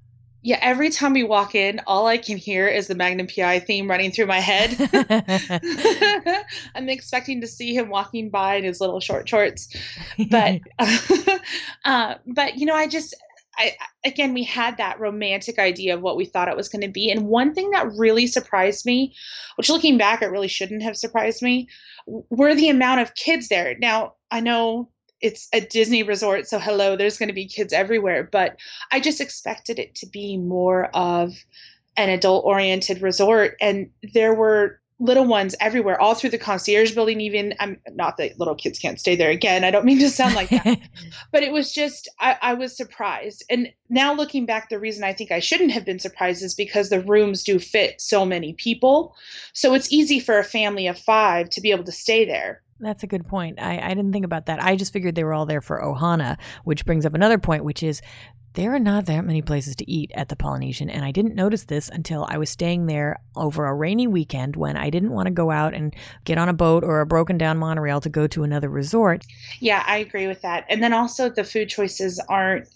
yeah, 0.43 0.59
every 0.61 0.89
time 0.89 1.13
we 1.13 1.23
walk 1.23 1.55
in, 1.55 1.79
all 1.87 2.05
I 2.05 2.17
can 2.17 2.37
hear 2.37 2.67
is 2.67 2.87
the 2.87 2.95
Magnum 2.95 3.27
PI 3.27 3.59
theme 3.59 3.89
running 3.89 4.11
through 4.11 4.25
my 4.25 4.41
head. 4.41 4.75
I'm 6.75 6.89
expecting 6.89 7.39
to 7.39 7.47
see 7.47 7.73
him 7.73 7.87
walking 7.87 8.29
by 8.29 8.55
in 8.55 8.65
his 8.65 8.81
little 8.81 8.99
short 8.99 9.27
shorts, 9.27 9.73
but 10.29 10.59
uh, 11.85 12.15
but 12.27 12.57
you 12.57 12.65
know, 12.65 12.75
I 12.75 12.87
just 12.87 13.15
I 13.57 13.71
again 14.03 14.33
we 14.33 14.43
had 14.43 14.75
that 14.77 14.99
romantic 14.99 15.59
idea 15.59 15.95
of 15.95 16.01
what 16.01 16.17
we 16.17 16.25
thought 16.25 16.49
it 16.49 16.57
was 16.57 16.67
going 16.67 16.81
to 16.81 16.91
be, 16.91 17.09
and 17.09 17.27
one 17.27 17.53
thing 17.53 17.71
that 17.71 17.87
really 17.97 18.27
surprised 18.27 18.85
me, 18.85 19.15
which 19.55 19.69
looking 19.69 19.97
back 19.97 20.21
it 20.21 20.27
really 20.27 20.49
shouldn't 20.49 20.83
have 20.83 20.97
surprised 20.97 21.41
me, 21.41 21.69
were 22.05 22.53
the 22.53 22.67
amount 22.67 22.99
of 22.99 23.15
kids 23.15 23.47
there. 23.47 23.77
Now 23.79 24.15
I 24.29 24.41
know 24.41 24.89
it's 25.23 25.47
a 25.53 25.61
Disney 25.61 26.03
resort, 26.03 26.47
so 26.47 26.59
hello, 26.59 26.95
there's 26.97 27.17
going 27.17 27.29
to 27.29 27.33
be 27.33 27.47
kids 27.47 27.71
everywhere. 27.71 28.27
But 28.29 28.57
I 28.91 28.99
just 28.99 29.21
expected 29.21 29.79
it 29.79 29.95
to 29.95 30.05
be 30.05 30.37
more 30.37 30.87
of 30.93 31.33
an 31.95 32.09
adult 32.09 32.45
oriented 32.45 33.01
resort. 33.01 33.55
And 33.61 33.89
there 34.13 34.33
were 34.33 34.81
little 34.99 35.25
ones 35.25 35.55
everywhere, 35.59 35.99
all 35.99 36.13
through 36.13 36.29
the 36.31 36.37
concierge 36.37 36.93
building, 36.93 37.21
even. 37.21 37.53
I'm 37.59 37.79
not 37.91 38.17
that 38.17 38.37
little 38.37 38.55
kids 38.55 38.79
can't 38.79 38.99
stay 38.99 39.15
there 39.15 39.29
again. 39.29 39.63
I 39.63 39.71
don't 39.71 39.85
mean 39.85 39.99
to 39.99 40.09
sound 40.09 40.35
like 40.35 40.49
that. 40.49 40.79
but 41.31 41.41
it 41.41 41.53
was 41.53 41.73
just, 41.73 42.09
I, 42.19 42.37
I 42.41 42.53
was 42.53 42.75
surprised. 42.75 43.45
And 43.49 43.69
now 43.89 44.13
looking 44.13 44.45
back, 44.45 44.69
the 44.69 44.79
reason 44.79 45.03
I 45.05 45.13
think 45.13 45.31
I 45.31 45.39
shouldn't 45.39 45.71
have 45.71 45.85
been 45.85 45.99
surprised 45.99 46.43
is 46.43 46.53
because 46.53 46.89
the 46.89 47.01
rooms 47.01 47.43
do 47.43 47.59
fit 47.59 48.01
so 48.01 48.25
many 48.25 48.53
people. 48.53 49.15
So 49.53 49.73
it's 49.73 49.91
easy 49.91 50.19
for 50.19 50.37
a 50.37 50.43
family 50.43 50.87
of 50.87 50.99
five 50.99 51.49
to 51.51 51.61
be 51.61 51.71
able 51.71 51.85
to 51.85 51.91
stay 51.93 52.25
there. 52.25 52.62
That's 52.83 53.03
a 53.03 53.07
good 53.07 53.27
point. 53.27 53.59
I, 53.59 53.79
I 53.79 53.89
didn't 53.89 54.11
think 54.11 54.25
about 54.25 54.45
that. 54.47 54.61
I 54.61 54.75
just 54.75 54.93
figured 54.93 55.15
they 55.15 55.23
were 55.23 55.33
all 55.33 55.45
there 55.45 55.61
for 55.61 55.81
Ohana, 55.81 56.37
which 56.63 56.85
brings 56.85 57.05
up 57.05 57.13
another 57.13 57.37
point, 57.37 57.63
which 57.63 57.83
is 57.83 58.01
there 58.53 58.73
are 58.73 58.79
not 58.79 59.05
that 59.07 59.25
many 59.25 59.41
places 59.41 59.75
to 59.77 59.91
eat 59.91 60.11
at 60.13 60.29
the 60.29 60.35
Polynesian. 60.35 60.89
And 60.89 61.03
I 61.03 61.11
didn't 61.11 61.35
notice 61.35 61.65
this 61.65 61.89
until 61.89 62.27
I 62.29 62.37
was 62.37 62.49
staying 62.49 62.85
there 62.85 63.19
over 63.35 63.65
a 63.65 63.73
rainy 63.73 64.05
weekend 64.05 64.55
when 64.55 64.77
I 64.77 64.89
didn't 64.89 65.11
want 65.11 65.25
to 65.25 65.31
go 65.31 65.49
out 65.49 65.73
and 65.73 65.93
get 66.23 66.37
on 66.37 66.49
a 66.49 66.53
boat 66.53 66.83
or 66.83 67.01
a 67.01 67.05
broken 67.05 67.37
down 67.37 67.57
monorail 67.57 67.99
to 68.01 68.09
go 68.09 68.27
to 68.27 68.43
another 68.43 68.69
resort. 68.69 69.25
Yeah, 69.59 69.83
I 69.87 69.97
agree 69.97 70.27
with 70.27 70.41
that. 70.41 70.65
And 70.69 70.83
then 70.83 70.93
also 70.93 71.29
the 71.29 71.43
food 71.43 71.69
choices 71.69 72.19
aren't 72.29 72.67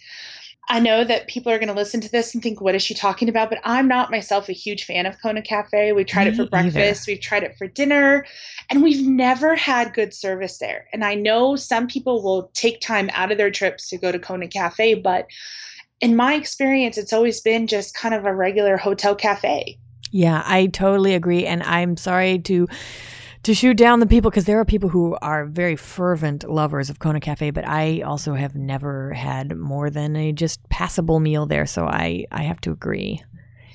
I 0.69 0.79
know 0.79 1.05
that 1.05 1.27
people 1.27 1.51
are 1.51 1.57
going 1.57 1.69
to 1.69 1.73
listen 1.73 2.01
to 2.01 2.11
this 2.11 2.33
and 2.33 2.43
think, 2.43 2.59
what 2.59 2.75
is 2.75 2.83
she 2.83 2.93
talking 2.93 3.29
about? 3.29 3.49
But 3.49 3.59
I'm 3.63 3.87
not 3.87 4.11
myself 4.11 4.49
a 4.49 4.53
huge 4.53 4.83
fan 4.83 5.05
of 5.05 5.15
Kona 5.21 5.41
Cafe. 5.41 5.93
We've 5.93 6.05
tried 6.05 6.25
Me 6.25 6.31
it 6.31 6.35
for 6.35 6.45
breakfast, 6.45 7.03
either. 7.07 7.15
we've 7.15 7.21
tried 7.21 7.43
it 7.43 7.57
for 7.57 7.67
dinner, 7.67 8.25
and 8.69 8.83
we've 8.83 9.07
never 9.07 9.55
had 9.55 9.93
good 9.93 10.13
service 10.13 10.57
there. 10.57 10.87
And 10.91 11.05
I 11.05 11.15
know 11.15 11.55
some 11.55 11.87
people 11.87 12.21
will 12.21 12.51
take 12.53 12.81
time 12.81 13.09
out 13.13 13.31
of 13.31 13.37
their 13.37 13.51
trips 13.51 13.87
to 13.89 13.97
go 13.97 14.11
to 14.11 14.19
Kona 14.19 14.47
Cafe, 14.47 14.95
but 14.95 15.27
in 16.01 16.15
my 16.15 16.35
experience, 16.35 16.97
it's 16.97 17.13
always 17.13 17.41
been 17.41 17.65
just 17.65 17.95
kind 17.95 18.13
of 18.13 18.25
a 18.25 18.35
regular 18.35 18.77
hotel 18.77 19.15
cafe. 19.15 19.79
Yeah, 20.11 20.43
I 20.45 20.67
totally 20.67 21.13
agree. 21.13 21.45
And 21.45 21.63
I'm 21.63 21.97
sorry 21.97 22.39
to 22.39 22.67
to 23.47 23.53
shoot 23.53 23.77
down 23.77 24.01
the 24.01 24.05
people 24.05 24.29
because 24.29 24.43
there 24.43 24.59
are 24.59 24.65
people 24.65 24.89
who 24.89 25.17
are 25.21 25.45
very 25.45 25.77
fervent 25.77 26.43
lovers 26.43 26.89
of 26.89 26.99
Kona 26.99 27.21
Cafe, 27.21 27.51
but 27.51 27.65
I 27.65 28.01
also 28.01 28.33
have 28.33 28.55
never 28.55 29.13
had 29.13 29.55
more 29.55 29.89
than 29.89 30.17
a 30.17 30.33
just 30.33 30.67
passable 30.67 31.21
meal 31.21 31.45
there, 31.45 31.65
so 31.65 31.85
I 31.85 32.25
I 32.29 32.43
have 32.43 32.59
to 32.61 32.71
agree. 32.71 33.23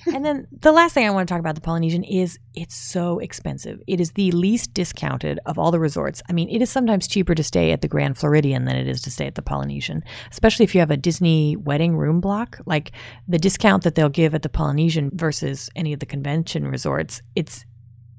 and 0.12 0.26
then 0.26 0.46
the 0.60 0.72
last 0.72 0.92
thing 0.92 1.06
I 1.06 1.10
want 1.10 1.26
to 1.26 1.32
talk 1.32 1.40
about 1.40 1.54
the 1.54 1.62
Polynesian 1.62 2.04
is 2.04 2.38
it's 2.52 2.74
so 2.74 3.18
expensive. 3.18 3.80
It 3.86 3.98
is 3.98 4.12
the 4.12 4.30
least 4.32 4.74
discounted 4.74 5.38
of 5.46 5.58
all 5.58 5.70
the 5.70 5.80
resorts. 5.80 6.22
I 6.28 6.34
mean, 6.34 6.50
it 6.50 6.60
is 6.60 6.68
sometimes 6.68 7.08
cheaper 7.08 7.34
to 7.34 7.42
stay 7.42 7.72
at 7.72 7.80
the 7.80 7.88
Grand 7.88 8.18
Floridian 8.18 8.66
than 8.66 8.76
it 8.76 8.86
is 8.86 9.00
to 9.02 9.10
stay 9.10 9.26
at 9.26 9.36
the 9.36 9.42
Polynesian, 9.42 10.04
especially 10.30 10.64
if 10.64 10.74
you 10.74 10.80
have 10.80 10.90
a 10.90 10.98
Disney 10.98 11.56
wedding 11.56 11.96
room 11.96 12.20
block. 12.20 12.58
Like 12.66 12.92
the 13.26 13.38
discount 13.38 13.84
that 13.84 13.94
they'll 13.94 14.10
give 14.10 14.34
at 14.34 14.42
the 14.42 14.50
Polynesian 14.50 15.10
versus 15.14 15.70
any 15.74 15.94
of 15.94 16.00
the 16.00 16.04
convention 16.04 16.68
resorts, 16.68 17.22
it's 17.34 17.64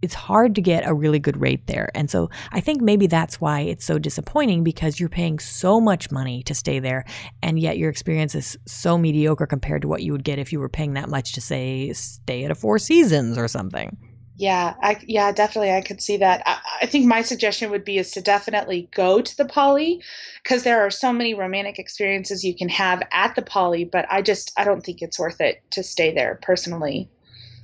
it's 0.03 0.13
hard 0.13 0.53
to 0.55 0.61
get 0.61 0.85
a 0.85 0.93
really 0.93 1.17
good 1.17 1.39
rate 1.39 1.65
there. 1.67 1.89
And 1.95 2.11
so 2.11 2.29
I 2.51 2.59
think 2.59 2.81
maybe 2.81 3.07
that's 3.07 3.39
why 3.39 3.61
it's 3.61 3.85
so 3.85 3.97
disappointing 3.97 4.61
because 4.63 4.99
you're 4.99 5.07
paying 5.07 5.39
so 5.39 5.79
much 5.79 6.11
money 6.11 6.43
to 6.43 6.53
stay 6.53 6.79
there 6.79 7.05
and 7.41 7.57
yet 7.57 7.77
your 7.77 7.89
experience 7.89 8.35
is 8.35 8.57
so 8.65 8.97
mediocre 8.97 9.47
compared 9.47 9.81
to 9.83 9.87
what 9.87 10.03
you 10.03 10.11
would 10.11 10.25
get 10.25 10.39
if 10.39 10.51
you 10.51 10.59
were 10.59 10.67
paying 10.67 10.93
that 10.93 11.07
much 11.07 11.31
to 11.33 11.41
say 11.41 11.93
stay 11.93 12.43
at 12.43 12.51
a 12.51 12.55
Four 12.55 12.79
Seasons 12.79 13.37
or 13.37 13.47
something. 13.47 13.95
Yeah, 14.35 14.73
I 14.81 14.99
yeah, 15.07 15.31
definitely 15.31 15.71
I 15.71 15.81
could 15.81 16.01
see 16.01 16.17
that. 16.17 16.41
I, 16.45 16.59
I 16.81 16.85
think 16.87 17.05
my 17.05 17.21
suggestion 17.21 17.69
would 17.71 17.85
be 17.85 17.99
is 17.99 18.11
to 18.11 18.21
definitely 18.21 18.89
go 18.93 19.21
to 19.21 19.37
the 19.37 19.45
Poly 19.45 20.01
because 20.43 20.63
there 20.63 20.81
are 20.81 20.89
so 20.89 21.13
many 21.13 21.33
romantic 21.33 21.79
experiences 21.79 22.43
you 22.43 22.55
can 22.55 22.67
have 22.69 23.03
at 23.11 23.35
the 23.35 23.43
Poly, 23.43 23.85
but 23.85 24.05
I 24.09 24.21
just 24.21 24.51
I 24.57 24.63
don't 24.63 24.81
think 24.81 25.01
it's 25.01 25.19
worth 25.19 25.39
it 25.39 25.61
to 25.71 25.83
stay 25.83 26.13
there 26.13 26.39
personally. 26.41 27.09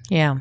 Yeah, 0.10 0.38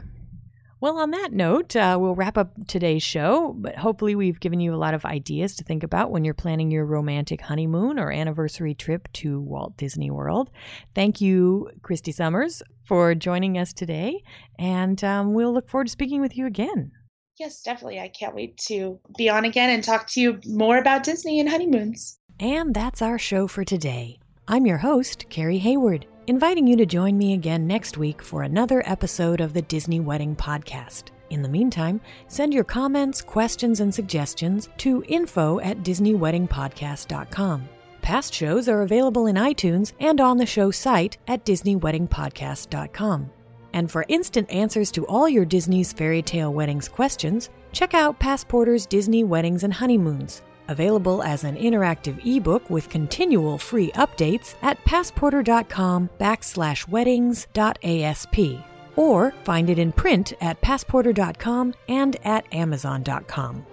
well, 0.80 0.98
on 0.98 1.10
that 1.10 1.32
note, 1.32 1.74
uh, 1.74 1.98
we'll 2.00 2.14
wrap 2.14 2.38
up 2.38 2.52
today's 2.68 3.02
show, 3.02 3.54
but 3.58 3.74
hopefully, 3.76 4.14
we've 4.14 4.38
given 4.38 4.60
you 4.60 4.72
a 4.72 4.76
lot 4.76 4.94
of 4.94 5.04
ideas 5.04 5.56
to 5.56 5.64
think 5.64 5.82
about 5.82 6.12
when 6.12 6.24
you're 6.24 6.34
planning 6.34 6.70
your 6.70 6.84
romantic 6.84 7.40
honeymoon 7.40 7.98
or 7.98 8.12
anniversary 8.12 8.74
trip 8.74 9.08
to 9.14 9.40
Walt 9.40 9.76
Disney 9.76 10.10
World. 10.10 10.50
Thank 10.94 11.20
you, 11.20 11.70
Christy 11.82 12.12
Summers, 12.12 12.62
for 12.84 13.16
joining 13.16 13.58
us 13.58 13.72
today, 13.72 14.22
and 14.56 15.02
um, 15.02 15.34
we'll 15.34 15.52
look 15.52 15.68
forward 15.68 15.88
to 15.88 15.92
speaking 15.92 16.20
with 16.20 16.36
you 16.36 16.46
again. 16.46 16.92
Yes, 17.40 17.60
definitely. 17.62 17.98
I 17.98 18.08
can't 18.08 18.34
wait 18.34 18.56
to 18.68 19.00
be 19.16 19.28
on 19.28 19.44
again 19.44 19.70
and 19.70 19.82
talk 19.82 20.06
to 20.10 20.20
you 20.20 20.40
more 20.46 20.78
about 20.78 21.02
Disney 21.02 21.40
and 21.40 21.48
honeymoons. 21.48 22.18
And 22.38 22.72
that's 22.72 23.02
our 23.02 23.18
show 23.18 23.48
for 23.48 23.64
today. 23.64 24.20
I'm 24.46 24.66
your 24.66 24.78
host, 24.78 25.26
Carrie 25.28 25.58
Hayward 25.58 26.06
inviting 26.28 26.66
you 26.66 26.76
to 26.76 26.84
join 26.84 27.16
me 27.16 27.32
again 27.32 27.66
next 27.66 27.96
week 27.96 28.20
for 28.20 28.42
another 28.42 28.82
episode 28.84 29.40
of 29.40 29.54
the 29.54 29.62
Disney 29.62 29.98
Wedding 29.98 30.36
Podcast. 30.36 31.04
In 31.30 31.40
the 31.40 31.48
meantime, 31.48 32.02
send 32.26 32.52
your 32.52 32.64
comments, 32.64 33.22
questions, 33.22 33.80
and 33.80 33.94
suggestions 33.94 34.68
to 34.76 35.02
info 35.08 35.58
at 35.60 35.78
DisneyWeddingPodcast.com. 35.78 37.68
Past 38.02 38.34
shows 38.34 38.68
are 38.68 38.82
available 38.82 39.26
in 39.26 39.36
iTunes 39.36 39.94
and 40.00 40.20
on 40.20 40.36
the 40.36 40.44
show 40.44 40.70
site 40.70 41.16
at 41.28 41.46
DisneyWeddingPodcast.com. 41.46 43.30
And 43.72 43.90
for 43.90 44.04
instant 44.08 44.50
answers 44.50 44.90
to 44.92 45.06
all 45.06 45.30
your 45.30 45.46
Disney's 45.46 45.94
Fairy 45.94 46.20
Tale 46.20 46.52
Weddings 46.52 46.88
questions, 46.88 47.48
check 47.72 47.94
out 47.94 48.18
Passporter's 48.18 48.84
Disney 48.84 49.24
Weddings 49.24 49.64
and 49.64 49.72
Honeymoons 49.72 50.42
Available 50.68 51.22
as 51.22 51.44
an 51.44 51.56
interactive 51.56 52.24
ebook 52.24 52.68
with 52.70 52.88
continual 52.88 53.58
free 53.58 53.90
updates 53.92 54.54
at 54.62 54.82
passporter.com 54.84 56.10
backslash 56.20 56.88
weddings.asp 56.88 58.38
or 58.96 59.32
find 59.44 59.70
it 59.70 59.78
in 59.78 59.92
print 59.92 60.32
at 60.40 60.60
passporter.com 60.60 61.74
and 61.88 62.16
at 62.24 62.44
amazon.com. 62.52 63.64